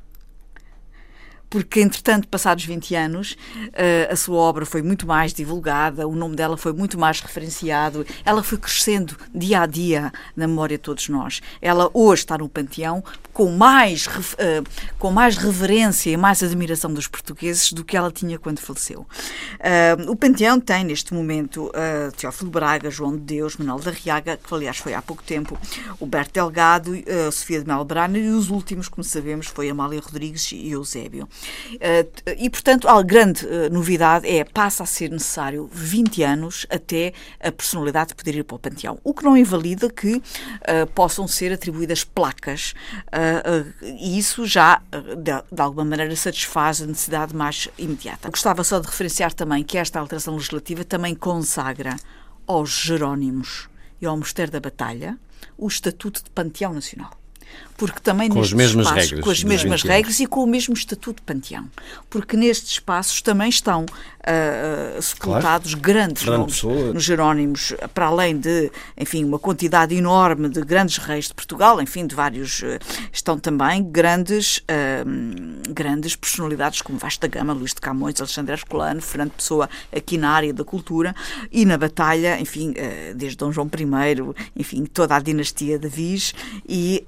porque, 1.50 1.80
entretanto, 1.80 2.28
passados 2.28 2.64
20 2.64 2.94
anos, 2.94 3.32
uh, 3.32 4.12
a 4.12 4.16
sua 4.16 4.36
obra 4.36 4.66
foi 4.66 4.82
muito 4.82 5.06
mais 5.06 5.32
divulgada, 5.32 6.06
o 6.06 6.14
nome 6.14 6.36
dela 6.36 6.56
foi 6.56 6.72
muito 6.72 6.98
mais 6.98 7.20
referenciado, 7.20 8.06
ela 8.24 8.42
foi 8.42 8.58
crescendo 8.58 9.16
dia 9.34 9.62
a 9.62 9.66
dia 9.66 10.12
na 10.36 10.46
memória 10.46 10.76
de 10.76 10.82
todos 10.82 11.08
nós. 11.08 11.40
Ela 11.60 11.90
hoje 11.94 12.22
está 12.22 12.36
no 12.36 12.48
panteão 12.48 13.02
com 13.32 13.50
mais, 13.50 14.06
uh, 14.06 14.64
com 14.98 15.10
mais 15.10 15.36
reverência 15.36 16.10
e 16.10 16.16
mais 16.16 16.42
admiração 16.42 16.92
dos 16.92 17.06
portugueses 17.06 17.72
do 17.72 17.84
que 17.84 17.96
ela 17.96 18.10
tinha 18.10 18.38
quando 18.38 18.58
faleceu. 18.58 19.00
Uh, 19.00 20.10
o 20.10 20.16
panteão 20.16 20.60
tem, 20.60 20.84
neste 20.84 21.14
momento, 21.14 21.70
Teófilo 22.16 22.50
Braga, 22.50 22.90
João 22.90 23.12
de 23.12 23.22
Deus, 23.22 23.56
Manuel 23.56 23.78
da 23.78 23.90
Riaga, 23.90 24.36
que 24.36 24.54
aliás 24.54 24.76
foi 24.78 24.94
há 24.94 25.00
pouco 25.00 25.22
tempo, 25.22 25.58
o 25.98 26.06
Berto 26.06 26.32
Delgado, 26.34 26.92
Sofia 27.32 27.60
de 27.60 27.66
Melbrana 27.66 28.18
e 28.18 28.28
os 28.28 28.50
últimos, 28.50 28.88
como 28.88 29.04
sabemos, 29.04 29.46
foi 29.46 29.68
Amália 29.70 30.00
Rodrigues 30.00 30.50
e 30.52 30.70
Eusébio. 30.70 31.28
Eh, 31.80 32.06
e, 32.38 32.50
portanto, 32.50 32.88
a 32.88 33.02
grande 33.02 33.46
eh, 33.46 33.68
novidade 33.70 34.28
é 34.28 34.44
passa 34.44 34.82
a 34.82 34.86
ser 34.86 35.10
necessário 35.10 35.68
20 35.72 36.22
anos 36.22 36.66
até 36.70 37.12
a 37.40 37.52
personalidade 37.52 38.14
poder 38.14 38.34
ir 38.34 38.44
para 38.44 38.56
o 38.56 38.58
panteão. 38.58 38.98
O 39.04 39.14
que 39.14 39.24
não 39.24 39.36
invalida 39.36 39.90
que 39.90 40.22
possam 40.94 41.26
ser 41.26 41.52
atribuídas 41.52 42.04
placas 42.04 42.74
e 43.82 44.18
isso 44.18 44.46
já, 44.46 44.80
de, 44.90 45.54
de, 45.54 45.62
alguma 45.62 45.84
maneira, 45.84 46.14
satisfaz 46.16 46.82
a 46.82 46.86
necessidade 46.86 47.34
mais 47.34 47.68
imediata. 47.78 48.30
Gostava 48.30 48.64
só 48.64 48.78
de 48.78 48.86
referenciar 48.86 49.32
também 49.32 49.62
que 49.62 49.78
esta 49.78 50.00
alteração 50.00 50.34
legislativa 50.34 50.84
também 50.84 51.14
consagra 51.14 51.96
aos 52.46 52.70
Jerónimos 52.70 53.68
e 54.00 54.06
ao 54.06 54.16
Mosteiro 54.16 54.50
da 54.50 54.60
Batalha 54.60 55.18
o 55.56 55.66
Estatuto 55.66 56.22
de 56.22 56.30
Panteão 56.30 56.72
Nacional 56.72 57.10
porque 57.78 58.00
também 58.00 58.28
com 58.28 58.40
as 58.40 58.52
mesmas 58.52 58.86
espaços, 58.86 59.10
regras, 59.10 59.24
com 59.24 59.30
as 59.30 59.44
mesmas 59.44 59.82
regras 59.82 60.18
e 60.18 60.26
com 60.26 60.42
o 60.42 60.46
mesmo 60.48 60.74
estatuto 60.74 61.20
de 61.20 61.22
panteão, 61.22 61.64
porque 62.10 62.36
nestes 62.36 62.72
espaços 62.72 63.22
também 63.22 63.48
estão 63.48 63.84
uh, 63.84 65.00
sepultados 65.00 65.74
claro. 65.74 65.82
grandes 65.82 66.24
Grande 66.24 66.38
nomes 66.38 66.54
pessoa. 66.56 66.92
nos 66.92 67.04
Jerónimos, 67.04 67.72
para 67.94 68.06
além 68.06 68.36
de, 68.36 68.72
enfim, 68.96 69.24
uma 69.24 69.38
quantidade 69.38 69.94
enorme 69.94 70.48
de 70.48 70.60
grandes 70.60 70.96
reis 70.98 71.28
de 71.28 71.34
Portugal, 71.34 71.80
enfim, 71.80 72.04
de 72.04 72.16
vários, 72.16 72.62
uh, 72.62 72.80
estão 73.12 73.38
também 73.38 73.80
grandes, 73.84 74.58
uh, 74.58 75.72
grandes 75.72 76.16
personalidades 76.16 76.82
como 76.82 76.98
Vasta 76.98 77.28
Gama, 77.28 77.52
Luís 77.52 77.74
de 77.74 77.80
Camões, 77.80 78.20
Alexandre 78.20 78.54
Herculano, 78.54 79.00
Fernando 79.00 79.30
Pessoa, 79.30 79.70
aqui 79.94 80.18
na 80.18 80.30
área 80.30 80.52
da 80.52 80.64
cultura, 80.64 81.14
e 81.52 81.64
na 81.64 81.78
batalha, 81.78 82.40
enfim, 82.40 82.74
desde 83.14 83.36
Dom 83.36 83.52
João 83.52 83.68
I, 83.68 84.34
enfim, 84.56 84.84
toda 84.84 85.14
a 85.14 85.20
dinastia 85.20 85.78
de 85.78 85.88
Viz 85.88 86.34
e 86.68 87.04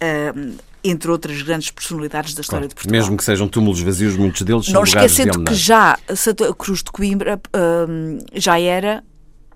entre 0.82 1.10
outras 1.10 1.42
grandes 1.42 1.70
personalidades 1.70 2.34
da 2.34 2.40
história 2.40 2.62
claro, 2.62 2.68
de 2.68 2.74
Portugal. 2.74 3.00
Mesmo 3.00 3.16
que 3.16 3.24
sejam 3.24 3.48
túmulos 3.48 3.80
vazios, 3.80 4.16
muitos 4.16 4.42
deles 4.42 4.66
Não 4.68 4.74
são 4.74 4.82
lugares 4.84 5.14
de 5.14 5.22
esquecendo 5.22 5.44
que 5.44 5.54
já 5.54 5.92
a 5.92 6.54
Cruz 6.54 6.82
de 6.82 6.90
Coimbra 6.90 7.40
hum, 7.88 8.18
já 8.34 8.58
era 8.58 9.02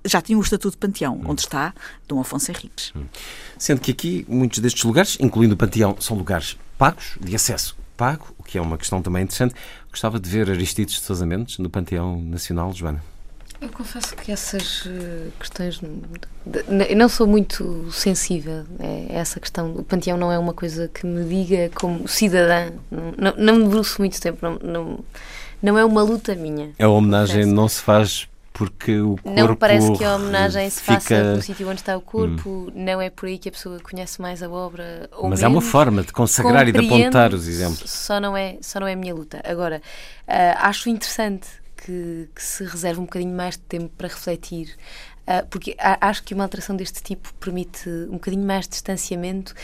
já 0.06 0.20
tinha 0.20 0.36
o 0.36 0.42
Estatuto 0.42 0.72
de 0.72 0.76
Panteão, 0.76 1.14
hum. 1.14 1.24
onde 1.28 1.40
está 1.40 1.72
Dom 2.06 2.20
Afonso 2.20 2.50
Henriques. 2.50 2.92
Hum. 2.94 3.04
Sendo 3.58 3.80
que 3.80 3.90
aqui 3.90 4.26
muitos 4.28 4.58
destes 4.58 4.84
lugares, 4.84 5.16
incluindo 5.18 5.54
o 5.54 5.56
Panteão, 5.56 5.96
são 5.98 6.16
lugares 6.16 6.58
pagos, 6.76 7.16
de 7.18 7.34
acesso 7.34 7.74
pago, 7.96 8.34
o 8.38 8.42
que 8.42 8.58
é 8.58 8.60
uma 8.60 8.76
questão 8.76 9.00
também 9.00 9.22
interessante. 9.22 9.54
Gostava 9.90 10.18
de 10.18 10.28
ver 10.28 10.50
Aristides 10.50 10.96
de 10.96 11.00
Sousa 11.00 11.24
Mendes 11.24 11.58
no 11.58 11.70
Panteão 11.70 12.20
Nacional, 12.20 12.72
Joana. 12.72 13.02
Eu 13.64 13.70
confesso 13.70 14.14
que 14.14 14.30
essas 14.30 14.86
eh, 14.86 15.28
questões. 15.40 15.80
Eu 16.86 16.96
não 16.96 17.08
sou 17.08 17.26
muito 17.26 17.90
sensível 17.90 18.66
a 18.78 19.14
essa 19.14 19.40
questão. 19.40 19.74
O 19.74 19.82
panteão 19.82 20.18
não 20.18 20.30
é 20.30 20.38
uma 20.38 20.52
coisa 20.52 20.86
que 20.88 21.06
me 21.06 21.24
diga 21.24 21.70
como 21.74 22.06
cidadã. 22.06 22.72
Não, 22.90 23.34
não 23.38 23.56
me 23.56 23.64
debruço 23.64 24.02
muito 24.02 24.20
tempo. 24.20 24.38
Não, 24.42 24.58
não, 24.62 24.98
não 25.62 25.78
é 25.78 25.84
uma 25.84 26.02
luta 26.02 26.34
minha. 26.34 26.72
A 26.78 26.88
homenagem 26.88 27.36
confesso. 27.36 27.54
não 27.54 27.66
se 27.66 27.80
faz 27.80 28.28
porque 28.52 29.00
o 29.00 29.16
corpo. 29.16 29.30
Não 29.30 29.56
parece 29.56 29.92
que 29.92 30.04
a 30.04 30.14
homenagem 30.14 30.68
se 30.68 30.80
fica... 30.82 31.00
faça 31.00 31.34
no 31.34 31.40
sítio 31.40 31.66
onde 31.66 31.80
está 31.80 31.96
o 31.96 32.02
corpo, 32.02 32.50
hum. 32.68 32.72
não 32.74 33.00
é 33.00 33.08
por 33.08 33.26
aí 33.26 33.38
que 33.38 33.48
a 33.48 33.52
pessoa 33.52 33.80
conhece 33.80 34.20
mais 34.20 34.42
a 34.42 34.50
obra. 34.50 35.08
Ou 35.16 35.30
Mas 35.30 35.42
há 35.42 35.48
uma 35.48 35.62
forma 35.62 36.02
de 36.02 36.12
consagrar 36.12 36.68
e 36.68 36.72
de 36.72 36.80
apontar 36.80 37.32
os 37.32 37.48
exemplos. 37.48 37.90
Só 37.90 38.20
não 38.20 38.36
é, 38.36 38.58
só 38.60 38.78
não 38.78 38.86
é 38.86 38.92
a 38.92 38.96
minha 38.96 39.14
luta. 39.14 39.40
Agora, 39.42 39.80
uh, 40.28 40.58
acho 40.58 40.90
interessante 40.90 41.63
que, 41.84 42.28
que, 42.34 42.42
se 42.42 42.64
reserve 42.64 43.00
um 43.00 43.04
bocadinho 43.04 43.34
mais 43.34 43.56
de 43.56 43.62
tempo 43.62 43.90
para 43.96 44.08
refletir. 44.08 44.74
Uh, 45.26 45.46
porque 45.48 45.74
acho 45.78 46.22
que 46.22 46.34
uma 46.34 46.44
alteração 46.44 46.76
deste 46.76 47.02
tipo 47.02 47.32
permite 47.34 47.88
um 47.88 48.12
bocadinho 48.12 48.44
mais 48.44 48.66
de 48.66 48.72
distanciamento 48.72 49.54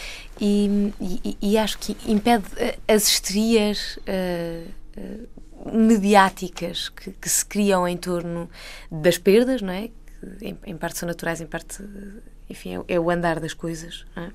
e, 0.40 0.90
e, 0.98 1.36
e 1.42 1.58
acho 1.58 1.78
que 1.78 1.94
impede 2.10 2.46
as 2.88 3.06
histerias 3.06 3.98
uh, 3.98 4.70
uh, 4.96 5.76
mediáticas 5.78 6.88
que, 6.88 7.10
que, 7.10 7.28
se 7.28 7.44
criam 7.44 7.86
em 7.86 7.96
torno 7.96 8.48
das 8.90 9.18
perdas, 9.18 9.60
não 9.60 9.72
é? 9.72 9.88
Que 9.88 10.46
em, 10.46 10.58
em 10.64 10.76
parte 10.76 10.98
são 10.98 11.06
naturais, 11.06 11.42
em 11.42 11.46
parte, 11.46 11.82
enfim, 12.48 12.76
é, 12.76 12.94
é 12.94 13.00
o 13.00 13.10
andar 13.10 13.38
das 13.38 13.52
coisas, 13.52 14.06
não 14.16 14.24
é? 14.24 14.30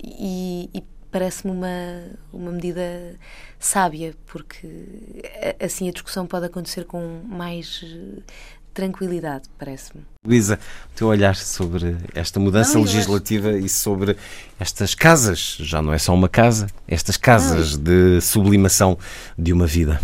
e, 0.00 0.70
e 0.72 0.84
parece-me 1.10 1.52
uma, 1.52 2.02
uma 2.32 2.50
medida 2.52 3.16
sábia, 3.58 4.14
porque 4.26 4.68
assim 5.62 5.88
a 5.88 5.92
discussão 5.92 6.26
pode 6.26 6.46
acontecer 6.46 6.84
com 6.84 7.20
mais 7.24 7.84
eh, 7.84 8.22
tranquilidade, 8.72 9.48
parece-me. 9.58 10.02
Luísa, 10.24 10.58
o 10.92 10.96
teu 10.96 11.08
olhar 11.08 11.36
sobre 11.36 11.96
esta 12.14 12.38
mudança 12.40 12.74
não, 12.74 12.82
legislativa 12.82 13.50
acho... 13.50 13.58
e 13.58 13.68
sobre 13.68 14.16
estas 14.58 14.94
casas, 14.94 15.56
já 15.60 15.82
não 15.82 15.92
é 15.92 15.98
só 15.98 16.14
uma 16.14 16.28
casa, 16.28 16.68
estas 16.86 17.16
casas 17.16 17.76
não. 17.76 17.84
de 17.84 18.20
sublimação 18.20 18.98
de 19.36 19.52
uma 19.52 19.66
vida. 19.66 20.00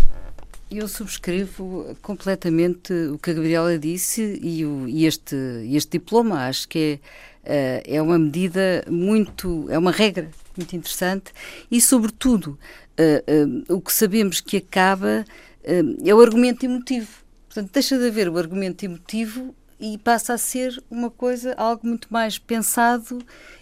Eu 0.69 0.89
subscrevo 0.89 1.97
completamente 2.03 2.93
o 2.93 3.19
que 3.19 3.31
a 3.31 3.35
Gabriela 3.35 3.79
disse 3.79 4.41
e, 4.43 4.67
o, 4.67 4.89
e 4.89 5.07
este, 5.07 5.37
este 5.71 5.93
diploma. 5.93 6.49
Acho 6.49 6.67
que 6.67 6.99
é, 7.45 7.85
eh, 7.87 7.97
é 7.97 8.03
uma 8.03 8.19
medida 8.19 8.85
muito. 8.91 9.67
é 9.71 9.79
uma 9.79 9.93
regra 9.93 10.29
muito 10.57 10.75
interessante, 10.77 11.33
e, 11.71 11.81
sobretudo, 11.81 12.59
uh, 12.99 13.69
uh, 13.71 13.77
o 13.77 13.81
que 13.81 13.93
sabemos 13.93 14.41
que 14.41 14.57
acaba 14.57 15.25
uh, 15.65 16.09
é 16.09 16.15
o 16.15 16.21
argumento 16.21 16.65
emotivo. 16.65 17.09
Portanto, 17.49 17.71
deixa 17.73 17.99
de 17.99 18.07
haver 18.07 18.29
o 18.29 18.37
argumento 18.37 18.85
emotivo 18.85 19.55
e 19.79 19.99
passa 19.99 20.35
a 20.35 20.39
ser 20.39 20.83
uma 20.91 21.11
coisa, 21.11 21.55
algo 21.57 21.87
muito 21.87 22.09
mais 22.11 22.39
pensado 22.39 23.19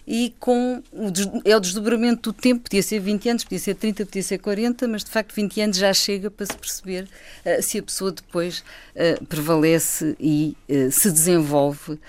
e 0.07 0.33
com 0.39 0.81
o, 0.91 1.11
é 1.43 1.55
o 1.55 1.59
desdobramento 1.59 2.31
do 2.31 2.33
tempo, 2.33 2.63
podia 2.63 2.81
ser 2.81 2.99
20 2.99 3.29
anos, 3.29 3.43
podia 3.43 3.59
ser 3.59 3.75
30, 3.75 4.05
podia 4.05 4.23
ser 4.23 4.37
40, 4.37 4.87
mas 4.87 5.03
de 5.03 5.09
facto 5.09 5.33
20 5.33 5.61
anos 5.61 5.77
já 5.77 5.93
chega 5.93 6.29
para 6.29 6.45
se 6.45 6.55
perceber 6.55 7.07
uh, 7.45 7.61
se 7.61 7.79
a 7.79 7.83
pessoa 7.83 8.11
depois 8.11 8.59
uh, 8.59 9.25
prevalece 9.25 10.15
e 10.19 10.55
uh, 10.69 10.91
se 10.91 11.11
desenvolve 11.11 11.99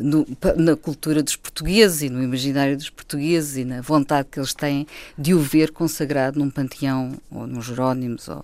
no, 0.00 0.26
na 0.56 0.74
cultura 0.74 1.22
dos 1.22 1.36
portugueses 1.36 2.00
e 2.00 2.08
no 2.08 2.22
imaginário 2.22 2.74
dos 2.74 2.88
portugueses 2.88 3.58
e 3.58 3.66
na 3.66 3.82
vontade 3.82 4.28
que 4.32 4.40
eles 4.40 4.54
têm 4.54 4.86
de 5.18 5.34
o 5.34 5.40
ver 5.40 5.72
consagrado 5.72 6.38
num 6.38 6.48
panteão 6.48 7.12
ou 7.30 7.46
nos 7.46 7.66
Jerónimos 7.66 8.28
ou 8.28 8.42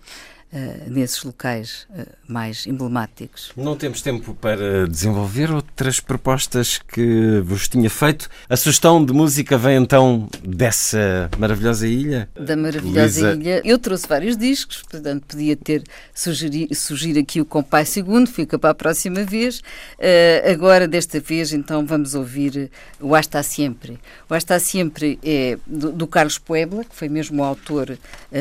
Uh, 0.56 0.90
nesses 0.90 1.22
locais 1.22 1.86
uh, 1.90 2.06
mais 2.26 2.66
emblemáticos. 2.66 3.52
Não 3.54 3.76
temos 3.76 4.00
tempo 4.00 4.34
para 4.34 4.86
desenvolver 4.88 5.52
outras 5.52 6.00
propostas 6.00 6.78
que 6.78 7.40
vos 7.44 7.68
tinha 7.68 7.90
feito. 7.90 8.26
A 8.48 8.56
sugestão 8.56 9.04
de 9.04 9.12
música 9.12 9.58
vem 9.58 9.76
então 9.76 10.26
dessa 10.42 11.28
maravilhosa 11.36 11.86
ilha? 11.86 12.26
Da 12.34 12.56
maravilhosa 12.56 13.34
Luísa... 13.34 13.34
ilha. 13.34 13.60
Eu 13.66 13.78
trouxe 13.78 14.08
vários 14.08 14.34
discos, 14.34 14.82
portanto 14.90 15.24
podia 15.26 15.54
ter 15.56 15.82
sugerir, 16.14 16.74
sugerir 16.74 17.18
aqui 17.20 17.38
o 17.38 17.44
Compai 17.44 17.84
Segundo, 17.84 18.26
fica 18.26 18.58
para 18.58 18.70
a 18.70 18.74
próxima 18.74 19.24
vez. 19.24 19.58
Uh, 19.58 20.50
agora, 20.50 20.88
desta 20.88 21.20
vez, 21.20 21.52
então 21.52 21.84
vamos 21.84 22.14
ouvir 22.14 22.70
o 22.98 23.14
Hasta 23.14 23.42
Sempre. 23.42 23.98
O 24.26 24.32
Hasta 24.32 24.58
Sempre 24.58 25.18
é 25.22 25.58
do, 25.66 25.92
do 25.92 26.06
Carlos 26.06 26.38
Puebla, 26.38 26.82
que 26.82 26.96
foi 26.96 27.10
mesmo 27.10 27.42
o 27.42 27.44
autor 27.44 27.98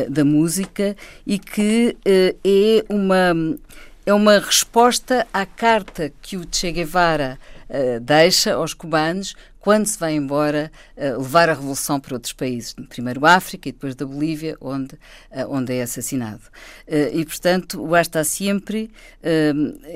da 0.10 0.24
música 0.24 0.96
e 1.26 1.38
que 1.38 1.98
é 2.06 2.86
uma 2.88 3.34
é 4.06 4.14
uma 4.14 4.38
resposta 4.38 5.26
à 5.34 5.46
carta 5.48 6.14
que 6.22 6.38
o 6.38 6.46
Che 6.50 6.72
Guevara 6.72 7.40
uh, 7.68 8.00
deixa 8.00 8.54
aos 8.54 8.72
cubanos 8.72 9.36
quando 9.60 9.88
se 9.88 9.98
vai 9.98 10.14
embora 10.14 10.72
uh, 10.96 11.18
levar 11.18 11.50
a 11.50 11.54
revolução 11.54 12.00
para 12.00 12.14
outros 12.14 12.32
países, 12.32 12.76
primeiro 12.88 13.26
África 13.26 13.68
e 13.68 13.72
depois 13.72 13.96
da 13.96 14.06
Bolívia, 14.06 14.56
onde, 14.62 14.94
uh, 14.94 15.50
onde 15.50 15.74
é 15.74 15.82
assassinado. 15.82 16.44
e, 16.88 17.26
portanto, 17.26 17.82
o 17.82 17.96
Hasta 17.96 18.24
Sempre, 18.24 18.92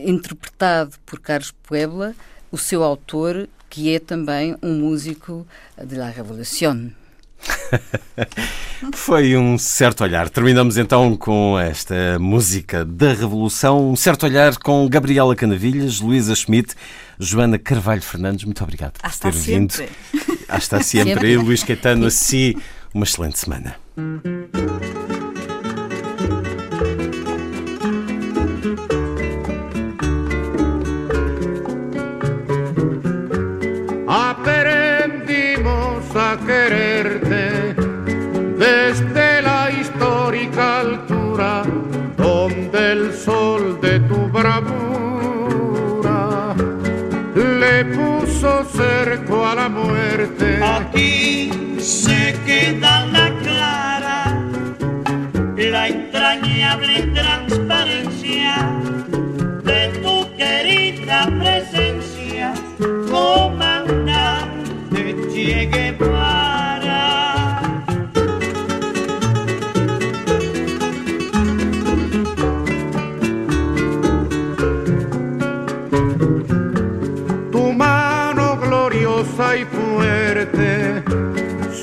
interpretado 0.03 0.95
por 1.05 1.19
Carlos 1.19 1.51
Puebla, 1.51 2.15
o 2.51 2.57
seu 2.57 2.83
autor, 2.83 3.47
que 3.69 3.93
é 3.93 3.99
também 3.99 4.57
um 4.63 4.73
músico 4.73 5.45
de 5.77 5.95
la 5.95 6.09
Revolución. 6.09 6.98
Foi 8.93 9.35
um 9.35 9.57
certo 9.57 10.03
olhar. 10.03 10.29
Terminamos 10.29 10.77
então 10.77 11.15
com 11.15 11.57
esta 11.59 12.17
música 12.19 12.85
da 12.85 13.13
Revolução. 13.13 13.91
Um 13.91 13.95
certo 13.95 14.25
olhar 14.25 14.57
com 14.57 14.87
Gabriela 14.87 15.35
Canavilhas, 15.35 15.99
Luísa 15.99 16.35
Schmidt, 16.35 16.75
Joana 17.19 17.57
Carvalho 17.57 18.01
Fernandes. 18.01 18.45
Muito 18.45 18.63
obrigado 18.63 18.93
por 18.93 19.05
Hasta 19.05 19.31
ter 19.31 19.37
vindo. 19.37 19.73
Hasta 20.47 20.81
sempre. 20.83 21.13
sempre. 21.13 21.31
E 21.31 21.37
Luís 21.37 21.63
Caetano, 21.63 22.05
assim, 22.05 22.55
uma 22.93 23.03
excelente 23.03 23.39
semana. 23.39 23.75
Aquí 50.61 51.49
se 51.79 52.35
queda 52.45 53.05
la 53.05 53.31
clara, 53.41 54.37
la 55.55 55.87
entrañable 55.87 57.03
transparencia 57.13 58.69
de 59.63 59.87
tu 60.03 60.27
querida 60.35 61.29
presencia, 61.39 62.53
comandante 63.09 65.15
Che 65.33 65.69
Guevara. 65.71 66.18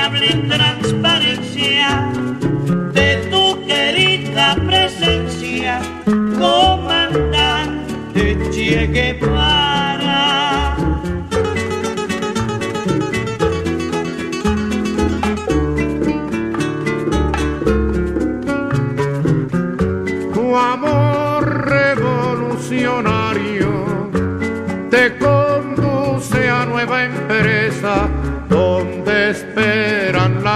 entrañable 0.00 0.48
transparencia 0.48 2.08
de 2.92 3.16
tu 3.30 3.64
querida 3.66 4.56
presencia, 4.66 5.80
comandante 6.38 8.38
Che 8.50 8.86
Guevara. 8.86 10.76
Tu 20.32 20.56
amor 20.56 21.68
revolucionario 21.68 24.10
te 24.90 25.18
conduce 25.18 26.48
a 26.48 26.64
nueva 26.64 27.04
empresa 27.04 28.08
donde 28.48 29.30
espera 29.30 29.69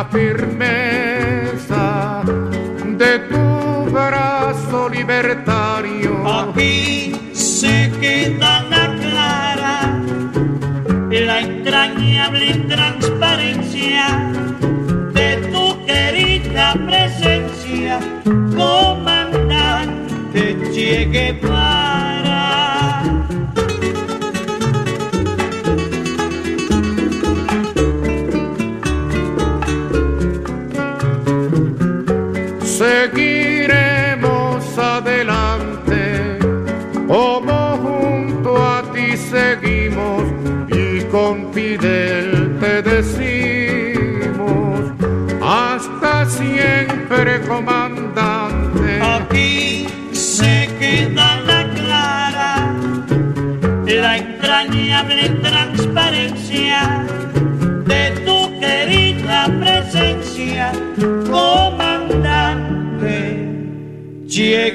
la 0.04 0.10
firmeza 0.10 1.86
de 2.96 3.18
tu 3.30 3.90
brazo 3.90 4.88
libertario. 4.88 6.12
Aquí 6.26 7.14
se 7.32 7.90
queda 8.00 8.62
la 8.70 8.94
clara, 9.00 10.02
la 11.10 11.40
entrañable 11.40 12.54
transparencia 12.68 14.30
de 15.12 15.36
tu 15.52 15.84
querida 15.86 16.74
presencia, 16.86 17.98
comandante 18.56 20.42
Che 20.72 21.06
Guevara. 21.10 21.73
Siempre, 46.64 47.40
comandante. 47.42 49.00
Aquí 49.02 49.86
se 50.12 50.68
queda 50.78 51.40
la 51.40 51.60
clara, 51.74 52.74
la 53.86 54.16
entrañable 54.18 55.28
transparencia 55.42 57.04
de 57.86 58.10
tu 58.24 58.38
querida 58.60 59.46
presencia, 59.60 60.72
comandante 61.30 61.94
Che 64.28 64.72